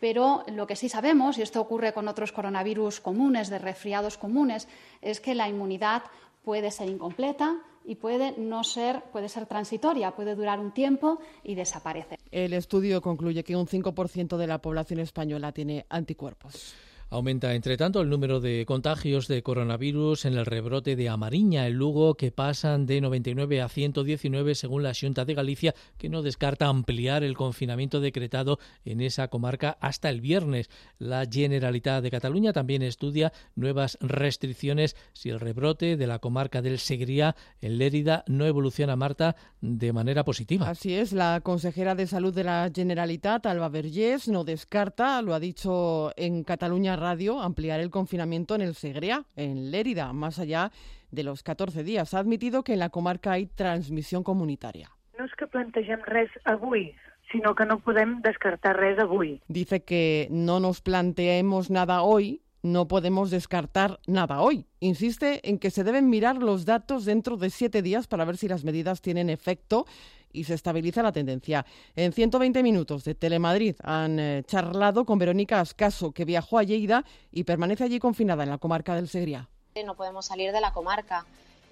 Pero 0.00 0.44
lo 0.48 0.66
que 0.66 0.76
sí 0.76 0.88
sabemos, 0.88 1.38
y 1.38 1.42
esto 1.42 1.60
ocurre 1.60 1.92
con 1.92 2.08
otros 2.08 2.32
coronavirus 2.32 3.00
comunes, 3.00 3.48
de 3.48 3.58
resfriados 3.58 4.18
comunes, 4.18 4.68
es 5.02 5.20
que 5.20 5.36
la 5.36 5.48
inmunidad 5.48 6.02
puede 6.44 6.72
ser 6.72 6.88
incompleta, 6.88 7.58
y 7.84 7.96
puede 7.96 8.34
no 8.38 8.64
ser, 8.64 9.02
puede 9.12 9.28
ser 9.28 9.46
transitoria, 9.46 10.12
puede 10.12 10.34
durar 10.34 10.58
un 10.58 10.72
tiempo 10.72 11.18
y 11.42 11.54
desaparecer. 11.54 12.18
El 12.30 12.52
estudio 12.52 13.00
concluye 13.00 13.44
que 13.44 13.56
un 13.56 13.66
5% 13.66 14.36
de 14.36 14.46
la 14.46 14.58
población 14.58 15.00
española 15.00 15.52
tiene 15.52 15.86
anticuerpos. 15.88 16.74
Aumenta, 17.10 17.54
entre 17.54 17.76
tanto, 17.76 18.00
el 18.00 18.10
número 18.10 18.40
de 18.40 18.64
contagios 18.66 19.28
de 19.28 19.42
coronavirus 19.42 20.24
en 20.24 20.34
el 20.34 20.46
rebrote 20.46 20.96
de 20.96 21.08
Amariña, 21.08 21.66
el 21.66 21.74
Lugo, 21.74 22.14
que 22.14 22.32
pasan 22.32 22.86
de 22.86 23.00
99 23.00 23.62
a 23.62 23.68
119 23.68 24.54
según 24.54 24.82
la 24.82 24.92
Junta 24.98 25.24
de 25.24 25.34
Galicia, 25.34 25.74
que 25.98 26.08
no 26.08 26.22
descarta 26.22 26.66
ampliar 26.66 27.22
el 27.22 27.36
confinamiento 27.36 28.00
decretado 28.00 28.58
en 28.84 29.00
esa 29.00 29.28
comarca 29.28 29.76
hasta 29.80 30.08
el 30.08 30.20
viernes. 30.20 30.70
La 30.98 31.26
Generalitat 31.30 32.02
de 32.02 32.10
Cataluña 32.10 32.52
también 32.52 32.82
estudia 32.82 33.32
nuevas 33.54 33.98
restricciones 34.00 34.96
si 35.12 35.30
el 35.30 35.40
rebrote 35.40 35.96
de 35.96 36.06
la 36.06 36.18
comarca 36.18 36.62
del 36.62 36.78
Segriá 36.78 37.36
en 37.60 37.78
Lérida 37.78 38.24
no 38.26 38.46
evoluciona, 38.46 38.96
Marta, 38.96 39.36
de 39.60 39.92
manera 39.92 40.24
positiva. 40.24 40.68
Así 40.68 40.94
es, 40.94 41.12
la 41.12 41.40
consejera 41.42 41.94
de 41.94 42.06
Salud 42.06 42.34
de 42.34 42.44
la 42.44 42.70
Generalitat, 42.74 43.46
Alba 43.46 43.68
Vergés, 43.68 44.28
no 44.28 44.44
descarta, 44.44 45.20
lo 45.22 45.34
ha 45.34 45.40
dicho 45.40 46.12
en 46.16 46.44
Cataluña 46.44 46.93
Radio 46.96 47.40
ampliar 47.40 47.80
el 47.80 47.90
confinamiento 47.90 48.54
en 48.54 48.62
el 48.62 48.74
Segrea, 48.74 49.24
en 49.36 49.70
Lérida, 49.70 50.12
más 50.12 50.38
allá 50.38 50.70
de 51.10 51.22
los 51.22 51.42
14 51.42 51.84
días. 51.84 52.14
Ha 52.14 52.18
admitido 52.18 52.64
que 52.64 52.74
en 52.74 52.78
la 52.78 52.90
comarca 52.90 53.32
hay 53.32 53.46
transmisión 53.46 54.22
comunitaria. 54.22 54.90
No 55.18 55.24
es 55.24 55.32
que 55.34 55.46
plantegem 55.46 56.00
res 56.04 56.30
avui, 56.44 56.94
sino 57.30 57.54
que 57.54 57.66
no 57.66 57.78
podem 57.78 58.20
descartar 58.22 58.76
res 58.76 58.98
avui. 58.98 59.40
Dice 59.48 59.84
que 59.84 60.28
no 60.30 60.60
nos 60.60 60.80
planteemos 60.80 61.70
nada 61.70 62.02
hoy, 62.02 62.40
no 62.64 62.88
podemos 62.88 63.30
descartar 63.30 64.00
nada 64.06 64.40
hoy. 64.40 64.66
Insiste 64.80 65.46
en 65.48 65.58
que 65.58 65.70
se 65.70 65.84
deben 65.84 66.08
mirar 66.08 66.38
los 66.38 66.64
datos 66.64 67.04
dentro 67.04 67.36
de 67.36 67.50
siete 67.50 67.82
días 67.82 68.06
para 68.06 68.24
ver 68.24 68.38
si 68.38 68.48
las 68.48 68.64
medidas 68.64 69.02
tienen 69.02 69.28
efecto 69.28 69.84
y 70.32 70.44
se 70.44 70.54
estabiliza 70.54 71.02
la 71.02 71.12
tendencia. 71.12 71.66
En 71.94 72.14
120 72.14 72.62
minutos 72.62 73.04
de 73.04 73.14
Telemadrid 73.14 73.76
han 73.82 74.18
eh, 74.18 74.42
charlado 74.46 75.04
con 75.04 75.18
Verónica 75.18 75.60
Ascaso, 75.60 76.12
que 76.12 76.24
viajó 76.24 76.58
a 76.58 76.62
Lleida 76.62 77.04
y 77.30 77.44
permanece 77.44 77.84
allí 77.84 77.98
confinada 77.98 78.44
en 78.44 78.50
la 78.50 78.58
comarca 78.58 78.94
del 78.94 79.08
Segriá. 79.08 79.50
No 79.84 79.94
podemos 79.94 80.24
salir 80.24 80.50
de 80.50 80.62
la 80.62 80.72
comarca. 80.72 81.26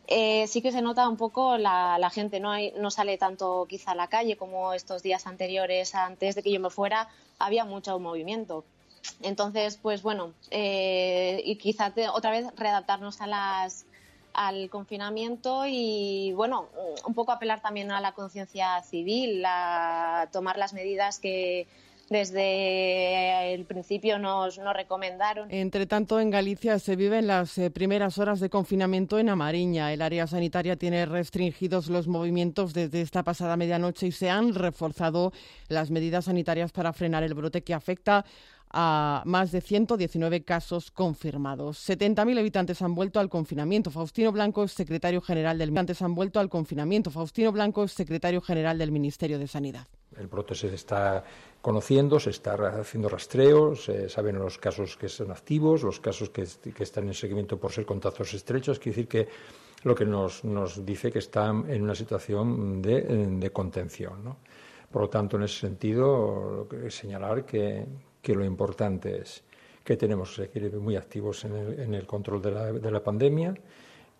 Eh, 0.09 0.47
sí 0.47 0.61
que 0.61 0.72
se 0.72 0.82
nota 0.82 1.09
un 1.09 1.16
poco 1.16 1.57
la, 1.57 2.11
gente, 2.12 2.38
no, 2.38 2.51
hay, 2.51 2.74
no 2.76 2.90
sale 2.90 3.16
tanto 3.16 3.64
quizá 3.66 3.93
a 3.93 3.95
la 3.95 4.09
calle 4.09 4.36
como 4.36 4.74
estos 4.74 5.03
días 5.03 5.26
anteriores, 5.26 5.95
antes 5.95 6.34
de 6.34 6.43
que 6.43 6.53
yo 6.53 6.61
me 6.61 6.68
fuera, 6.68 7.09
había 7.38 7.64
mucho 7.64 7.99
movimiento. 7.99 8.64
Entonces, 9.23 9.79
pues 9.81 10.03
bueno, 10.03 10.33
eh, 10.51 11.41
y 11.45 11.57
quizá 11.57 11.93
otra 12.13 12.31
vez 12.31 12.47
readaptarnos 12.57 13.21
a 13.21 13.27
las, 13.27 13.87
al 14.35 14.71
confinamiento 14.71 15.65
y, 15.67 16.33
bueno, 16.35 16.69
un 17.07 17.15
poco 17.15 17.33
apelar 17.33 17.61
también 17.61 17.91
a 17.91 18.01
la 18.01 18.13
conciencia 18.13 18.83
civil, 18.83 19.43
a 19.47 20.29
tomar 20.33 20.57
las 20.57 20.73
medidas 20.73 21.19
que 21.19 21.67
desde 22.13 23.55
el 23.55 23.65
principio 23.65 24.19
nos, 24.19 24.57
recomendaron. 24.57 25.51
Entre 25.51 25.87
tanto, 25.87 26.21
en 26.21 26.31
Galicia 26.31 26.79
se 26.79 26.95
viven 26.95 27.27
las 27.27 27.57
eh, 27.59 27.71
primeras 27.71 28.19
horas 28.19 28.39
de 28.39 28.51
confinamiento 28.51 29.19
en 29.19 29.31
Amariña. 29.31 29.93
El 29.93 30.03
área 30.03 30.27
sanitaria 30.27 30.77
tiene 30.77 31.07
restringidos 31.07 31.89
los 31.89 32.07
movimientos 32.07 32.75
desde 32.75 33.01
esta 33.01 33.23
pasada 33.23 33.57
medianoche 33.57 34.09
y 34.09 34.13
se 34.13 34.31
han 34.31 34.55
reforzado 34.55 35.33
las 35.69 35.91
medidas 35.91 36.27
sanitarias 36.27 36.71
para 36.71 36.93
frenar 36.93 37.23
el 37.23 37.35
brote 37.35 37.63
que 37.63 37.75
afecta 37.75 38.25
a 38.73 39.23
más 39.27 39.53
de 39.53 39.61
119 39.61 40.45
casos 40.45 40.91
confirmados. 40.91 41.89
70.000 41.89 42.39
habitantes 42.39 42.81
han 42.83 42.95
vuelto 42.95 43.20
al 43.20 43.29
confinamiento. 43.29 43.91
Faustino 43.91 44.33
Blanco 44.33 44.66
secretario 44.68 45.20
general 45.20 45.59
del 45.59 45.73
han 46.01 46.14
vuelto 46.14 46.41
al 46.41 46.49
confinamiento. 46.49 47.11
Faustino 47.11 47.53
Blanco 47.53 47.87
secretario 47.89 48.41
general 48.41 48.79
del 48.79 48.93
Ministerio 48.93 49.39
de 49.39 49.47
Sanidad. 49.47 49.87
El 50.18 50.27
brote 50.27 50.55
se 50.55 50.75
está 50.75 51.25
conociendo, 51.61 52.20
se 52.20 52.31
está 52.31 52.55
haciendo 52.81 53.09
rastreos, 53.09 53.85
se 53.85 54.09
saben 54.09 54.39
los 54.39 54.59
casos 54.59 54.97
que 54.97 55.09
son 55.09 55.31
activos, 55.31 55.83
los 55.83 56.01
casos 56.01 56.31
que, 56.31 56.43
están 56.43 57.09
en 57.09 57.14
seguimiento 57.14 57.59
por 57.59 57.73
ser 57.73 57.87
contactos 57.87 58.35
estrechos. 58.35 58.79
Quiere 58.79 58.97
decir 58.97 59.09
que 59.09 59.29
lo 59.85 59.95
que 59.95 60.05
nos, 60.05 60.43
dice 60.85 61.11
que 61.11 61.18
están 61.18 61.68
en 61.70 61.83
una 61.83 61.95
situación 61.95 62.81
de, 62.83 63.51
contención. 63.53 64.37
Por 64.91 65.03
lo 65.03 65.09
tanto, 65.09 65.37
en 65.37 65.45
ese 65.45 65.61
sentido, 65.61 66.68
señalar 66.89 67.47
que, 67.47 67.87
que 68.23 68.35
lo 68.35 68.45
importante 68.45 69.20
es 69.20 69.45
que 69.85 69.97
tenemos 69.97 70.31
que 70.31 70.47
seguir 70.47 70.77
muy 70.77 70.97
activos 70.97 71.45
en 71.45 71.95
el, 71.95 72.07
control 72.07 72.41
de 72.41 72.51
la, 72.53 72.73
de 72.73 72.91
la 72.91 73.03
pandemia 73.03 73.55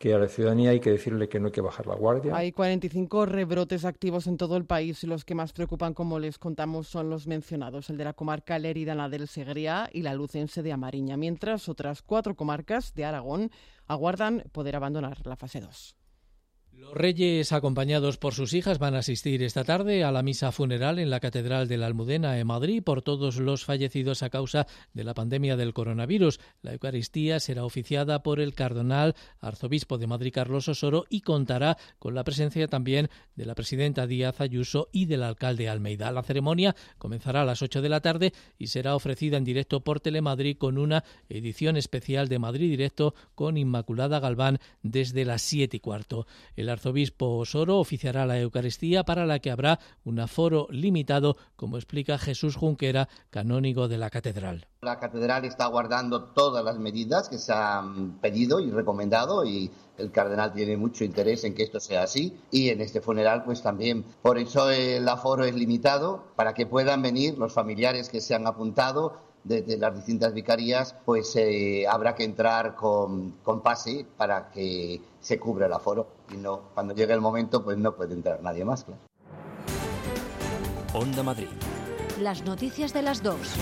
que 0.03 0.13
a 0.13 0.19
la 0.19 0.27
ciudadanía 0.27 0.71
hay 0.71 0.81
que 0.81 0.91
decirle 0.91 1.29
que 1.29 1.39
no 1.39 1.47
hay 1.47 1.53
que 1.53 1.61
bajar 1.61 1.87
la 1.87 1.95
guardia. 1.95 2.35
Hay 2.35 2.51
45 2.51 3.25
rebrotes 3.25 3.85
activos 3.85 4.27
en 4.27 4.37
todo 4.37 4.57
el 4.57 4.65
país 4.65 5.05
y 5.05 5.07
los 5.07 5.25
que 5.25 5.37
más 5.37 5.53
preocupan, 5.53 5.95
como 5.95 6.19
les 6.19 6.39
contamos, 6.41 6.89
son 6.89 7.09
los 7.09 7.29
mencionados, 7.29 7.89
el 7.89 7.99
de 7.99 8.03
la 8.07 8.13
comarca 8.13 8.59
Lérida, 8.59 9.09
del 9.09 9.29
Segriá 9.29 9.89
y 9.93 10.03
la 10.03 10.15
lucense 10.15 10.65
de 10.65 10.73
Amariña, 10.73 11.17
mientras 11.17 11.69
otras 11.69 12.03
cuatro 12.03 12.35
comarcas 12.35 12.95
de 12.95 13.05
Aragón 13.05 13.53
aguardan 13.87 14.43
poder 14.51 14.75
abandonar 14.75 15.25
la 15.25 15.37
fase 15.37 15.61
2. 15.61 15.95
Los 16.83 16.95
reyes, 16.95 17.53
acompañados 17.53 18.19
por 18.19 18.35
sus 18.35 18.55
hijas, 18.55 18.81
van 18.81 18.97
a 18.97 18.99
asistir 18.99 19.45
esta 19.45 19.63
tarde 19.63 20.03
a 20.03 20.11
la 20.11 20.25
misa 20.25 20.51
funeral 20.51 20.99
en 20.99 21.11
la 21.11 21.21
Catedral 21.21 21.69
de 21.69 21.77
la 21.77 21.87
Almudena 21.87 22.41
en 22.41 22.47
Madrid 22.49 22.83
por 22.83 23.03
todos 23.03 23.37
los 23.37 23.65
fallecidos 23.65 24.25
a 24.25 24.31
causa 24.31 24.67
de 24.93 25.05
la 25.05 25.15
pandemia 25.15 25.57
del 25.57 25.75
coronavirus. 25.75 26.41
La 26.61 26.73
Eucaristía 26.73 27.39
será 27.39 27.65
oficiada 27.65 28.25
por 28.25 28.41
el 28.41 28.55
cardenal 28.55 29.15
arzobispo 29.41 29.97
de 29.97 30.09
Madrid, 30.09 30.33
Carlos 30.35 30.67
Osoro, 30.67 31.05
y 31.09 31.21
contará 31.21 31.79
con 32.01 32.17
la 32.17 32.25
presencia 32.25 32.67
también 32.67 33.11
de 33.37 33.47
la 33.47 33.55
presidenta 33.55 34.09
Díaz 34.09 34.41
Ayuso 34.41 34.89
y 34.91 35.07
del 35.07 35.23
alcalde 35.23 35.69
Almeida. 35.69 36.11
La 36.11 36.25
ceremonia 36.25 36.75
comenzará 36.99 37.43
a 37.43 37.47
las 37.47 37.63
8 37.63 37.81
de 37.81 37.89
la 37.91 38.01
tarde 38.01 38.33
y 38.59 38.67
será 38.67 38.97
ofrecida 38.97 39.37
en 39.37 39.45
directo 39.45 39.85
por 39.85 40.01
Telemadrid 40.01 40.59
con 40.59 40.79
una 40.79 41.05
edición 41.29 41.77
especial 41.77 42.27
de 42.27 42.41
Madrid 42.41 42.71
Directo 42.71 43.15
con 43.37 43.57
Inmaculada 43.57 44.19
Galván 44.19 44.59
desde 44.83 45.25
las 45.25 45.43
7 45.43 45.77
y 45.77 45.81
cuarto. 45.81 46.27
Arzobispo 46.73 47.37
Osoro 47.37 47.79
oficiará 47.79 48.27
la 48.27 48.41
Eucaristía 48.41 49.05
para 49.05 49.27
la 49.27 49.39
que 49.39 49.51
habrá 49.51 49.79
un 50.05 50.19
aforo 50.19 50.67
limitado, 50.71 51.37
como 51.57 51.77
explica 51.77 52.19
Jesús 52.19 52.57
Junquera, 52.57 53.09
canónigo 53.31 53.89
de 53.89 53.99
la 53.99 54.11
catedral. 54.11 54.67
La 54.81 54.99
catedral 54.99 55.45
está 55.45 55.67
guardando 55.67 56.25
todas 56.25 56.65
las 56.65 56.79
medidas 56.79 57.29
que 57.29 57.39
se 57.39 57.53
han 57.53 58.19
pedido 58.19 58.59
y 58.59 58.71
recomendado 58.71 59.45
y 59.45 59.71
el 59.99 60.11
cardenal 60.11 60.53
tiene 60.53 60.77
mucho 60.77 61.05
interés 61.05 61.45
en 61.45 61.55
que 61.55 61.63
esto 61.63 61.79
sea 61.79 62.03
así 62.03 62.37
y 62.51 62.71
en 62.71 62.81
este 62.81 63.01
funeral 63.01 63.45
pues 63.45 63.63
también. 63.63 64.05
Por 64.23 64.39
eso 64.39 64.71
el 64.71 65.09
aforo 65.09 65.45
es 65.45 65.55
limitado 65.55 66.25
para 66.35 66.55
que 66.55 66.67
puedan 66.67 67.03
venir 67.03 67.39
los 67.39 67.53
familiares 67.53 68.09
que 68.09 68.21
se 68.21 68.35
han 68.35 68.47
apuntado 68.47 69.32
desde 69.45 69.77
las 69.77 69.95
distintas 69.95 70.33
vicarías, 70.33 70.95
pues 71.05 71.35
eh, 71.37 71.87
habrá 71.89 72.15
que 72.15 72.25
entrar 72.25 72.75
con, 72.75 73.33
con 73.43 73.61
pase 73.61 74.07
para 74.17 74.51
que 74.51 75.01
se 75.21 75.39
cubra 75.39 75.67
el 75.67 75.73
aforo. 75.73 76.09
Y 76.33 76.37
no, 76.37 76.71
cuando 76.75 76.95
llegue 76.95 77.13
el 77.13 77.21
momento, 77.21 77.63
pues 77.63 77.77
no 77.79 77.95
puede 77.95 78.15
entrar 78.15 78.43
nadie 78.43 78.65
más, 78.65 78.85
claro. 78.85 79.01
Onda 80.95 81.23
Madrid. 81.23 81.49
Las 82.21 82.45
noticias 82.45 82.93
de 82.93 83.03
las 83.03 83.23
dos. 83.23 83.57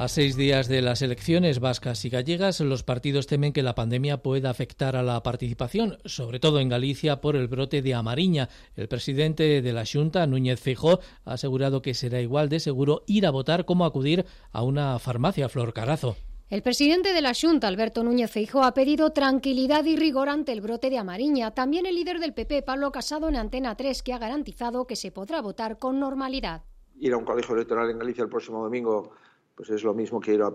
A 0.00 0.08
seis 0.08 0.34
días 0.34 0.66
de 0.66 0.80
las 0.80 1.02
elecciones 1.02 1.60
vascas 1.60 2.06
y 2.06 2.08
gallegas, 2.08 2.58
los 2.60 2.82
partidos 2.82 3.26
temen 3.26 3.52
que 3.52 3.62
la 3.62 3.74
pandemia 3.74 4.22
pueda 4.22 4.48
afectar 4.48 4.96
a 4.96 5.02
la 5.02 5.22
participación, 5.22 5.98
sobre 6.06 6.40
todo 6.40 6.58
en 6.58 6.70
Galicia, 6.70 7.20
por 7.20 7.36
el 7.36 7.48
brote 7.48 7.82
de 7.82 7.92
Amariña. 7.92 8.48
El 8.76 8.88
presidente 8.88 9.60
de 9.60 9.72
la 9.74 9.84
Junta, 9.84 10.26
Núñez 10.26 10.58
Feijó, 10.58 11.00
ha 11.26 11.34
asegurado 11.34 11.82
que 11.82 11.92
será 11.92 12.18
igual 12.18 12.48
de 12.48 12.60
seguro 12.60 13.02
ir 13.06 13.26
a 13.26 13.30
votar 13.30 13.66
como 13.66 13.84
acudir 13.84 14.24
a 14.52 14.62
una 14.62 14.98
farmacia 14.98 15.50
Flor 15.50 15.74
Carazo. 15.74 16.16
El 16.48 16.62
presidente 16.62 17.12
de 17.12 17.20
la 17.20 17.34
Junta, 17.38 17.68
Alberto 17.68 18.02
Núñez 18.02 18.30
Feijóo, 18.30 18.62
ha 18.62 18.72
pedido 18.72 19.10
tranquilidad 19.10 19.84
y 19.84 19.96
rigor 19.96 20.30
ante 20.30 20.52
el 20.52 20.62
brote 20.62 20.88
de 20.88 20.96
Amariña. 20.96 21.50
También 21.50 21.84
el 21.84 21.96
líder 21.96 22.20
del 22.20 22.32
PP, 22.32 22.62
Pablo 22.62 22.90
Casado, 22.90 23.28
en 23.28 23.36
Antena 23.36 23.76
3, 23.76 24.02
que 24.02 24.14
ha 24.14 24.18
garantizado 24.18 24.86
que 24.86 24.96
se 24.96 25.12
podrá 25.12 25.42
votar 25.42 25.78
con 25.78 26.00
normalidad. 26.00 26.62
Ir 26.98 27.12
a 27.12 27.18
un 27.18 27.26
colegio 27.26 27.54
electoral 27.54 27.90
en 27.90 27.98
Galicia 27.98 28.24
el 28.24 28.30
próximo 28.30 28.62
domingo 28.62 29.10
pues 29.54 29.70
es 29.70 29.82
lo 29.82 29.94
mismo 29.94 30.20
que 30.20 30.34
ir 30.34 30.42
a, 30.42 30.52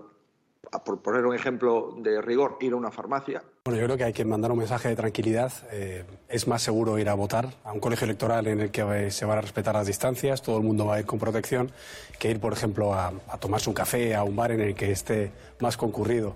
por 0.84 1.00
poner 1.00 1.24
un 1.24 1.34
ejemplo 1.34 1.94
de 1.98 2.20
rigor, 2.20 2.58
ir 2.60 2.72
a 2.72 2.76
una 2.76 2.90
farmacia. 2.90 3.42
Bueno, 3.64 3.80
yo 3.80 3.86
creo 3.86 3.96
que 3.96 4.04
hay 4.04 4.12
que 4.12 4.24
mandar 4.24 4.50
un 4.52 4.58
mensaje 4.58 4.88
de 4.88 4.96
tranquilidad. 4.96 5.52
Eh, 5.70 6.04
es 6.28 6.46
más 6.48 6.62
seguro 6.62 6.98
ir 6.98 7.08
a 7.08 7.14
votar 7.14 7.54
a 7.64 7.72
un 7.72 7.80
colegio 7.80 8.04
electoral 8.04 8.46
en 8.46 8.60
el 8.60 8.70
que 8.70 9.10
se 9.10 9.24
van 9.24 9.38
a 9.38 9.40
respetar 9.40 9.74
las 9.74 9.86
distancias, 9.86 10.42
todo 10.42 10.58
el 10.58 10.64
mundo 10.64 10.86
va 10.86 10.96
a 10.96 11.00
ir 11.00 11.06
con 11.06 11.18
protección, 11.18 11.70
que 12.18 12.30
ir, 12.30 12.40
por 12.40 12.52
ejemplo, 12.52 12.94
a 12.94 13.12
tomarse 13.40 13.70
un 13.70 13.74
café, 13.74 14.14
a 14.14 14.24
un 14.24 14.36
bar 14.36 14.52
en 14.52 14.60
el 14.60 14.74
que 14.74 14.90
esté 14.90 15.32
más 15.60 15.76
concurrido. 15.76 16.34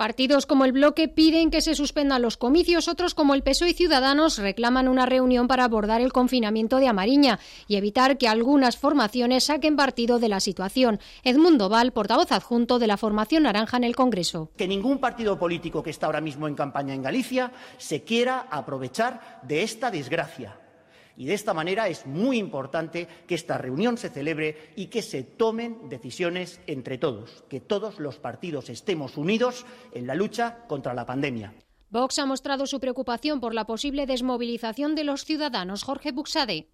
Partidos 0.00 0.46
como 0.46 0.64
el 0.64 0.72
Bloque 0.72 1.08
piden 1.08 1.50
que 1.50 1.60
se 1.60 1.74
suspendan 1.74 2.22
los 2.22 2.38
comicios, 2.38 2.88
otros 2.88 3.12
como 3.12 3.34
el 3.34 3.42
PSOE 3.42 3.68
y 3.68 3.74
Ciudadanos 3.74 4.38
reclaman 4.38 4.88
una 4.88 5.04
reunión 5.04 5.46
para 5.46 5.64
abordar 5.64 6.00
el 6.00 6.10
confinamiento 6.10 6.78
de 6.78 6.88
Amariña 6.88 7.38
y 7.68 7.76
evitar 7.76 8.16
que 8.16 8.26
algunas 8.26 8.78
formaciones 8.78 9.44
saquen 9.44 9.76
partido 9.76 10.18
de 10.18 10.30
la 10.30 10.40
situación. 10.40 11.00
Edmundo 11.22 11.68
Val, 11.68 11.92
portavoz 11.92 12.32
adjunto 12.32 12.78
de 12.78 12.86
la 12.86 12.96
formación 12.96 13.42
naranja 13.42 13.76
en 13.76 13.84
el 13.84 13.94
Congreso. 13.94 14.50
Que 14.56 14.66
ningún 14.66 15.00
partido 15.00 15.38
político 15.38 15.82
que 15.82 15.90
está 15.90 16.06
ahora 16.06 16.22
mismo 16.22 16.48
en 16.48 16.54
campaña 16.54 16.94
en 16.94 17.02
Galicia 17.02 17.52
se 17.76 18.02
quiera 18.02 18.46
aprovechar 18.50 19.42
de 19.42 19.64
esta 19.64 19.90
desgracia 19.90 20.56
y 21.16 21.26
de 21.26 21.34
esta 21.34 21.54
manera 21.54 21.88
es 21.88 22.06
muy 22.06 22.38
importante 22.38 23.06
que 23.26 23.34
esta 23.34 23.58
reunión 23.58 23.98
se 23.98 24.10
celebre 24.10 24.72
y 24.76 24.86
que 24.86 25.02
se 25.02 25.22
tomen 25.22 25.88
decisiones 25.88 26.60
entre 26.66 26.98
todos, 26.98 27.44
que 27.48 27.60
todos 27.60 27.98
los 27.98 28.18
partidos 28.18 28.70
estemos 28.70 29.16
unidos 29.16 29.66
en 29.92 30.06
la 30.06 30.14
lucha 30.14 30.64
contra 30.66 30.94
la 30.94 31.06
pandemia. 31.06 31.52
Vox 31.90 32.18
ha 32.20 32.26
mostrado 32.26 32.66
su 32.66 32.78
preocupación 32.78 33.40
por 33.40 33.52
la 33.52 33.64
posible 33.64 34.06
desmovilización 34.06 34.94
de 34.94 35.04
los 35.04 35.24
ciudadanos. 35.24 35.82
Jorge 35.82 36.12
Buxade. 36.12 36.68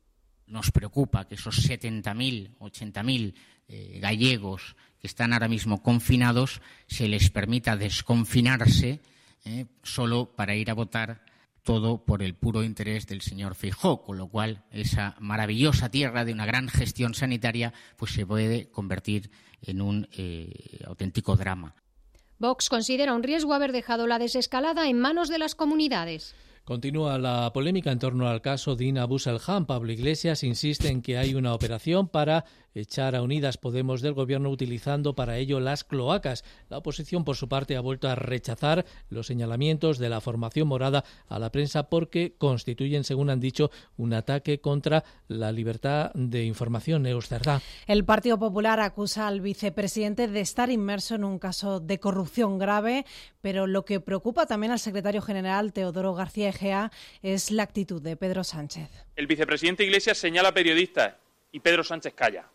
Nos 0.46 0.70
preocupa 0.70 1.26
que 1.26 1.34
esos 1.34 1.68
70.000, 1.68 2.56
80.000 2.58 3.34
eh, 3.68 3.98
gallegos 4.00 4.76
que 5.00 5.08
están 5.08 5.32
ahora 5.32 5.48
mismo 5.48 5.82
confinados 5.82 6.60
se 6.86 7.08
les 7.08 7.30
permita 7.30 7.76
desconfinarse 7.76 9.00
eh, 9.44 9.66
solo 9.82 10.30
para 10.36 10.54
ir 10.54 10.70
a 10.70 10.74
votar 10.74 11.25
todo 11.66 12.04
por 12.04 12.22
el 12.22 12.34
puro 12.34 12.62
interés 12.62 13.06
del 13.06 13.20
señor 13.20 13.56
Fijó, 13.56 14.02
con 14.02 14.16
lo 14.16 14.28
cual 14.28 14.62
esa 14.70 15.16
maravillosa 15.18 15.90
tierra 15.90 16.24
de 16.24 16.32
una 16.32 16.46
gran 16.46 16.68
gestión 16.68 17.12
sanitaria 17.12 17.74
pues 17.96 18.12
se 18.12 18.24
puede 18.24 18.70
convertir 18.70 19.30
en 19.60 19.82
un 19.82 20.08
eh, 20.16 20.78
auténtico 20.86 21.36
drama. 21.36 21.74
Vox 22.38 22.68
considera 22.68 23.14
un 23.14 23.24
riesgo 23.24 23.52
haber 23.52 23.72
dejado 23.72 24.06
la 24.06 24.18
desescalada 24.18 24.88
en 24.88 25.00
manos 25.00 25.28
de 25.28 25.40
las 25.40 25.54
comunidades. 25.54 26.34
Continúa 26.64 27.18
la 27.18 27.52
polémica 27.52 27.90
en 27.90 27.98
torno 27.98 28.28
al 28.28 28.42
caso 28.42 28.76
Dina 28.76 29.04
Busselham. 29.04 29.66
Pablo 29.66 29.92
Iglesias 29.92 30.44
insiste 30.44 30.88
en 30.88 31.02
que 31.02 31.18
hay 31.18 31.34
una 31.34 31.52
operación 31.52 32.08
para 32.08 32.44
echar 32.76 33.16
a 33.16 33.22
Unidas 33.22 33.56
Podemos 33.56 34.02
del 34.02 34.12
gobierno 34.12 34.50
utilizando 34.50 35.14
para 35.14 35.38
ello 35.38 35.60
las 35.60 35.84
cloacas. 35.84 36.44
La 36.68 36.78
oposición, 36.78 37.24
por 37.24 37.36
su 37.36 37.48
parte, 37.48 37.76
ha 37.76 37.80
vuelto 37.80 38.08
a 38.08 38.14
rechazar 38.14 38.84
los 39.08 39.26
señalamientos 39.26 39.98
de 39.98 40.08
la 40.08 40.20
formación 40.20 40.68
morada 40.68 41.04
a 41.28 41.38
la 41.38 41.50
prensa 41.50 41.88
porque 41.88 42.34
constituyen, 42.36 43.04
según 43.04 43.30
han 43.30 43.40
dicho, 43.40 43.70
un 43.96 44.12
ataque 44.12 44.60
contra 44.60 45.04
la 45.28 45.52
libertad 45.52 46.12
de 46.14 46.44
información. 46.44 47.02
Neus 47.02 47.28
El 47.86 48.04
Partido 48.04 48.38
Popular 48.38 48.80
acusa 48.80 49.26
al 49.26 49.40
vicepresidente 49.40 50.28
de 50.28 50.40
estar 50.40 50.70
inmerso 50.70 51.14
en 51.14 51.24
un 51.24 51.38
caso 51.38 51.80
de 51.80 51.98
corrupción 51.98 52.58
grave, 52.58 53.04
pero 53.40 53.66
lo 53.66 53.84
que 53.84 54.00
preocupa 54.00 54.46
también 54.46 54.72
al 54.72 54.78
secretario 54.78 55.22
general 55.22 55.72
Teodoro 55.72 56.14
García 56.14 56.50
Egea 56.50 56.92
es 57.22 57.50
la 57.50 57.62
actitud 57.62 58.02
de 58.02 58.16
Pedro 58.16 58.44
Sánchez. 58.44 58.90
El 59.16 59.26
vicepresidente 59.26 59.84
Iglesias 59.84 60.18
señala 60.18 60.50
a 60.50 60.54
periodistas 60.54 61.14
y 61.52 61.60
Pedro 61.60 61.84
Sánchez 61.84 62.14
calla. 62.14 62.50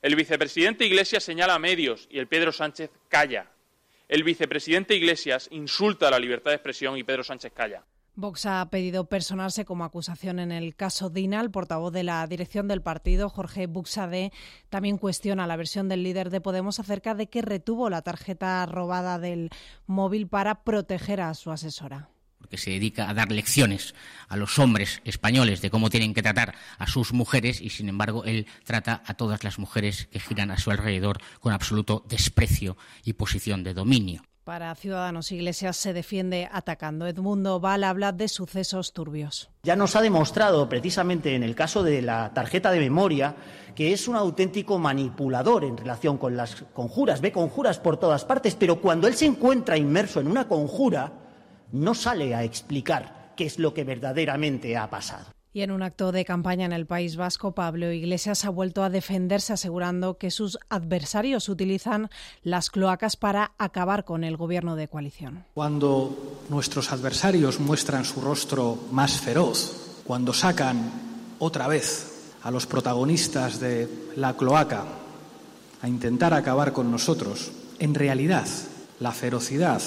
El 0.00 0.14
vicepresidente 0.14 0.86
Iglesias 0.86 1.24
señala 1.24 1.54
a 1.54 1.58
medios 1.58 2.06
y 2.08 2.18
el 2.18 2.28
Pedro 2.28 2.52
Sánchez 2.52 2.90
calla. 3.08 3.50
El 4.06 4.22
vicepresidente 4.22 4.94
Iglesias 4.94 5.48
insulta 5.50 6.10
la 6.10 6.20
libertad 6.20 6.52
de 6.52 6.56
expresión 6.56 6.96
y 6.96 7.02
Pedro 7.02 7.24
Sánchez 7.24 7.52
calla. 7.52 7.84
Vox 8.14 8.46
ha 8.46 8.68
pedido 8.70 9.08
personarse 9.08 9.64
como 9.64 9.84
acusación 9.84 10.38
en 10.38 10.52
el 10.52 10.76
caso 10.76 11.10
Dina. 11.10 11.40
El 11.40 11.50
portavoz 11.50 11.92
de 11.92 12.04
la 12.04 12.26
dirección 12.26 12.68
del 12.68 12.80
partido, 12.80 13.28
Jorge 13.28 13.66
Buxade, 13.66 14.32
también 14.70 14.98
cuestiona 14.98 15.46
la 15.46 15.56
versión 15.56 15.88
del 15.88 16.04
líder 16.04 16.30
de 16.30 16.40
Podemos 16.40 16.78
acerca 16.78 17.14
de 17.14 17.28
que 17.28 17.42
retuvo 17.42 17.90
la 17.90 18.02
tarjeta 18.02 18.64
robada 18.66 19.18
del 19.18 19.50
móvil 19.86 20.28
para 20.28 20.62
proteger 20.62 21.20
a 21.20 21.34
su 21.34 21.50
asesora 21.50 22.08
porque 22.38 22.56
se 22.56 22.70
dedica 22.70 23.08
a 23.08 23.14
dar 23.14 23.30
lecciones 23.30 23.94
a 24.28 24.36
los 24.36 24.58
hombres 24.58 25.00
españoles 25.04 25.60
de 25.60 25.70
cómo 25.70 25.90
tienen 25.90 26.14
que 26.14 26.22
tratar 26.22 26.54
a 26.78 26.86
sus 26.86 27.12
mujeres 27.12 27.60
y, 27.60 27.70
sin 27.70 27.88
embargo, 27.88 28.24
él 28.24 28.46
trata 28.64 29.02
a 29.06 29.14
todas 29.14 29.44
las 29.44 29.58
mujeres 29.58 30.08
que 30.10 30.20
giran 30.20 30.50
a 30.50 30.58
su 30.58 30.70
alrededor 30.70 31.20
con 31.40 31.52
absoluto 31.52 32.04
desprecio 32.08 32.76
y 33.04 33.14
posición 33.14 33.64
de 33.64 33.74
dominio. 33.74 34.22
Para 34.48 34.74
Ciudadanos 34.74 35.30
Iglesias 35.30 35.76
se 35.76 35.92
defiende 35.92 36.48
atacando. 36.50 37.06
Edmundo 37.06 37.60
Val 37.60 37.84
habla 37.84 38.12
de 38.12 38.28
sucesos 38.28 38.94
turbios. 38.94 39.50
Ya 39.62 39.76
nos 39.76 39.94
ha 39.94 40.00
demostrado, 40.00 40.70
precisamente 40.70 41.34
en 41.34 41.42
el 41.42 41.54
caso 41.54 41.82
de 41.82 42.00
la 42.00 42.32
tarjeta 42.32 42.70
de 42.70 42.80
memoria, 42.80 43.36
que 43.74 43.92
es 43.92 44.08
un 44.08 44.16
auténtico 44.16 44.78
manipulador 44.78 45.64
en 45.64 45.76
relación 45.76 46.16
con 46.16 46.34
las 46.34 46.64
conjuras. 46.72 47.20
Ve 47.20 47.30
conjuras 47.30 47.78
por 47.78 47.98
todas 47.98 48.24
partes, 48.24 48.54
pero 48.54 48.80
cuando 48.80 49.06
él 49.06 49.16
se 49.16 49.26
encuentra 49.26 49.76
inmerso 49.76 50.18
en 50.18 50.28
una 50.28 50.48
conjura, 50.48 51.12
no 51.72 51.94
sale 51.94 52.34
a 52.34 52.44
explicar 52.44 53.32
qué 53.36 53.46
es 53.46 53.58
lo 53.58 53.74
que 53.74 53.84
verdaderamente 53.84 54.76
ha 54.76 54.90
pasado. 54.90 55.26
Y 55.52 55.62
en 55.62 55.70
un 55.70 55.82
acto 55.82 56.12
de 56.12 56.24
campaña 56.24 56.66
en 56.66 56.72
el 56.72 56.86
País 56.86 57.16
Vasco, 57.16 57.52
Pablo 57.52 57.90
Iglesias 57.90 58.44
ha 58.44 58.50
vuelto 58.50 58.84
a 58.84 58.90
defenderse 58.90 59.54
asegurando 59.54 60.18
que 60.18 60.30
sus 60.30 60.58
adversarios 60.68 61.48
utilizan 61.48 62.10
las 62.42 62.70
cloacas 62.70 63.16
para 63.16 63.52
acabar 63.58 64.04
con 64.04 64.24
el 64.24 64.36
gobierno 64.36 64.76
de 64.76 64.88
coalición. 64.88 65.46
Cuando 65.54 66.44
nuestros 66.50 66.92
adversarios 66.92 67.60
muestran 67.60 68.04
su 68.04 68.20
rostro 68.20 68.78
más 68.92 69.20
feroz, 69.20 70.02
cuando 70.04 70.32
sacan 70.32 70.92
otra 71.38 71.66
vez 71.66 72.34
a 72.42 72.50
los 72.50 72.66
protagonistas 72.66 73.58
de 73.58 73.88
la 74.16 74.36
cloaca 74.36 74.84
a 75.80 75.88
intentar 75.88 76.34
acabar 76.34 76.72
con 76.72 76.90
nosotros, 76.90 77.50
en 77.78 77.94
realidad 77.94 78.46
la 79.00 79.12
ferocidad 79.12 79.80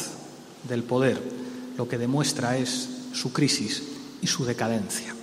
del 0.67 0.83
poder 0.83 1.40
lo 1.81 1.87
que 1.87 1.97
demuestra 1.97 2.57
es 2.57 3.09
su 3.11 3.33
crisis 3.33 3.81
y 4.21 4.27
su 4.27 4.45
decadencia. 4.45 5.15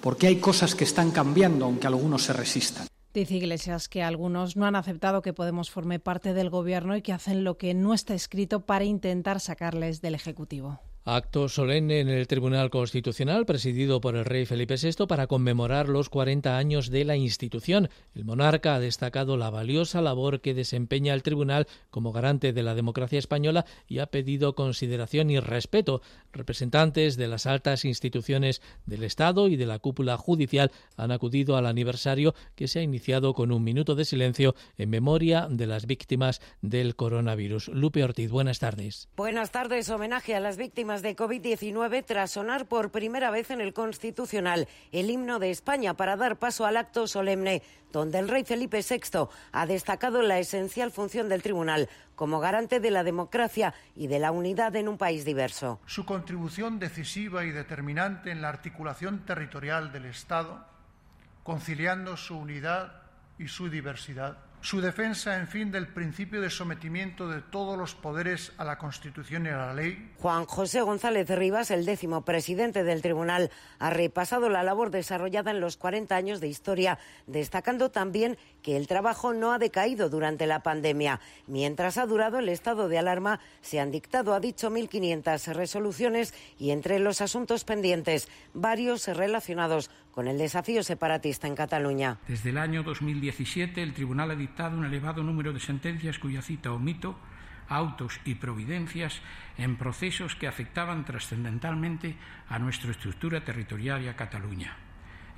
Porque 0.00 0.28
hay 0.28 0.36
cosas 0.36 0.76
que 0.76 0.84
están 0.84 1.10
cambiando 1.10 1.64
aunque 1.64 1.88
algunos 1.88 2.22
se 2.22 2.32
resistan. 2.32 2.86
Dice 3.12 3.34
Iglesias 3.34 3.88
que 3.88 4.04
algunos 4.04 4.54
no 4.54 4.64
han 4.66 4.76
aceptado 4.76 5.22
que 5.22 5.32
Podemos 5.32 5.68
forme 5.68 5.98
parte 5.98 6.34
del 6.34 6.50
Gobierno 6.50 6.96
y 6.96 7.02
que 7.02 7.12
hacen 7.12 7.42
lo 7.42 7.58
que 7.58 7.74
no 7.74 7.94
está 7.94 8.14
escrito 8.14 8.60
para 8.60 8.84
intentar 8.84 9.40
sacarles 9.40 10.00
del 10.00 10.14
Ejecutivo. 10.14 10.78
Acto 11.08 11.48
solemne 11.48 12.00
en 12.00 12.08
el 12.08 12.26
Tribunal 12.26 12.68
Constitucional 12.68 13.46
presidido 13.46 14.00
por 14.00 14.16
el 14.16 14.24
rey 14.24 14.44
Felipe 14.44 14.74
VI 14.74 15.06
para 15.06 15.28
conmemorar 15.28 15.88
los 15.88 16.08
40 16.08 16.58
años 16.58 16.90
de 16.90 17.04
la 17.04 17.14
institución. 17.14 17.90
El 18.16 18.24
monarca 18.24 18.74
ha 18.74 18.80
destacado 18.80 19.36
la 19.36 19.48
valiosa 19.48 20.02
labor 20.02 20.40
que 20.40 20.52
desempeña 20.52 21.14
el 21.14 21.22
tribunal 21.22 21.68
como 21.90 22.10
garante 22.10 22.52
de 22.52 22.64
la 22.64 22.74
democracia 22.74 23.20
española 23.20 23.66
y 23.86 24.00
ha 24.00 24.06
pedido 24.06 24.56
consideración 24.56 25.30
y 25.30 25.38
respeto. 25.38 26.02
Representantes 26.32 27.16
de 27.16 27.28
las 27.28 27.46
altas 27.46 27.84
instituciones 27.84 28.60
del 28.84 29.04
Estado 29.04 29.46
y 29.46 29.54
de 29.54 29.66
la 29.66 29.78
cúpula 29.78 30.16
judicial 30.16 30.72
han 30.96 31.12
acudido 31.12 31.56
al 31.56 31.66
aniversario 31.66 32.34
que 32.56 32.66
se 32.66 32.80
ha 32.80 32.82
iniciado 32.82 33.32
con 33.32 33.52
un 33.52 33.62
minuto 33.62 33.94
de 33.94 34.04
silencio 34.04 34.56
en 34.76 34.90
memoria 34.90 35.46
de 35.48 35.68
las 35.68 35.86
víctimas 35.86 36.40
del 36.62 36.96
coronavirus. 36.96 37.68
Lupe 37.68 38.02
Ortiz, 38.02 38.28
buenas 38.28 38.58
tardes. 38.58 39.08
Buenas 39.16 39.52
tardes. 39.52 39.88
Homenaje 39.88 40.34
a 40.34 40.40
las 40.40 40.56
víctimas 40.56 40.95
de 41.02 41.16
COVID-19 41.16 42.04
tras 42.04 42.32
sonar 42.32 42.66
por 42.66 42.90
primera 42.90 43.30
vez 43.30 43.50
en 43.50 43.60
el 43.60 43.72
Constitucional 43.72 44.68
el 44.92 45.10
himno 45.10 45.38
de 45.38 45.50
España 45.50 45.94
para 45.94 46.16
dar 46.16 46.38
paso 46.38 46.66
al 46.66 46.76
acto 46.76 47.06
solemne, 47.06 47.62
donde 47.92 48.18
el 48.18 48.28
rey 48.28 48.44
Felipe 48.44 48.80
VI 48.88 49.28
ha 49.52 49.66
destacado 49.66 50.22
la 50.22 50.38
esencial 50.38 50.90
función 50.90 51.28
del 51.28 51.42
tribunal 51.42 51.88
como 52.14 52.40
garante 52.40 52.80
de 52.80 52.90
la 52.90 53.04
democracia 53.04 53.74
y 53.94 54.06
de 54.06 54.18
la 54.18 54.30
unidad 54.30 54.74
en 54.76 54.88
un 54.88 54.98
país 54.98 55.24
diverso. 55.24 55.80
Su 55.86 56.04
contribución 56.04 56.78
decisiva 56.78 57.44
y 57.44 57.50
determinante 57.50 58.30
en 58.30 58.40
la 58.40 58.48
articulación 58.48 59.24
territorial 59.26 59.92
del 59.92 60.06
Estado, 60.06 60.64
conciliando 61.42 62.16
su 62.16 62.38
unidad 62.38 63.02
y 63.38 63.48
su 63.48 63.68
diversidad 63.68 64.38
su 64.66 64.80
defensa, 64.80 65.36
en 65.36 65.46
fin, 65.46 65.70
del 65.70 65.86
principio 65.86 66.40
de 66.40 66.50
sometimiento 66.50 67.28
de 67.28 67.40
todos 67.40 67.78
los 67.78 67.94
poderes 67.94 68.52
a 68.58 68.64
la 68.64 68.78
Constitución 68.78 69.46
y 69.46 69.50
a 69.50 69.58
la 69.58 69.74
ley. 69.74 70.10
Juan 70.18 70.44
José 70.44 70.80
González 70.80 71.30
Rivas, 71.30 71.70
el 71.70 71.86
décimo 71.86 72.24
presidente 72.24 72.82
del 72.82 73.00
tribunal, 73.00 73.52
ha 73.78 73.90
repasado 73.90 74.48
la 74.48 74.64
labor 74.64 74.90
desarrollada 74.90 75.52
en 75.52 75.60
los 75.60 75.76
40 75.76 76.16
años 76.16 76.40
de 76.40 76.48
historia, 76.48 76.98
destacando 77.28 77.92
también 77.92 78.38
que 78.66 78.76
el 78.76 78.88
trabajo 78.88 79.32
no 79.32 79.52
ha 79.52 79.60
decaído 79.60 80.10
durante 80.10 80.44
la 80.44 80.64
pandemia. 80.64 81.20
Mientras 81.46 81.98
ha 81.98 82.06
durado 82.06 82.40
el 82.40 82.48
estado 82.48 82.88
de 82.88 82.98
alarma, 82.98 83.38
se 83.60 83.78
han 83.78 83.92
dictado, 83.92 84.34
ha 84.34 84.40
dicho, 84.40 84.72
1.500 84.72 85.54
resoluciones 85.54 86.34
y 86.58 86.72
entre 86.72 86.98
los 86.98 87.20
asuntos 87.20 87.62
pendientes, 87.62 88.28
varios 88.54 89.06
relacionados 89.06 89.88
con 90.10 90.26
el 90.26 90.36
desafío 90.36 90.82
separatista 90.82 91.46
en 91.46 91.54
Cataluña. 91.54 92.18
Desde 92.26 92.50
el 92.50 92.58
año 92.58 92.82
2017, 92.82 93.80
el 93.80 93.94
Tribunal 93.94 94.32
ha 94.32 94.34
dictado 94.34 94.76
un 94.76 94.84
elevado 94.84 95.22
número 95.22 95.52
de 95.52 95.60
sentencias 95.60 96.18
cuya 96.18 96.42
cita 96.42 96.72
omito 96.72 97.14
autos 97.68 98.20
y 98.24 98.34
providencias 98.34 99.20
en 99.58 99.76
procesos 99.76 100.34
que 100.34 100.48
afectaban 100.48 101.04
trascendentalmente 101.04 102.16
a 102.48 102.58
nuestra 102.58 102.90
estructura 102.90 103.44
territorial 103.44 104.02
y 104.02 104.08
a 104.08 104.16
Cataluña 104.16 104.76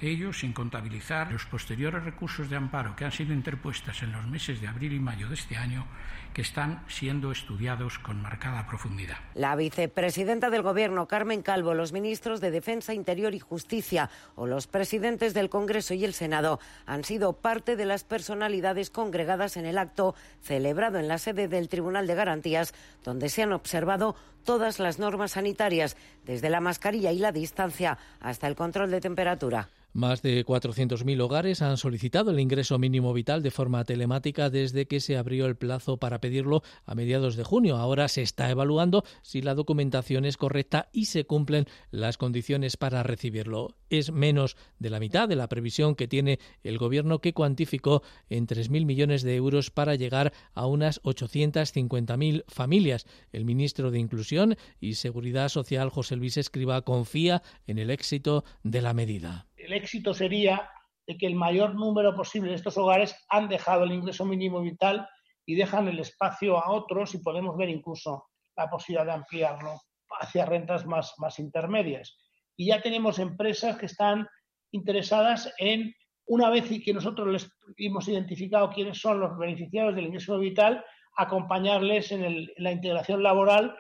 ello 0.01 0.33
sin 0.33 0.53
contabilizar 0.53 1.33
los 1.33 1.45
posteriores 1.47 2.05
recursos 2.05 2.49
de 2.49 2.57
amparo 2.57 2.95
que 2.97 3.05
han 3.05 3.13
sido 3.13 3.33
interpuestas 3.33 4.03
en 4.03 4.13
los 4.13 4.27
meses 4.27 4.61
de 4.61 4.69
abril 4.69 4.93
y 4.93 5.01
mayo 5.01 5.29
de 5.29 5.35
este 5.35 5.57
año, 5.57 5.87
que 6.35 6.43
están 6.43 6.85
siendo 6.89 7.33
estudiados 7.33 7.99
con 7.99 8.23
marcada 8.23 8.67
profundidad. 8.67 9.17
La 9.35 9.57
vicepresidenta 9.57 10.51
del 10.51 10.63
Gobierno, 10.63 11.09
Carmen 11.09 11.43
Calvo, 11.43 11.75
los 11.75 11.93
ministros 11.93 12.41
de 12.41 12.51
Defensa, 12.51 12.95
Interior 12.95 13.35
y 13.35 13.41
Justicia 13.41 14.11
o 14.37 14.47
los 14.47 14.67
presidentes 14.67 15.35
del 15.35 15.51
Congreso 15.51 15.95
y 15.95 16.05
el 16.05 16.15
Senado 16.15 16.61
han 16.87 17.05
sido 17.05 17.33
parte 17.33 17.77
de 17.77 17.87
las 17.87 18.05
personalidades 18.05 18.91
congregadas 18.91 19.57
en 19.57 19.67
el 19.67 19.79
acto 19.79 20.15
celebrado 20.41 20.99
en 20.99 21.09
la 21.09 21.19
sede 21.19 21.49
del 21.49 21.69
Tribunal 21.69 22.07
de 22.07 22.15
Garantías, 22.15 22.75
donde 23.03 23.29
se 23.29 23.43
han 23.43 23.53
observado 23.53 24.15
todas 24.45 24.79
las 24.79 24.99
normas 24.99 25.33
sanitarias, 25.33 25.97
desde 26.29 26.51
la 26.51 26.61
mascarilla 26.61 27.11
y 27.11 27.19
la 27.19 27.33
distancia 27.33 27.99
hasta 28.21 28.47
el 28.47 28.55
control 28.55 28.93
de 28.93 29.01
temperatura. 29.01 29.71
Más 29.95 30.21
de 30.21 30.45
400.000 30.45 31.21
hogares 31.23 31.63
han 31.63 31.79
solicitado 31.79 32.31
el 32.31 32.39
ingreso 32.39 32.79
mínimo 32.79 33.15
vital 33.15 33.43
de 33.43 33.51
forma 33.51 33.83
telemática 33.85 34.51
desde 34.51 34.87
que 34.87 35.01
se 35.01 35.17
abrió 35.17 35.47
el 35.47 35.57
plazo 35.57 35.97
para 35.97 36.21
pedirlo 36.21 36.63
a 36.85 36.95
mediados 36.95 37.37
de 37.37 37.43
junio. 37.43 37.77
Ahora 37.77 38.07
se 38.09 38.21
está 38.21 38.51
evaluando 38.51 39.03
si 39.23 39.41
la 39.41 39.55
documentación 39.55 40.27
es 40.27 40.37
correcta 40.37 40.91
y 40.93 41.07
se 41.07 41.25
cumplen 41.25 41.65
las 41.91 42.19
condiciones 42.19 42.77
para 42.77 43.03
recibirlo. 43.03 43.77
Es 43.89 44.13
menos 44.13 44.59
de 44.79 44.91
la 44.91 45.01
mitad 45.01 45.27
de 45.27 45.37
la 45.37 45.49
previsión 45.49 45.95
que 45.95 46.07
tiene 46.07 46.39
el 46.63 46.77
Gobierno 46.77 47.21
que 47.21 47.33
cuantificó 47.33 48.03
en 48.29 48.47
3.000 48.47 48.85
millones 48.85 49.23
de 49.23 49.37
euros 49.37 49.71
para 49.71 49.95
llegar 49.95 50.35
a 50.53 50.67
unas 50.67 51.03
850.000 51.03 52.45
familias. 52.47 53.07
El 53.33 53.47
ministro 53.47 53.91
de 53.91 53.99
Inclusión 53.99 54.57
y 54.81 54.95
Seguridad 54.95 55.49
Social, 55.49 55.89
José 55.89 56.18
Luis 56.19 56.37
Escriba, 56.37 56.83
confía 56.83 57.43
en 57.67 57.79
el 57.79 57.91
éxito 57.91 58.45
de 58.63 58.83
la 58.83 58.95
medida 58.95 59.49
el 59.69 59.75
éxito 59.75 60.15
sería 60.15 60.71
de 61.07 61.19
que 61.19 61.27
el 61.27 61.35
mayor 61.35 61.75
número 61.75 62.15
posible 62.15 62.51
de 62.51 62.57
estos 62.57 62.79
hogares 62.79 63.15
han 63.29 63.49
dejado 63.49 63.85
el 63.85 63.93
ingreso 63.93 64.25
mínimo 64.25 64.63
vital 64.63 65.07
y 65.45 65.57
dejan 65.57 65.89
el 65.89 65.99
espacio 65.99 66.59
a 66.59 66.71
otros 66.71 67.15
y 67.15 67.19
podemos 67.19 67.55
ver 67.57 67.69
incluso 67.69 68.29
la 68.57 68.71
posibilidad 68.71 69.05
de 69.05 69.13
ampliarlo 69.13 69.81
hacia 70.21 70.47
rentas 70.47 70.87
más, 70.87 71.15
intermedias. 71.39 72.17
Y 72.57 72.69
ya 72.69 72.81
tenemos 72.81 73.19
empresas 73.19 73.77
que 73.77 73.87
están 73.87 74.27
interesadas 74.73 75.53
en, 75.59 75.95
una 76.27 76.49
vez 76.49 76.65
que 76.83 76.95
nosotros 76.95 77.29
les 77.29 77.51
hemos 77.77 78.09
identificado 78.09 78.71
quiénes 78.71 78.99
son 78.99 79.21
los 79.21 79.37
beneficiarios 79.37 79.95
del 79.95 80.07
ingreso 80.07 80.39
vital, 80.39 80.83
acompañarles 81.17 82.11
en 82.13 82.49
la 82.57 82.73
integración 82.73 83.23
laboral 83.23 83.77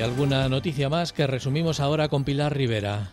Y 0.00 0.02
alguna 0.02 0.48
noticia 0.48 0.88
más 0.88 1.12
que 1.12 1.26
resumimos 1.26 1.78
ahora 1.78 2.08
con 2.08 2.24
Pilar 2.24 2.56
Rivera. 2.56 3.10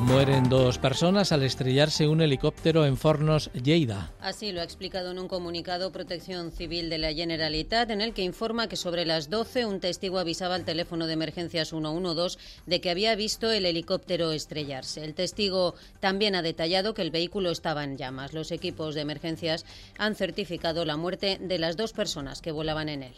Mueren 0.00 0.48
dos 0.48 0.78
personas 0.78 1.30
al 1.30 1.44
estrellarse 1.44 2.08
un 2.08 2.20
helicóptero 2.20 2.84
en 2.84 2.96
Fornos, 2.96 3.52
Lleida. 3.52 4.10
Así 4.20 4.50
lo 4.50 4.60
ha 4.60 4.64
explicado 4.64 5.12
en 5.12 5.20
un 5.20 5.28
comunicado 5.28 5.92
Protección 5.92 6.50
Civil 6.50 6.90
de 6.90 6.98
la 6.98 7.12
Generalitat, 7.12 7.88
en 7.90 8.00
el 8.00 8.14
que 8.14 8.24
informa 8.24 8.66
que 8.66 8.74
sobre 8.74 9.06
las 9.06 9.30
12 9.30 9.64
un 9.64 9.78
testigo 9.78 10.18
avisaba 10.18 10.56
al 10.56 10.64
teléfono 10.64 11.06
de 11.06 11.12
emergencias 11.12 11.68
112 11.68 12.36
de 12.66 12.80
que 12.80 12.90
había 12.90 13.14
visto 13.14 13.52
el 13.52 13.66
helicóptero 13.66 14.32
estrellarse. 14.32 15.04
El 15.04 15.14
testigo 15.14 15.76
también 16.00 16.34
ha 16.34 16.42
detallado 16.42 16.94
que 16.94 17.02
el 17.02 17.12
vehículo 17.12 17.52
estaba 17.52 17.84
en 17.84 17.96
llamas. 17.96 18.32
Los 18.32 18.50
equipos 18.50 18.96
de 18.96 19.02
emergencias 19.02 19.64
han 19.98 20.16
certificado 20.16 20.84
la 20.84 20.96
muerte 20.96 21.38
de 21.40 21.60
las 21.60 21.76
dos 21.76 21.92
personas 21.92 22.42
que 22.42 22.50
volaban 22.50 22.88
en 22.88 23.04
él. 23.04 23.14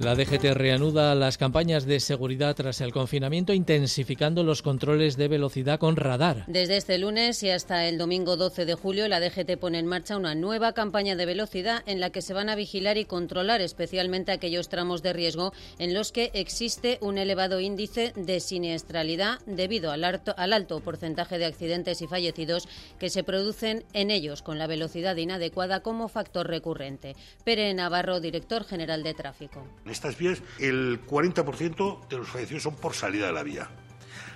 La 0.00 0.14
DGT 0.14 0.54
reanuda 0.54 1.14
las 1.14 1.36
campañas 1.36 1.84
de 1.84 2.00
seguridad 2.00 2.56
tras 2.56 2.80
el 2.80 2.90
confinamiento, 2.90 3.52
intensificando 3.52 4.42
los 4.42 4.62
controles 4.62 5.18
de 5.18 5.28
velocidad 5.28 5.78
con 5.78 5.96
radar. 5.96 6.44
Desde 6.46 6.78
este 6.78 6.96
lunes 6.96 7.42
y 7.42 7.50
hasta 7.50 7.86
el 7.86 7.98
domingo 7.98 8.38
12 8.38 8.64
de 8.64 8.74
julio, 8.76 9.08
la 9.08 9.20
DGT 9.20 9.58
pone 9.58 9.78
en 9.78 9.84
marcha 9.84 10.16
una 10.16 10.34
nueva 10.34 10.72
campaña 10.72 11.16
de 11.16 11.26
velocidad 11.26 11.82
en 11.84 12.00
la 12.00 12.08
que 12.08 12.22
se 12.22 12.32
van 12.32 12.48
a 12.48 12.54
vigilar 12.54 12.96
y 12.96 13.04
controlar 13.04 13.60
especialmente 13.60 14.32
aquellos 14.32 14.70
tramos 14.70 15.02
de 15.02 15.12
riesgo 15.12 15.52
en 15.78 15.92
los 15.92 16.12
que 16.12 16.30
existe 16.32 16.96
un 17.02 17.18
elevado 17.18 17.60
índice 17.60 18.14
de 18.16 18.40
siniestralidad 18.40 19.40
debido 19.44 19.90
al 19.90 20.04
alto, 20.04 20.32
al 20.38 20.54
alto 20.54 20.80
porcentaje 20.80 21.36
de 21.36 21.44
accidentes 21.44 22.00
y 22.00 22.06
fallecidos 22.06 22.68
que 22.98 23.10
se 23.10 23.22
producen 23.22 23.84
en 23.92 24.10
ellos 24.10 24.40
con 24.40 24.58
la 24.58 24.66
velocidad 24.66 25.16
inadecuada 25.16 25.80
como 25.80 26.08
factor 26.08 26.46
recurrente. 26.48 27.16
Pere 27.44 27.74
Navarro, 27.74 28.20
director 28.20 28.64
general 28.64 29.02
de 29.02 29.12
tráfico. 29.12 29.62
Estas 29.90 30.16
vías 30.16 30.42
el 30.58 31.04
40% 31.04 32.08
de 32.08 32.16
los 32.16 32.28
fallecidos 32.28 32.62
son 32.62 32.76
por 32.76 32.94
salida 32.94 33.26
de 33.26 33.32
la 33.32 33.42
vía. 33.42 33.68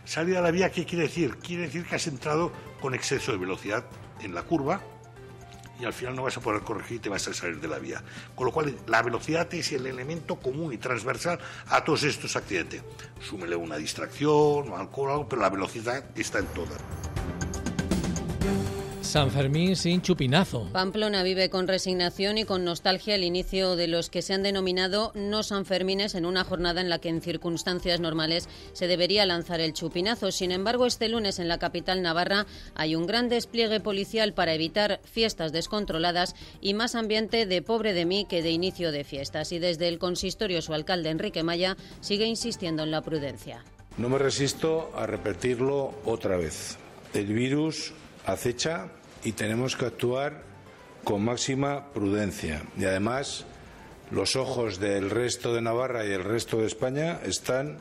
Salida 0.04 0.38
de 0.38 0.42
la 0.42 0.50
vía, 0.50 0.70
¿qué 0.70 0.84
quiere 0.84 1.04
decir? 1.04 1.36
Quiere 1.36 1.62
decir 1.62 1.84
que 1.84 1.94
has 1.94 2.06
entrado 2.06 2.52
con 2.80 2.94
exceso 2.94 3.32
de 3.32 3.38
velocidad 3.38 3.84
en 4.20 4.34
la 4.34 4.42
curva 4.42 4.82
y 5.78 5.84
al 5.84 5.92
final 5.92 6.14
no 6.16 6.24
vas 6.24 6.36
a 6.36 6.40
poder 6.40 6.62
corregir 6.62 6.96
y 6.96 7.00
te 7.00 7.08
vas 7.08 7.26
a 7.28 7.34
salir 7.34 7.60
de 7.60 7.68
la 7.68 7.78
vía. 7.78 8.02
Con 8.34 8.46
lo 8.46 8.52
cual, 8.52 8.76
la 8.86 9.02
velocidad 9.02 9.52
es 9.54 9.72
el 9.72 9.86
elemento 9.86 10.36
común 10.36 10.72
y 10.72 10.78
transversal 10.78 11.38
a 11.68 11.84
todos 11.84 12.02
estos 12.02 12.36
accidentes. 12.36 12.82
Súmele 13.20 13.56
una 13.56 13.76
distracción 13.76 14.72
alcohol, 14.74 15.10
algo, 15.10 15.28
pero 15.28 15.42
la 15.42 15.50
velocidad 15.50 16.04
está 16.16 16.40
en 16.40 16.46
todas. 16.46 16.80
San 19.14 19.30
Fermín 19.30 19.76
sin 19.76 20.02
chupinazo. 20.02 20.68
Pamplona 20.72 21.22
vive 21.22 21.48
con 21.48 21.68
resignación 21.68 22.36
y 22.36 22.44
con 22.44 22.64
nostalgia 22.64 23.14
el 23.14 23.22
inicio 23.22 23.76
de 23.76 23.86
los 23.86 24.10
que 24.10 24.22
se 24.22 24.34
han 24.34 24.42
denominado 24.42 25.12
no 25.14 25.44
Sanfermines 25.44 26.16
en 26.16 26.26
una 26.26 26.42
jornada 26.42 26.80
en 26.80 26.88
la 26.88 26.98
que 26.98 27.10
en 27.10 27.22
circunstancias 27.22 28.00
normales 28.00 28.48
se 28.72 28.88
debería 28.88 29.24
lanzar 29.24 29.60
el 29.60 29.72
chupinazo. 29.72 30.32
Sin 30.32 30.50
embargo, 30.50 30.84
este 30.84 31.08
lunes 31.08 31.38
en 31.38 31.46
la 31.46 31.60
capital 31.60 32.02
navarra 32.02 32.46
hay 32.74 32.96
un 32.96 33.06
gran 33.06 33.28
despliegue 33.28 33.78
policial 33.78 34.32
para 34.32 34.52
evitar 34.52 34.98
fiestas 35.04 35.52
descontroladas 35.52 36.34
y 36.60 36.74
más 36.74 36.96
ambiente 36.96 37.46
de 37.46 37.62
pobre 37.62 37.92
de 37.92 38.06
mí 38.06 38.26
que 38.28 38.42
de 38.42 38.50
inicio 38.50 38.90
de 38.90 39.04
fiestas. 39.04 39.52
Y 39.52 39.60
desde 39.60 39.86
el 39.86 40.00
consistorio 40.00 40.60
su 40.60 40.74
alcalde 40.74 41.10
Enrique 41.10 41.44
Maya 41.44 41.76
sigue 42.00 42.26
insistiendo 42.26 42.82
en 42.82 42.90
la 42.90 43.02
prudencia. 43.02 43.62
No 43.96 44.08
me 44.08 44.18
resisto 44.18 44.90
a 44.96 45.06
repetirlo 45.06 45.94
otra 46.04 46.36
vez. 46.36 46.78
El 47.14 47.26
virus 47.26 47.92
acecha 48.26 48.90
y 49.24 49.32
tenemos 49.32 49.76
que 49.76 49.86
actuar 49.86 50.42
con 51.02 51.24
máxima 51.24 51.92
prudencia. 51.92 52.62
Y 52.78 52.84
además, 52.84 53.44
los 54.10 54.36
ojos 54.36 54.78
del 54.78 55.10
resto 55.10 55.54
de 55.54 55.62
Navarra 55.62 56.06
y 56.06 56.12
el 56.12 56.22
resto 56.22 56.58
de 56.58 56.66
España 56.66 57.20
están 57.24 57.78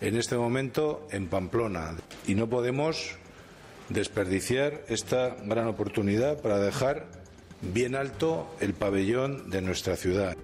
en 0.00 0.16
este 0.16 0.36
momento 0.36 1.06
en 1.10 1.28
Pamplona 1.28 1.96
y 2.26 2.34
no 2.34 2.48
podemos 2.48 3.16
desperdiciar 3.88 4.82
esta 4.88 5.36
gran 5.44 5.68
oportunidad 5.68 6.40
para 6.40 6.58
dejar 6.58 7.06
bien 7.60 7.94
alto 7.94 8.54
el 8.60 8.74
pabellón 8.74 9.48
de 9.50 9.62
nuestra 9.62 9.96
ciudad. 9.96 10.36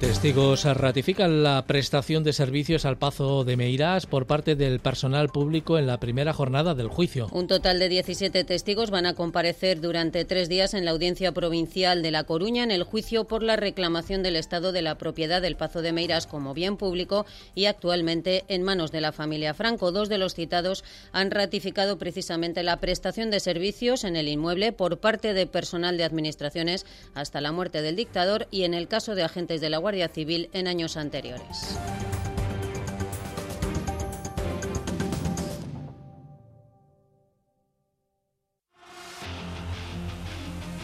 Testigos 0.00 0.64
ratifican 0.64 1.42
la 1.42 1.64
prestación 1.66 2.22
de 2.22 2.34
servicios 2.34 2.84
al 2.84 2.98
Pazo 2.98 3.44
de 3.44 3.56
Meirás 3.56 4.04
por 4.04 4.26
parte 4.26 4.54
del 4.54 4.78
personal 4.78 5.30
público 5.30 5.78
en 5.78 5.86
la 5.86 5.98
primera 5.98 6.34
jornada 6.34 6.74
del 6.74 6.88
juicio. 6.88 7.28
Un 7.32 7.46
total 7.46 7.78
de 7.78 7.88
17 7.88 8.44
testigos 8.44 8.90
van 8.90 9.06
a 9.06 9.14
comparecer 9.14 9.80
durante 9.80 10.26
tres 10.26 10.50
días 10.50 10.74
en 10.74 10.84
la 10.84 10.90
Audiencia 10.90 11.32
Provincial 11.32 12.02
de 12.02 12.10
La 12.10 12.24
Coruña 12.24 12.62
en 12.62 12.72
el 12.72 12.82
juicio 12.82 13.24
por 13.24 13.42
la 13.42 13.56
reclamación 13.56 14.22
del 14.22 14.36
Estado 14.36 14.70
de 14.70 14.82
la 14.82 14.98
propiedad 14.98 15.40
del 15.40 15.56
Pazo 15.56 15.80
de 15.80 15.92
Meirás 15.92 16.26
como 16.26 16.52
bien 16.52 16.76
público 16.76 17.24
y 17.54 17.64
actualmente 17.64 18.44
en 18.48 18.62
manos 18.62 18.92
de 18.92 19.00
la 19.00 19.12
familia 19.12 19.54
Franco. 19.54 19.92
Dos 19.92 20.10
de 20.10 20.18
los 20.18 20.34
citados 20.34 20.84
han 21.12 21.30
ratificado 21.30 21.96
precisamente 21.96 22.62
la 22.62 22.80
prestación 22.80 23.30
de 23.30 23.40
servicios 23.40 24.04
en 24.04 24.16
el 24.16 24.28
inmueble 24.28 24.72
por 24.72 24.98
parte 24.98 25.32
de 25.32 25.46
personal 25.46 25.96
de 25.96 26.04
administraciones 26.04 26.84
hasta 27.14 27.40
la 27.40 27.52
muerte 27.52 27.80
del 27.80 27.96
dictador 27.96 28.46
y 28.50 28.64
en 28.64 28.74
el 28.74 28.88
caso 28.88 29.14
de 29.14 29.22
agentes 29.22 29.62
de 29.62 29.70
la 29.70 29.85
Guardia 29.86 30.08
Civil 30.08 30.50
en 30.52 30.66
años 30.66 30.96
anteriores. 30.96 31.78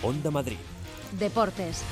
Onda 0.05 0.31
Madrid. 0.31 0.57
Deportes. 1.19 1.83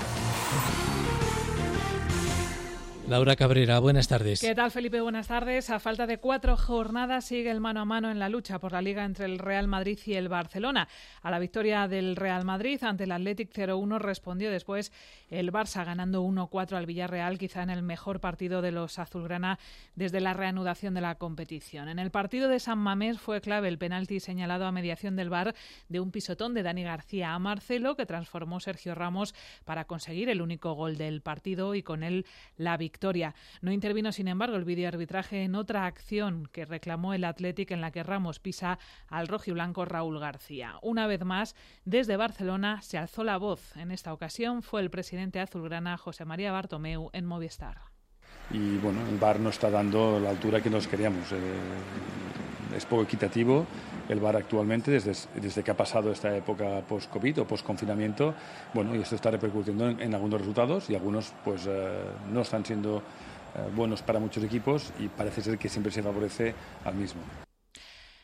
Laura 3.10 3.34
Cabrera, 3.34 3.80
buenas 3.80 4.06
tardes. 4.06 4.40
¿Qué 4.40 4.54
tal, 4.54 4.70
Felipe? 4.70 5.00
Buenas 5.00 5.26
tardes. 5.26 5.68
A 5.70 5.80
falta 5.80 6.06
de 6.06 6.18
cuatro 6.18 6.56
jornadas 6.56 7.24
sigue 7.24 7.50
el 7.50 7.58
mano 7.58 7.80
a 7.80 7.84
mano 7.84 8.08
en 8.08 8.20
la 8.20 8.28
lucha 8.28 8.60
por 8.60 8.70
la 8.70 8.80
liga 8.80 9.04
entre 9.04 9.24
el 9.24 9.40
Real 9.40 9.66
Madrid 9.66 9.98
y 10.06 10.14
el 10.14 10.28
Barcelona. 10.28 10.86
A 11.20 11.28
la 11.32 11.40
victoria 11.40 11.88
del 11.88 12.14
Real 12.14 12.44
Madrid 12.44 12.80
ante 12.84 13.02
el 13.02 13.10
Athletic 13.10 13.52
0-1 13.52 13.98
respondió 13.98 14.48
después 14.52 14.92
el 15.28 15.50
Barça 15.50 15.84
ganando 15.84 16.22
1-4 16.22 16.76
al 16.76 16.86
Villarreal, 16.86 17.36
quizá 17.36 17.64
en 17.64 17.70
el 17.70 17.82
mejor 17.82 18.20
partido 18.20 18.62
de 18.62 18.70
los 18.70 19.00
azulgrana 19.00 19.58
desde 19.96 20.20
la 20.20 20.32
reanudación 20.32 20.94
de 20.94 21.00
la 21.00 21.16
competición. 21.16 21.88
En 21.88 21.98
el 21.98 22.12
partido 22.12 22.48
de 22.48 22.60
San 22.60 22.78
Mamés 22.78 23.18
fue 23.18 23.40
clave 23.40 23.66
el 23.66 23.78
penalti 23.78 24.20
señalado 24.20 24.66
a 24.66 24.72
mediación 24.72 25.16
del 25.16 25.30
VAR 25.30 25.56
de 25.88 25.98
un 25.98 26.12
pisotón 26.12 26.54
de 26.54 26.62
Dani 26.62 26.84
García 26.84 27.34
a 27.34 27.40
Marcelo 27.40 27.96
que 27.96 28.06
transformó 28.06 28.60
Sergio 28.60 28.94
Ramos 28.94 29.34
para 29.64 29.86
conseguir 29.86 30.28
el 30.28 30.40
único 30.40 30.74
gol 30.74 30.96
del 30.96 31.22
partido 31.22 31.74
y 31.74 31.82
con 31.82 32.04
él 32.04 32.24
la 32.56 32.76
victoria 32.76 32.99
no 33.62 33.72
intervino, 33.72 34.12
sin 34.12 34.28
embargo, 34.28 34.56
el 34.56 34.64
videoarbitraje 34.64 35.42
en 35.42 35.54
otra 35.54 35.86
acción 35.86 36.48
que 36.52 36.64
reclamó 36.64 37.14
el 37.14 37.24
Athletic 37.24 37.70
en 37.70 37.80
la 37.80 37.90
que 37.90 38.02
Ramos 38.02 38.40
pisa 38.40 38.78
al 39.08 39.28
rojiblanco 39.28 39.84
Raúl 39.84 40.18
García. 40.18 40.74
Una 40.82 41.06
vez 41.06 41.24
más, 41.24 41.54
desde 41.84 42.16
Barcelona 42.16 42.82
se 42.82 42.98
alzó 42.98 43.24
la 43.24 43.38
voz. 43.38 43.76
En 43.76 43.90
esta 43.90 44.12
ocasión 44.12 44.62
fue 44.62 44.82
el 44.82 44.90
presidente 44.90 45.40
azulgrana 45.40 45.96
José 45.96 46.24
María 46.24 46.52
Bartomeu 46.52 47.10
en 47.12 47.24
Movistar 47.24 47.78
y 48.52 48.78
bueno, 48.78 48.98
el 49.08 49.16
VAR 49.18 49.38
no 49.38 49.50
está 49.50 49.70
dando 49.70 50.18
la 50.18 50.30
altura 50.30 50.60
que 50.60 50.70
nos 50.70 50.86
queríamos. 50.88 51.30
Eh, 51.32 51.36
es 52.76 52.84
poco 52.84 53.02
equitativo 53.02 53.66
el 54.10 54.18
VAR 54.18 54.36
actualmente 54.36 54.90
desde, 54.90 55.12
desde 55.40 55.62
que 55.62 55.70
ha 55.70 55.76
pasado 55.76 56.10
esta 56.10 56.36
época 56.36 56.82
post-COVID 56.88 57.42
o 57.42 57.44
post-confinamiento. 57.46 58.34
Bueno, 58.74 58.94
y 58.94 59.00
esto 59.00 59.14
está 59.14 59.30
repercutiendo 59.30 59.88
en, 59.88 60.14
algunos 60.14 60.40
resultados 60.40 60.90
y 60.90 60.96
algunos 60.96 61.32
pues 61.44 61.66
eh, 61.68 62.02
no 62.32 62.40
están 62.40 62.64
siendo 62.64 62.98
eh, 62.98 63.70
buenos 63.74 64.02
para 64.02 64.18
muchos 64.18 64.42
equipos 64.42 64.92
y 64.98 65.06
parece 65.06 65.42
ser 65.42 65.58
que 65.58 65.68
siempre 65.68 65.92
se 65.92 66.02
favorece 66.02 66.54
al 66.84 66.96
mismo. 66.96 67.20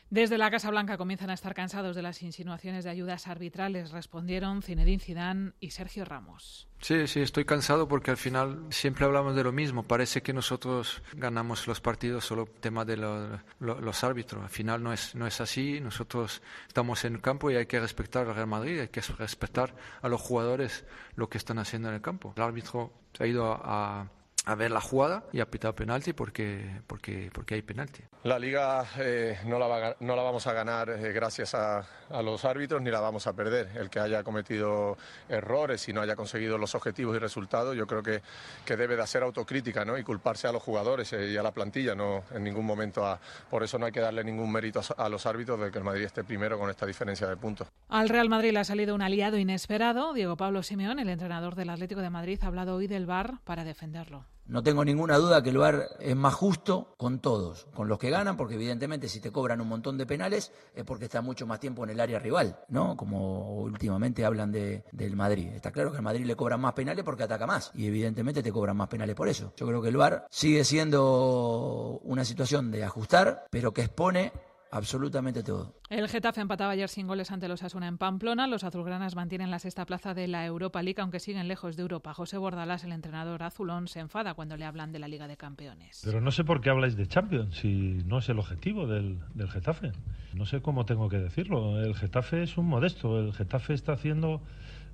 Desde 0.09 0.37
la 0.37 0.49
Casa 0.49 0.69
Blanca 0.71 0.97
comienzan 0.97 1.29
a 1.29 1.33
estar 1.33 1.53
cansados 1.53 1.95
de 1.95 2.01
las 2.01 2.21
insinuaciones 2.21 2.85
de 2.85 2.89
ayudas 2.89 3.27
arbitrales, 3.27 3.91
respondieron 3.91 4.61
Zinedine 4.61 5.03
Zidane 5.03 5.51
y 5.59 5.71
Sergio 5.71 6.05
Ramos. 6.05 6.69
Sí, 6.79 7.07
sí, 7.07 7.19
estoy 7.19 7.43
cansado 7.43 7.89
porque 7.89 8.11
al 8.11 8.17
final 8.17 8.67
siempre 8.69 9.03
hablamos 9.03 9.35
de 9.35 9.43
lo 9.43 9.51
mismo. 9.51 9.83
Parece 9.83 10.21
que 10.21 10.31
nosotros 10.31 11.01
ganamos 11.13 11.67
los 11.67 11.81
partidos 11.81 12.23
solo 12.23 12.45
tema 12.45 12.85
de 12.85 12.95
los 12.97 14.03
árbitros. 14.03 14.43
Al 14.43 14.49
final 14.49 14.81
no 14.81 14.93
es, 14.93 15.13
no 15.13 15.27
es 15.27 15.41
así. 15.41 15.81
Nosotros 15.81 16.41
estamos 16.67 17.03
en 17.03 17.15
el 17.15 17.21
campo 17.21 17.51
y 17.51 17.55
hay 17.55 17.65
que 17.65 17.79
respetar 17.79 18.27
al 18.27 18.35
Real 18.35 18.47
Madrid, 18.47 18.79
hay 18.79 18.87
que 18.87 19.01
respetar 19.01 19.75
a 20.01 20.07
los 20.07 20.21
jugadores 20.21 20.85
lo 21.15 21.27
que 21.27 21.37
están 21.37 21.59
haciendo 21.59 21.89
en 21.89 21.95
el 21.95 22.01
campo. 22.01 22.33
El 22.37 22.43
árbitro 22.43 22.93
ha 23.19 23.25
ido 23.25 23.51
a 23.51 23.57
a 23.67 24.07
ver 24.55 24.71
la 24.71 24.81
jugada 24.81 25.23
y 25.33 25.39
a 25.39 25.45
pitar 25.45 25.75
penalti 25.75 26.13
porque, 26.13 26.81
porque, 26.87 27.29
porque 27.33 27.55
hay 27.55 27.61
penalti. 27.61 28.03
La 28.23 28.39
liga 28.39 28.85
eh, 28.97 29.37
no, 29.45 29.59
la 29.59 29.95
no 29.99 30.15
la 30.15 30.21
vamos 30.21 30.47
a 30.47 30.53
ganar 30.53 30.89
eh, 30.89 31.11
gracias 31.11 31.53
a, 31.53 31.85
a, 32.09 32.21
los 32.21 32.45
árbitros 32.45 32.81
ni 32.81 32.89
la 32.89 32.99
vamos 32.99 33.27
a 33.27 33.33
perder. 33.33 33.69
El 33.75 33.89
que 33.89 33.99
haya 33.99 34.23
cometido 34.23 34.97
errores 35.29 35.87
y 35.89 35.93
no 35.93 36.01
haya 36.01 36.15
conseguido 36.15 36.57
los 36.57 36.75
objetivos 36.75 37.15
y 37.15 37.19
resultados, 37.19 37.75
yo 37.75 37.87
creo 37.87 38.03
que, 38.03 38.21
que 38.65 38.77
debe 38.77 38.95
de 38.95 39.03
hacer 39.03 39.23
autocrítica 39.23 39.85
¿no? 39.85 39.97
y 39.97 40.03
culparse 40.03 40.47
a 40.47 40.51
los 40.51 40.63
jugadores 40.63 41.11
eh, 41.13 41.31
y 41.31 41.37
a 41.37 41.43
la 41.43 41.51
plantilla, 41.51 41.95
no 41.95 42.23
en 42.31 42.43
ningún 42.43 42.65
momento. 42.65 43.05
A, 43.05 43.19
por 43.49 43.63
eso 43.63 43.77
no 43.77 43.85
hay 43.85 43.91
que 43.91 44.01
darle 44.01 44.23
ningún 44.23 44.51
mérito 44.51 44.79
a, 44.79 45.05
a 45.05 45.09
los 45.09 45.25
árbitros 45.25 45.59
de 45.59 45.71
que 45.71 45.77
el 45.77 45.83
Madrid 45.83 46.05
esté 46.05 46.23
primero 46.23 46.57
con 46.57 46.69
esta 46.69 46.85
diferencia 46.85 47.27
de 47.27 47.37
puntos. 47.37 47.67
Al 47.89 48.09
Real 48.09 48.29
Madrid 48.29 48.51
le 48.51 48.59
ha 48.59 48.63
salido 48.63 48.95
un 48.95 49.01
aliado 49.01 49.37
inesperado. 49.37 50.13
Diego 50.13 50.37
Pablo 50.37 50.63
Simeón, 50.63 50.99
el 50.99 51.09
entrenador 51.09 51.55
del 51.55 51.69
Atlético 51.69 52.01
de 52.01 52.09
Madrid, 52.09 52.39
ha 52.41 52.47
hablado 52.47 52.75
hoy 52.75 52.87
del 52.87 53.05
VAR 53.05 53.39
para 53.43 53.63
defenderlo. 53.63 54.25
No 54.47 54.63
tengo 54.63 54.85
ninguna 54.85 55.17
duda 55.17 55.43
que 55.43 55.49
el 55.49 55.57
VAR 55.57 55.89
es 55.99 56.15
más 56.15 56.33
justo 56.33 56.93
con 56.97 57.19
todos, 57.19 57.67
con 57.75 57.89
los 57.89 57.99
que 57.99 58.09
ganan, 58.09 58.37
porque 58.37 58.55
evidentemente 58.55 59.09
si 59.09 59.19
te 59.19 59.29
cobran 59.29 59.59
un 59.59 59.67
montón 59.67 59.97
de 59.97 60.05
penales 60.05 60.53
es 60.73 60.85
porque 60.85 61.05
está 61.05 61.21
mucho 61.21 61.45
más 61.45 61.59
tiempo 61.59 61.83
en 61.83 61.89
el 61.89 61.99
área 61.99 62.17
rival, 62.17 62.57
¿no? 62.69 62.95
Como 62.95 63.57
últimamente 63.59 64.23
hablan 64.23 64.53
de, 64.53 64.85
del 64.93 65.17
Madrid. 65.17 65.49
Está 65.53 65.71
claro 65.71 65.91
que 65.91 65.97
al 65.97 66.03
Madrid 66.03 66.25
le 66.25 66.37
cobran 66.37 66.61
más 66.61 66.73
penales 66.73 67.03
porque 67.03 67.23
ataca 67.23 67.45
más 67.45 67.71
y 67.73 67.87
evidentemente 67.87 68.41
te 68.41 68.53
cobran 68.53 68.77
más 68.77 68.87
penales 68.87 69.15
por 69.15 69.27
eso. 69.27 69.51
Yo 69.57 69.67
creo 69.67 69.81
que 69.81 69.89
el 69.89 69.97
VAR 69.97 70.25
sigue 70.29 70.63
siendo 70.63 71.99
una 72.03 72.23
situación 72.23 72.71
de 72.71 72.85
ajustar, 72.85 73.47
pero 73.51 73.73
que 73.73 73.81
expone 73.81 74.31
absolutamente 74.71 75.43
todo. 75.43 75.75
El 75.89 76.07
Getafe 76.07 76.41
empataba 76.41 76.71
ayer 76.71 76.89
sin 76.89 77.07
goles 77.07 77.31
ante 77.31 77.47
los 77.47 77.63
Asuna 77.63 77.87
en 77.87 77.97
Pamplona. 77.97 78.47
Los 78.47 78.63
azulgranas 78.63 79.15
mantienen 79.15 79.51
la 79.51 79.59
sexta 79.59 79.85
plaza 79.85 80.13
de 80.13 80.27
la 80.27 80.45
Europa 80.45 80.81
League, 80.81 81.01
aunque 81.01 81.19
siguen 81.19 81.47
lejos 81.47 81.75
de 81.75 81.83
Europa. 81.83 82.13
José 82.13 82.37
Bordalás, 82.37 82.83
el 82.83 82.91
entrenador 82.91 83.43
azulón, 83.43 83.87
se 83.87 83.99
enfada 83.99 84.33
cuando 84.33 84.57
le 84.57 84.65
hablan 84.65 84.91
de 84.91 84.99
la 84.99 85.07
Liga 85.07 85.27
de 85.27 85.37
Campeones. 85.37 86.01
Pero 86.03 86.21
no 86.21 86.31
sé 86.31 86.43
por 86.43 86.61
qué 86.61 86.69
habláis 86.69 86.95
de 86.95 87.07
Champions, 87.07 87.55
si 87.57 88.03
no 88.05 88.19
es 88.19 88.29
el 88.29 88.39
objetivo 88.39 88.87
del, 88.87 89.19
del 89.33 89.49
Getafe. 89.49 89.91
No 90.33 90.45
sé 90.45 90.61
cómo 90.61 90.85
tengo 90.85 91.09
que 91.09 91.17
decirlo. 91.17 91.79
El 91.79 91.95
Getafe 91.95 92.43
es 92.43 92.57
un 92.57 92.67
modesto. 92.67 93.19
El 93.19 93.33
Getafe 93.33 93.73
está 93.73 93.93
haciendo 93.93 94.41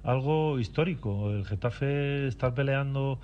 algo 0.04 0.60
histórico. 0.60 1.32
El 1.32 1.46
Getafe 1.46 2.28
está 2.28 2.54
peleando 2.54 3.20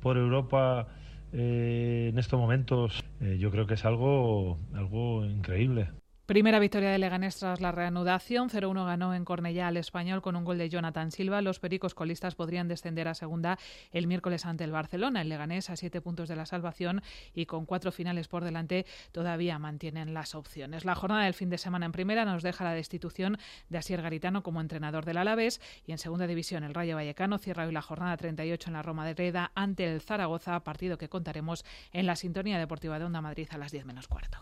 por 0.00 0.16
Europa 0.16 0.86
eh, 1.32 2.08
en 2.10 2.18
estos 2.18 2.40
momentos 2.40 2.99
eh, 3.20 3.38
yo 3.38 3.50
creo 3.50 3.66
que 3.66 3.74
es 3.74 3.84
algo, 3.84 4.58
algo 4.74 5.24
increíble. 5.24 5.90
Primera 6.30 6.60
victoria 6.60 6.92
de 6.92 6.98
Leganés 6.98 7.40
tras 7.40 7.60
la 7.60 7.72
reanudación. 7.72 8.50
0-1 8.50 8.86
ganó 8.86 9.14
en 9.14 9.24
Cornellá 9.24 9.66
al 9.66 9.76
español 9.76 10.22
con 10.22 10.36
un 10.36 10.44
gol 10.44 10.58
de 10.58 10.68
Jonathan 10.68 11.10
Silva. 11.10 11.42
Los 11.42 11.58
pericos 11.58 11.92
colistas 11.92 12.36
podrían 12.36 12.68
descender 12.68 13.08
a 13.08 13.14
segunda 13.14 13.58
el 13.90 14.06
miércoles 14.06 14.46
ante 14.46 14.62
el 14.62 14.70
Barcelona. 14.70 15.22
El 15.22 15.28
Leganés 15.28 15.70
a 15.70 15.76
siete 15.76 16.00
puntos 16.00 16.28
de 16.28 16.36
la 16.36 16.46
salvación 16.46 17.02
y 17.34 17.46
con 17.46 17.66
cuatro 17.66 17.90
finales 17.90 18.28
por 18.28 18.44
delante 18.44 18.86
todavía 19.10 19.58
mantienen 19.58 20.14
las 20.14 20.36
opciones. 20.36 20.84
La 20.84 20.94
jornada 20.94 21.24
del 21.24 21.34
fin 21.34 21.50
de 21.50 21.58
semana 21.58 21.86
en 21.86 21.90
primera 21.90 22.24
nos 22.24 22.44
deja 22.44 22.62
la 22.62 22.74
destitución 22.74 23.36
de 23.68 23.78
Asier 23.78 24.00
Garitano 24.00 24.44
como 24.44 24.60
entrenador 24.60 25.04
del 25.04 25.16
Alavés 25.16 25.60
y 25.84 25.90
en 25.90 25.98
segunda 25.98 26.28
división 26.28 26.62
el 26.62 26.74
Rayo 26.74 26.94
Vallecano 26.94 27.38
cierra 27.38 27.66
hoy 27.66 27.72
la 27.72 27.82
jornada 27.82 28.16
38 28.16 28.70
en 28.70 28.74
la 28.74 28.82
Roma 28.82 29.04
de 29.04 29.14
Reda 29.14 29.50
ante 29.56 29.92
el 29.92 30.00
Zaragoza, 30.00 30.60
partido 30.60 30.96
que 30.96 31.08
contaremos 31.08 31.64
en 31.92 32.06
la 32.06 32.14
sintonía 32.14 32.60
deportiva 32.60 33.00
de 33.00 33.06
Onda 33.06 33.20
Madrid 33.20 33.48
a 33.50 33.58
las 33.58 33.72
10 33.72 33.84
menos 33.84 34.06
cuarto. 34.06 34.38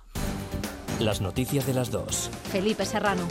Las 1.00 1.20
noticias 1.20 1.64
de 1.64 1.74
las 1.74 1.92
dos. 1.92 2.28
Felipe 2.50 2.84
Serrano. 2.84 3.22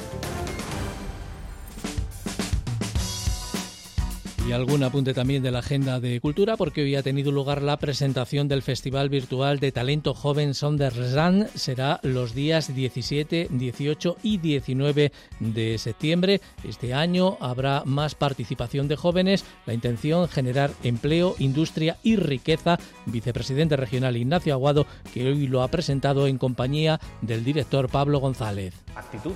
Y 4.47 4.53
algún 4.53 4.81
apunte 4.83 5.13
también 5.13 5.43
de 5.43 5.51
la 5.51 5.59
agenda 5.59 5.99
de 5.99 6.21
cultura, 6.21 6.55
porque 6.55 6.81
hoy 6.81 6.95
ha 6.95 7.03
tenido 7.03 7.33
lugar 7.33 7.61
la 7.61 7.75
presentación 7.75 8.47
del 8.47 8.61
Festival 8.61 9.09
Virtual 9.09 9.59
de 9.59 9.73
Talento 9.73 10.13
Joven 10.13 10.53
Sonderland. 10.53 11.49
Será 11.53 11.99
los 12.01 12.33
días 12.33 12.73
17, 12.73 13.49
18 13.51 14.15
y 14.23 14.37
19 14.37 15.11
de 15.41 15.77
septiembre. 15.77 16.39
Este 16.63 16.93
año 16.93 17.35
habrá 17.41 17.83
más 17.83 18.15
participación 18.15 18.87
de 18.87 18.95
jóvenes. 18.95 19.43
La 19.65 19.73
intención, 19.73 20.29
generar 20.29 20.71
empleo, 20.81 21.35
industria 21.39 21.97
y 22.01 22.15
riqueza. 22.15 22.79
Vicepresidente 23.05 23.75
regional 23.75 24.15
Ignacio 24.15 24.53
Aguado, 24.53 24.87
que 25.13 25.27
hoy 25.27 25.47
lo 25.47 25.61
ha 25.61 25.67
presentado 25.67 26.25
en 26.25 26.37
compañía 26.37 27.01
del 27.21 27.43
director 27.43 27.89
Pablo 27.89 28.19
González. 28.19 28.73
Actitud, 28.95 29.33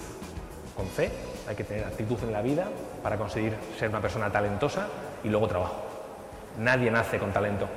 con 0.73 0.87
fe 0.87 1.11
hay 1.51 1.57
que 1.57 1.63
tener 1.63 1.85
actitud 1.85 2.17
en 2.23 2.31
la 2.31 2.41
vida 2.41 2.67
para 3.03 3.17
conseguir 3.17 3.55
ser 3.77 3.89
una 3.89 4.01
persona 4.01 4.31
talentosa 4.31 4.87
y 5.23 5.29
luego 5.29 5.47
trabajo. 5.47 5.75
Nadie 6.57 6.89
nace 6.89 7.19
con 7.19 7.31
talento. 7.31 7.67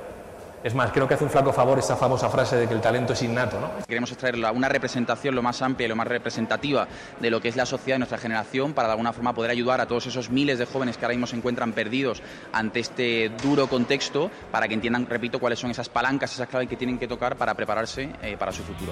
Es 0.63 0.73
más, 0.73 0.91
creo 0.91 1.07
que 1.07 1.13
hace 1.13 1.23
un 1.23 1.29
flaco 1.29 1.53
favor 1.53 1.77
esa 1.77 1.95
famosa 1.95 2.27
frase 2.27 2.55
de 2.55 2.67
que 2.67 2.73
el 2.73 2.81
talento 2.81 3.13
es 3.13 3.21
innato. 3.21 3.59
¿no? 3.59 3.69
Queremos 3.85 4.11
extraer 4.11 4.35
una 4.51 4.67
representación 4.67 5.35
lo 5.35 5.43
más 5.43 5.61
amplia 5.61 5.85
y 5.85 5.89
lo 5.89 5.95
más 5.95 6.07
representativa 6.07 6.87
de 7.19 7.29
lo 7.29 7.39
que 7.39 7.49
es 7.49 7.55
la 7.55 7.67
sociedad 7.67 7.95
de 7.95 7.99
nuestra 7.99 8.17
generación 8.17 8.73
para 8.73 8.87
de 8.87 8.93
alguna 8.93 9.13
forma 9.13 9.33
poder 9.33 9.51
ayudar 9.51 9.79
a 9.79 9.85
todos 9.85 10.07
esos 10.07 10.31
miles 10.31 10.57
de 10.57 10.65
jóvenes 10.65 10.97
que 10.97 11.05
ahora 11.05 11.13
mismo 11.13 11.27
se 11.27 11.35
encuentran 11.35 11.73
perdidos 11.73 12.23
ante 12.51 12.79
este 12.79 13.29
duro 13.43 13.67
contexto 13.67 14.31
para 14.51 14.67
que 14.67 14.73
entiendan, 14.73 15.05
repito, 15.05 15.39
cuáles 15.39 15.59
son 15.59 15.69
esas 15.69 15.89
palancas, 15.89 16.33
esas 16.33 16.47
claves 16.47 16.67
que 16.67 16.77
tienen 16.77 16.97
que 16.97 17.07
tocar 17.07 17.35
para 17.35 17.53
prepararse 17.53 18.09
eh, 18.23 18.35
para 18.35 18.51
su 18.51 18.63
futuro. 18.63 18.91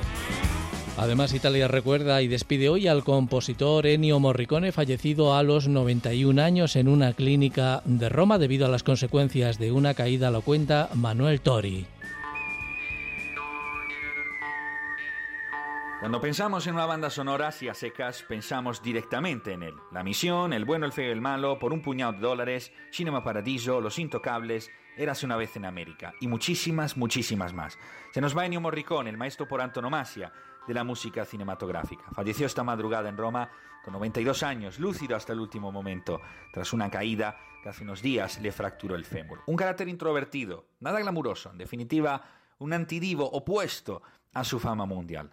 Además, 0.96 1.34
Italia 1.34 1.68
recuerda 1.68 2.22
y 2.22 2.28
despide 2.28 2.70
hoy 2.70 2.88
al 2.88 3.04
compositor 3.04 3.88
Ennio 3.88 4.20
Morricone, 4.20 4.72
fallecido 4.72 5.36
a 5.36 5.42
los 5.42 5.68
91 5.68 6.40
años 6.40 6.76
en 6.76 6.88
una 6.88 7.14
clínica 7.14 7.82
de 7.86 8.10
Roma 8.10 8.38
debido 8.38 8.68
a 8.68 8.70
las 8.70 8.84
consecuencias 8.84 9.58
de 9.58 9.72
una 9.72 9.96
caída, 9.96 10.30
lo 10.30 10.44
cuenta 10.44 10.90
Manuel 10.94 11.42
Tori. 11.42 11.88
Cuando 16.00 16.22
pensamos 16.22 16.68
en 16.68 16.76
una 16.76 16.86
banda 16.86 17.10
sonora, 17.10 17.52
si 17.52 17.70
a 17.70 17.74
secas, 17.74 18.24
pensamos 18.28 18.84
directamente 18.84 19.54
en 19.54 19.64
él. 19.64 19.74
La 19.92 20.04
misión, 20.04 20.54
el 20.54 20.66
bueno, 20.66 20.86
el 20.86 20.92
feo 20.92 21.08
y 21.08 21.12
el 21.12 21.22
malo, 21.22 21.58
por 21.58 21.74
un 21.74 21.82
puñado 21.82 22.14
de 22.14 22.20
dólares, 22.20 22.72
Cinema 22.92 23.24
Paradiso, 23.24 23.82
Los 23.82 23.98
Intocables, 23.98 24.70
Érase 24.96 25.26
una 25.26 25.38
vez 25.38 25.56
en 25.56 25.66
América, 25.66 26.14
y 26.22 26.28
muchísimas, 26.28 26.98
muchísimas 26.98 27.52
más. 27.52 27.80
Se 28.12 28.22
nos 28.22 28.38
va 28.38 28.46
Ennio 28.46 28.62
Morricone, 28.62 29.10
el 29.10 29.18
maestro 29.18 29.48
por 29.48 29.60
antonomasia 29.60 30.32
de 30.68 30.74
la 30.74 30.84
música 30.84 31.26
cinematográfica. 31.26 32.06
Falleció 32.14 32.46
esta 32.46 32.64
madrugada 32.64 33.10
en 33.10 33.18
Roma 33.18 33.50
con 33.84 33.94
92 33.94 34.44
años, 34.44 34.80
lúcido 34.80 35.16
hasta 35.16 35.34
el 35.34 35.40
último 35.40 35.72
momento, 35.72 36.22
tras 36.52 36.74
una 36.74 36.90
caída 36.90 37.38
que 37.62 37.70
hace 37.70 37.84
unos 37.84 38.02
días 38.02 38.40
le 38.40 38.52
fracturó 38.52 38.96
el 38.96 39.06
fémur. 39.06 39.42
Un 39.46 39.56
carácter 39.56 39.88
introvertido, 39.88 40.66
nada 40.80 41.00
glamuroso, 41.00 41.52
en 41.52 41.58
definitiva, 41.58 42.22
un 42.60 42.74
antidivo 42.74 43.30
opuesto 43.30 44.02
a 44.34 44.44
su 44.44 44.60
fama 44.60 44.86
mundial. 44.86 45.32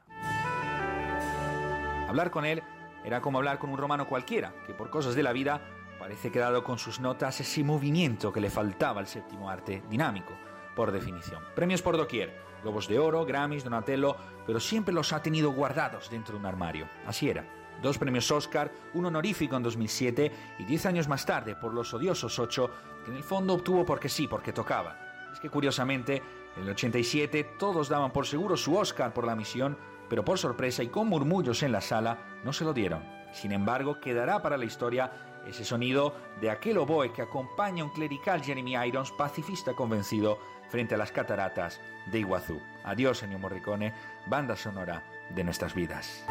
Hablar 2.08 2.30
con 2.30 2.44
él 2.44 2.62
era 3.04 3.20
como 3.20 3.38
hablar 3.38 3.58
con 3.58 3.70
un 3.70 3.78
romano 3.78 4.08
cualquiera, 4.08 4.52
que 4.66 4.74
por 4.74 4.90
cosas 4.90 5.14
de 5.14 5.22
la 5.22 5.32
vida 5.32 5.62
parece 5.98 6.30
quedado 6.32 6.64
con 6.64 6.78
sus 6.78 6.98
notas 6.98 7.40
ese 7.40 7.62
movimiento 7.62 8.32
que 8.32 8.40
le 8.40 8.50
faltaba 8.50 9.00
al 9.00 9.06
séptimo 9.06 9.48
arte, 9.48 9.82
dinámico, 9.88 10.32
por 10.74 10.92
definición. 10.92 11.42
Premios 11.54 11.82
por 11.82 11.96
doquier, 11.96 12.49
Globos 12.62 12.88
de 12.88 12.98
Oro, 12.98 13.24
Grammys, 13.24 13.64
Donatello, 13.64 14.16
pero 14.46 14.60
siempre 14.60 14.94
los 14.94 15.12
ha 15.12 15.22
tenido 15.22 15.52
guardados 15.52 16.10
dentro 16.10 16.34
de 16.34 16.40
un 16.40 16.46
armario. 16.46 16.88
Así 17.06 17.28
era. 17.28 17.44
Dos 17.82 17.98
premios 17.98 18.30
Oscar, 18.30 18.70
un 18.94 19.06
honorífico 19.06 19.56
en 19.56 19.62
2007 19.62 20.32
y 20.58 20.64
diez 20.64 20.84
años 20.84 21.08
más 21.08 21.24
tarde 21.24 21.56
por 21.56 21.72
Los 21.72 21.94
Odiosos 21.94 22.38
8, 22.38 22.70
que 23.04 23.10
en 23.10 23.16
el 23.16 23.22
fondo 23.22 23.54
obtuvo 23.54 23.86
porque 23.86 24.08
sí, 24.08 24.28
porque 24.28 24.52
tocaba. 24.52 24.96
Es 25.32 25.40
que 25.40 25.48
curiosamente, 25.48 26.22
en 26.56 26.64
el 26.64 26.70
87 26.70 27.44
todos 27.58 27.88
daban 27.88 28.12
por 28.12 28.26
seguro 28.26 28.56
su 28.56 28.76
Oscar 28.76 29.14
por 29.14 29.26
la 29.26 29.36
misión 29.36 29.76
pero 30.10 30.24
por 30.24 30.38
sorpresa 30.38 30.82
y 30.82 30.88
con 30.88 31.06
murmullos 31.06 31.62
en 31.62 31.72
la 31.72 31.80
sala 31.80 32.18
no 32.44 32.52
se 32.52 32.64
lo 32.64 32.74
dieron. 32.74 33.02
Sin 33.32 33.52
embargo, 33.52 34.00
quedará 34.00 34.42
para 34.42 34.58
la 34.58 34.64
historia 34.64 35.12
ese 35.46 35.64
sonido 35.64 36.14
de 36.40 36.50
aquel 36.50 36.78
oboe 36.78 37.12
que 37.12 37.22
acompaña 37.22 37.82
a 37.82 37.86
un 37.86 37.92
clerical 37.92 38.42
Jeremy 38.42 38.74
Irons 38.88 39.12
pacifista 39.12 39.72
convencido 39.74 40.38
frente 40.70 40.94
a 40.94 40.98
las 40.98 41.12
cataratas 41.12 41.80
de 42.06 42.20
Iguazú. 42.20 42.60
Adiós, 42.84 43.22
Ennio 43.22 43.38
Morricone, 43.38 43.92
banda 44.26 44.56
sonora 44.56 45.02
de 45.34 45.44
nuestras 45.44 45.74
vidas. 45.74 46.24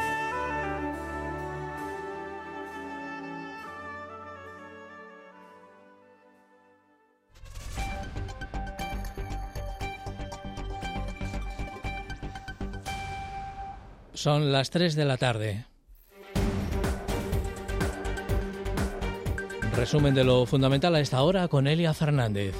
Son 14.13 14.51
las 14.51 14.69
3 14.69 14.95
de 14.95 15.05
la 15.05 15.15
tarde. 15.15 15.65
Resumen 19.77 20.13
de 20.13 20.25
lo 20.25 20.45
fundamental 20.45 20.93
a 20.95 20.99
esta 20.99 21.21
hora 21.21 21.47
con 21.47 21.67
Elia 21.67 21.93
Fernández. 21.93 22.53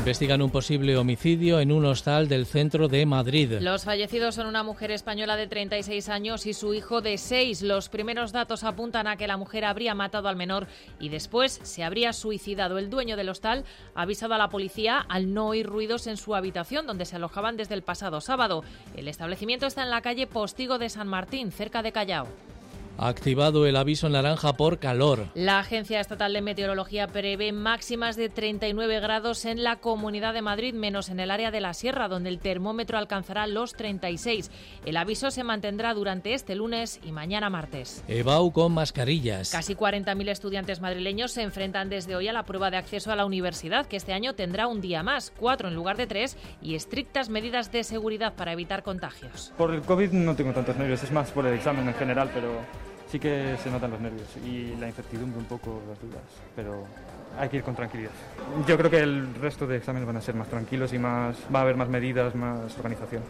Investigan 0.00 0.40
un 0.40 0.50
posible 0.50 0.96
homicidio 0.96 1.60
en 1.60 1.70
un 1.70 1.84
hostal 1.84 2.26
del 2.26 2.46
centro 2.46 2.88
de 2.88 3.04
Madrid. 3.04 3.58
Los 3.60 3.84
fallecidos 3.84 4.34
son 4.34 4.46
una 4.46 4.62
mujer 4.62 4.90
española 4.92 5.36
de 5.36 5.46
36 5.46 6.08
años 6.08 6.46
y 6.46 6.54
su 6.54 6.72
hijo 6.72 7.02
de 7.02 7.18
6. 7.18 7.60
Los 7.60 7.90
primeros 7.90 8.32
datos 8.32 8.64
apuntan 8.64 9.06
a 9.06 9.18
que 9.18 9.26
la 9.26 9.36
mujer 9.36 9.66
habría 9.66 9.94
matado 9.94 10.28
al 10.28 10.36
menor 10.36 10.68
y 10.98 11.10
después 11.10 11.60
se 11.64 11.84
habría 11.84 12.14
suicidado. 12.14 12.78
El 12.78 12.88
dueño 12.88 13.14
del 13.14 13.28
hostal 13.28 13.66
ha 13.94 14.02
avisado 14.02 14.32
a 14.32 14.38
la 14.38 14.48
policía 14.48 15.04
al 15.06 15.34
no 15.34 15.48
oír 15.48 15.66
ruidos 15.66 16.06
en 16.06 16.16
su 16.16 16.34
habitación 16.34 16.86
donde 16.86 17.04
se 17.04 17.16
alojaban 17.16 17.58
desde 17.58 17.74
el 17.74 17.82
pasado 17.82 18.22
sábado. 18.22 18.64
El 18.96 19.06
establecimiento 19.06 19.66
está 19.66 19.82
en 19.82 19.90
la 19.90 20.00
calle 20.00 20.26
Postigo 20.26 20.78
de 20.78 20.88
San 20.88 21.08
Martín, 21.08 21.52
cerca 21.52 21.82
de 21.82 21.92
Callao 21.92 22.26
ha 23.00 23.08
activado 23.08 23.66
el 23.66 23.76
aviso 23.76 24.10
naranja 24.10 24.52
por 24.58 24.78
calor. 24.78 25.28
La 25.34 25.58
Agencia 25.58 26.00
Estatal 26.00 26.34
de 26.34 26.42
Meteorología 26.42 27.06
prevé 27.06 27.50
máximas 27.50 28.14
de 28.14 28.28
39 28.28 29.00
grados 29.00 29.46
en 29.46 29.64
la 29.64 29.76
Comunidad 29.76 30.34
de 30.34 30.42
Madrid, 30.42 30.74
menos 30.74 31.08
en 31.08 31.18
el 31.18 31.30
área 31.30 31.50
de 31.50 31.62
la 31.62 31.72
Sierra, 31.72 32.08
donde 32.08 32.28
el 32.28 32.40
termómetro 32.40 32.98
alcanzará 32.98 33.46
los 33.46 33.72
36. 33.72 34.50
El 34.84 34.98
aviso 34.98 35.30
se 35.30 35.44
mantendrá 35.44 35.94
durante 35.94 36.34
este 36.34 36.54
lunes 36.54 37.00
y 37.02 37.10
mañana 37.10 37.48
martes. 37.48 38.04
EBAU 38.06 38.52
con 38.52 38.72
mascarillas. 38.72 39.50
Casi 39.50 39.74
40.000 39.74 40.28
estudiantes 40.28 40.82
madrileños 40.82 41.32
se 41.32 41.40
enfrentan 41.40 41.88
desde 41.88 42.16
hoy 42.16 42.28
a 42.28 42.34
la 42.34 42.44
prueba 42.44 42.70
de 42.70 42.76
acceso 42.76 43.10
a 43.10 43.16
la 43.16 43.24
universidad, 43.24 43.86
que 43.86 43.96
este 43.96 44.12
año 44.12 44.34
tendrá 44.34 44.66
un 44.66 44.82
día 44.82 45.02
más, 45.02 45.32
cuatro 45.34 45.68
en 45.68 45.74
lugar 45.74 45.96
de 45.96 46.06
tres, 46.06 46.36
y 46.60 46.74
estrictas 46.74 47.30
medidas 47.30 47.72
de 47.72 47.82
seguridad 47.82 48.34
para 48.34 48.52
evitar 48.52 48.82
contagios. 48.82 49.54
Por 49.56 49.72
el 49.72 49.80
COVID 49.80 50.12
no 50.12 50.36
tengo 50.36 50.52
tantos 50.52 50.76
nervios, 50.76 51.02
es 51.02 51.10
más 51.10 51.30
por 51.30 51.46
el 51.46 51.54
examen 51.54 51.88
en 51.88 51.94
general, 51.94 52.30
pero 52.34 52.60
sí 53.10 53.18
que 53.18 53.56
se 53.62 53.70
notan 53.70 53.90
los 53.90 54.00
nervios 54.00 54.28
y 54.46 54.76
la 54.76 54.86
incertidumbre 54.86 55.38
un 55.38 55.46
poco, 55.46 55.82
las 55.88 56.00
dudas, 56.00 56.22
pero 56.54 56.84
hay 57.38 57.48
que 57.48 57.56
ir 57.58 57.62
con 57.62 57.74
tranquilidad. 57.74 58.10
Yo 58.66 58.76
creo 58.76 58.90
que 58.90 59.00
el 59.00 59.34
resto 59.34 59.66
de 59.66 59.78
exámenes 59.78 60.06
van 60.06 60.16
a 60.16 60.20
ser 60.20 60.34
más 60.34 60.48
tranquilos 60.48 60.92
y 60.92 60.98
más, 60.98 61.36
va 61.52 61.60
a 61.60 61.62
haber 61.62 61.76
más 61.76 61.88
medidas, 61.88 62.34
más 62.34 62.76
organización. 62.78 63.22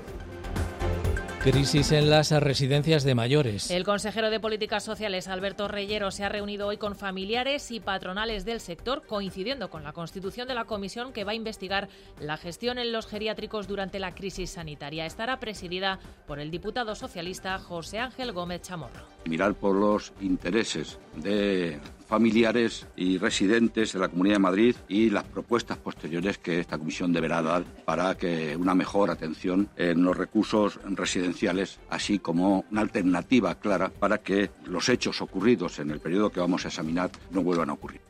Crisis 1.40 1.90
en 1.92 2.10
las 2.10 2.30
residencias 2.32 3.02
de 3.02 3.14
mayores. 3.14 3.70
El 3.70 3.84
consejero 3.84 4.28
de 4.28 4.40
Políticas 4.40 4.84
Sociales, 4.84 5.26
Alberto 5.26 5.68
Reyero, 5.68 6.10
se 6.10 6.22
ha 6.22 6.28
reunido 6.28 6.66
hoy 6.66 6.76
con 6.76 6.94
familiares 6.94 7.70
y 7.70 7.80
patronales 7.80 8.44
del 8.44 8.60
sector, 8.60 9.06
coincidiendo 9.06 9.70
con 9.70 9.82
la 9.82 9.94
constitución 9.94 10.46
de 10.48 10.54
la 10.54 10.66
comisión 10.66 11.14
que 11.14 11.24
va 11.24 11.32
a 11.32 11.34
investigar 11.34 11.88
la 12.20 12.36
gestión 12.36 12.76
en 12.76 12.92
los 12.92 13.06
geriátricos 13.06 13.66
durante 13.66 13.98
la 13.98 14.14
crisis 14.14 14.50
sanitaria. 14.50 15.06
Estará 15.06 15.40
presidida 15.40 15.98
por 16.26 16.40
el 16.40 16.50
diputado 16.50 16.94
socialista 16.94 17.58
José 17.58 18.00
Ángel 18.00 18.32
Gómez 18.32 18.60
Chamorro. 18.60 19.06
Mirar 19.24 19.54
por 19.54 19.74
los 19.74 20.12
intereses 20.20 20.98
de 21.16 21.80
familiares 22.10 22.88
y 22.96 23.18
residentes 23.18 23.92
de 23.92 24.00
la 24.00 24.08
Comunidad 24.08 24.34
de 24.34 24.40
Madrid 24.40 24.76
y 24.88 25.10
las 25.10 25.22
propuestas 25.22 25.78
posteriores 25.78 26.38
que 26.38 26.58
esta 26.58 26.76
comisión 26.76 27.12
deberá 27.12 27.40
dar 27.40 27.62
para 27.84 28.16
que 28.16 28.56
una 28.56 28.74
mejor 28.74 29.10
atención 29.10 29.68
en 29.76 30.02
los 30.02 30.16
recursos 30.16 30.80
residenciales, 30.84 31.78
así 31.88 32.18
como 32.18 32.64
una 32.72 32.80
alternativa 32.80 33.54
clara 33.54 33.90
para 33.90 34.18
que 34.18 34.50
los 34.66 34.88
hechos 34.88 35.22
ocurridos 35.22 35.78
en 35.78 35.92
el 35.92 36.00
periodo 36.00 36.30
que 36.30 36.40
vamos 36.40 36.64
a 36.64 36.68
examinar 36.68 37.12
no 37.30 37.44
vuelvan 37.44 37.70
a 37.70 37.74
ocurrir. 37.74 38.09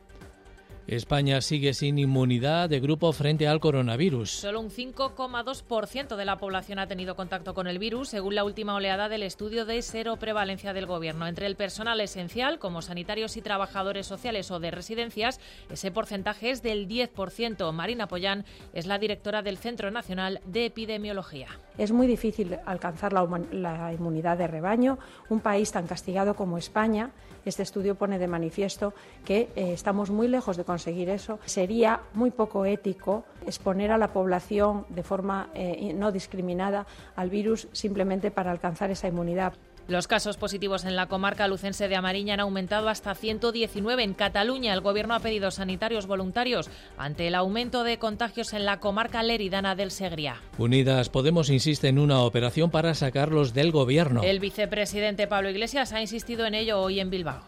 España 0.91 1.39
sigue 1.39 1.73
sin 1.73 1.97
inmunidad 1.97 2.67
de 2.67 2.81
grupo 2.81 3.13
frente 3.13 3.47
al 3.47 3.61
coronavirus. 3.61 4.29
Solo 4.29 4.59
un 4.59 4.69
5,2% 4.69 6.17
de 6.17 6.25
la 6.25 6.35
población 6.35 6.79
ha 6.79 6.87
tenido 6.87 7.15
contacto 7.15 7.53
con 7.53 7.67
el 7.67 7.79
virus, 7.79 8.09
según 8.09 8.35
la 8.35 8.43
última 8.43 8.75
oleada 8.75 9.07
del 9.07 9.23
estudio 9.23 9.63
de 9.63 9.81
cero 9.83 10.17
prevalencia 10.19 10.73
del 10.73 10.87
Gobierno. 10.87 11.27
Entre 11.27 11.45
el 11.45 11.55
personal 11.55 12.01
esencial, 12.01 12.59
como 12.59 12.81
sanitarios 12.81 13.37
y 13.37 13.41
trabajadores 13.41 14.05
sociales 14.05 14.51
o 14.51 14.59
de 14.59 14.69
residencias, 14.69 15.39
ese 15.69 15.91
porcentaje 15.91 16.49
es 16.49 16.61
del 16.61 16.89
10%. 16.89 17.71
Marina 17.71 18.07
Pollán 18.07 18.43
es 18.73 18.85
la 18.85 18.99
directora 18.99 19.41
del 19.41 19.59
Centro 19.59 19.91
Nacional 19.91 20.41
de 20.45 20.65
Epidemiología. 20.65 21.47
Es 21.81 21.91
muy 21.91 22.05
difícil 22.05 22.59
alcanzar 22.67 23.11
la, 23.11 23.91
inmunidad 23.91 24.37
de 24.37 24.45
rebaño. 24.45 24.99
Un 25.29 25.39
país 25.39 25.71
tan 25.71 25.87
castigado 25.87 26.35
como 26.35 26.59
España, 26.59 27.09
este 27.43 27.63
estudio 27.63 27.95
pone 27.95 28.19
de 28.19 28.27
manifiesto 28.27 28.93
que 29.25 29.49
eh, 29.55 29.73
estamos 29.73 30.11
muy 30.11 30.27
lejos 30.27 30.57
de 30.57 30.63
conseguir 30.63 31.09
eso. 31.09 31.39
Sería 31.45 32.01
muy 32.13 32.29
poco 32.29 32.65
ético 32.65 33.23
exponer 33.47 33.91
a 33.91 33.97
la 33.97 34.13
población 34.13 34.85
de 34.89 35.01
forma 35.01 35.49
eh, 35.55 35.91
no 35.95 36.11
discriminada 36.11 36.85
al 37.15 37.31
virus 37.31 37.67
simplemente 37.71 38.29
para 38.29 38.51
alcanzar 38.51 38.91
esa 38.91 39.07
inmunidad. 39.07 39.53
Los 39.87 40.07
casos 40.07 40.37
positivos 40.37 40.85
en 40.85 40.95
la 40.95 41.07
comarca 41.07 41.47
lucense 41.47 41.87
de 41.87 41.95
Amariña 41.95 42.35
han 42.35 42.39
aumentado 42.39 42.87
hasta 42.87 43.15
119. 43.15 44.03
En 44.03 44.13
Cataluña, 44.13 44.73
el 44.73 44.81
Gobierno 44.81 45.15
ha 45.15 45.19
pedido 45.19 45.51
sanitarios 45.51 46.07
voluntarios 46.07 46.69
ante 46.97 47.27
el 47.27 47.35
aumento 47.35 47.83
de 47.83 47.97
contagios 47.97 48.53
en 48.53 48.65
la 48.65 48.79
comarca 48.79 49.23
leridana 49.23 49.75
del 49.75 49.91
Segriá. 49.91 50.41
Unidas 50.57 51.09
Podemos 51.09 51.49
insiste 51.49 51.87
en 51.87 51.99
una 51.99 52.21
operación 52.21 52.69
para 52.69 52.93
sacarlos 52.93 53.53
del 53.53 53.71
Gobierno. 53.71 54.23
El 54.23 54.39
vicepresidente 54.39 55.27
Pablo 55.27 55.49
Iglesias 55.49 55.93
ha 55.93 56.01
insistido 56.01 56.45
en 56.45 56.55
ello 56.55 56.79
hoy 56.79 56.99
en 56.99 57.09
Bilbao. 57.09 57.41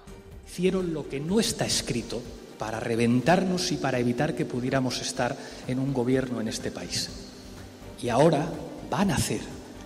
Hicieron 0.46 0.94
lo 0.94 1.08
que 1.08 1.20
no 1.20 1.40
está 1.40 1.66
escrito 1.66 2.22
para 2.58 2.80
reventarnos 2.80 3.72
y 3.72 3.78
para 3.78 4.00
evitar 4.00 4.36
que 4.36 4.46
pudiéramos 4.46 5.02
estar 5.02 5.36
en 5.68 5.80
un 5.80 5.94
gobierno 5.94 6.42
en 6.42 6.48
este 6.48 6.72
país. 6.72 7.10
Y 8.02 8.10
ahora 8.10 8.50
van 8.90 9.12
a 9.12 9.16
hacer 9.16 9.42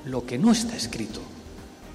lo 0.06 0.26
que 0.26 0.38
no 0.38 0.52
está 0.52 0.76
escrito 0.76 1.22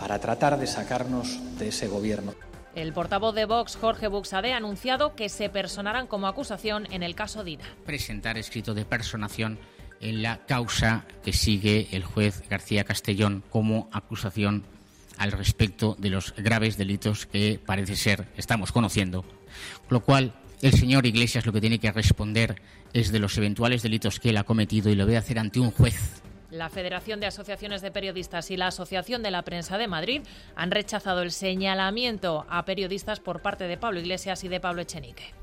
para 0.02 0.18
tratar 0.18 0.58
de 0.58 0.66
sacarnos 0.66 1.38
de 1.60 1.68
ese 1.68 1.86
gobierno. 1.86 2.34
El 2.74 2.92
portavoz 2.92 3.36
de 3.36 3.44
Vox, 3.44 3.76
Jorge 3.76 4.08
Buxade, 4.08 4.52
ha 4.52 4.56
anunciado 4.56 5.14
que 5.14 5.28
se 5.28 5.48
personarán 5.48 6.08
como 6.08 6.26
acusación 6.26 6.88
en 6.90 7.04
el 7.04 7.14
caso 7.14 7.44
Dina. 7.44 7.62
Presentar 7.86 8.36
escrito 8.36 8.74
de 8.74 8.84
personación 8.84 9.60
en 10.00 10.24
la 10.24 10.44
causa 10.44 11.04
que 11.24 11.32
sigue 11.32 11.86
el 11.92 12.02
juez 12.02 12.42
García 12.50 12.82
Castellón 12.82 13.44
como 13.48 13.88
acusación 13.92 14.64
al 15.18 15.30
respecto 15.30 15.94
de 15.96 16.10
los 16.10 16.34
graves 16.36 16.76
delitos 16.76 17.24
que 17.24 17.60
parece 17.64 17.94
ser 17.94 18.26
estamos 18.36 18.72
conociendo. 18.72 19.22
Con 19.22 19.90
lo 19.90 20.00
cual, 20.00 20.34
el 20.62 20.72
señor 20.72 21.06
Iglesias 21.06 21.46
lo 21.46 21.52
que 21.52 21.60
tiene 21.60 21.78
que 21.78 21.92
responder 21.92 22.60
es 22.92 23.12
de 23.12 23.20
los 23.20 23.38
eventuales 23.38 23.82
delitos 23.84 24.18
que 24.18 24.30
él 24.30 24.36
ha 24.38 24.42
cometido 24.42 24.90
y 24.90 24.96
lo 24.96 25.06
debe 25.06 25.18
hacer 25.18 25.38
ante 25.38 25.60
un 25.60 25.70
juez 25.70 26.22
la 26.52 26.68
Federación 26.68 27.18
de 27.18 27.26
Asociaciones 27.26 27.82
de 27.82 27.90
Periodistas 27.90 28.50
y 28.50 28.56
la 28.56 28.68
Asociación 28.68 29.22
de 29.22 29.30
la 29.30 29.42
Prensa 29.42 29.78
de 29.78 29.88
Madrid 29.88 30.22
han 30.54 30.70
rechazado 30.70 31.22
el 31.22 31.32
señalamiento 31.32 32.46
a 32.48 32.64
periodistas 32.64 33.20
por 33.20 33.40
parte 33.40 33.64
de 33.64 33.78
Pablo 33.78 34.00
Iglesias 34.00 34.44
y 34.44 34.48
de 34.48 34.60
Pablo 34.60 34.82
Echenique. 34.82 35.34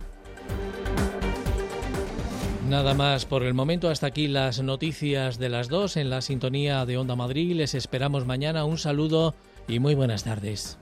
Nada 2.67 2.93
más 2.93 3.25
por 3.25 3.43
el 3.43 3.55
momento. 3.55 3.89
Hasta 3.89 4.07
aquí 4.07 4.27
las 4.27 4.61
noticias 4.61 5.39
de 5.39 5.49
las 5.49 5.69
dos 5.69 5.97
en 5.97 6.11
la 6.11 6.21
sintonía 6.21 6.85
de 6.85 6.97
Onda 6.97 7.15
Madrid. 7.15 7.55
Les 7.55 7.73
esperamos 7.73 8.27
mañana. 8.27 8.63
Un 8.65 8.77
saludo 8.77 9.33
y 9.67 9.79
muy 9.79 9.95
buenas 9.95 10.23
tardes. 10.23 10.78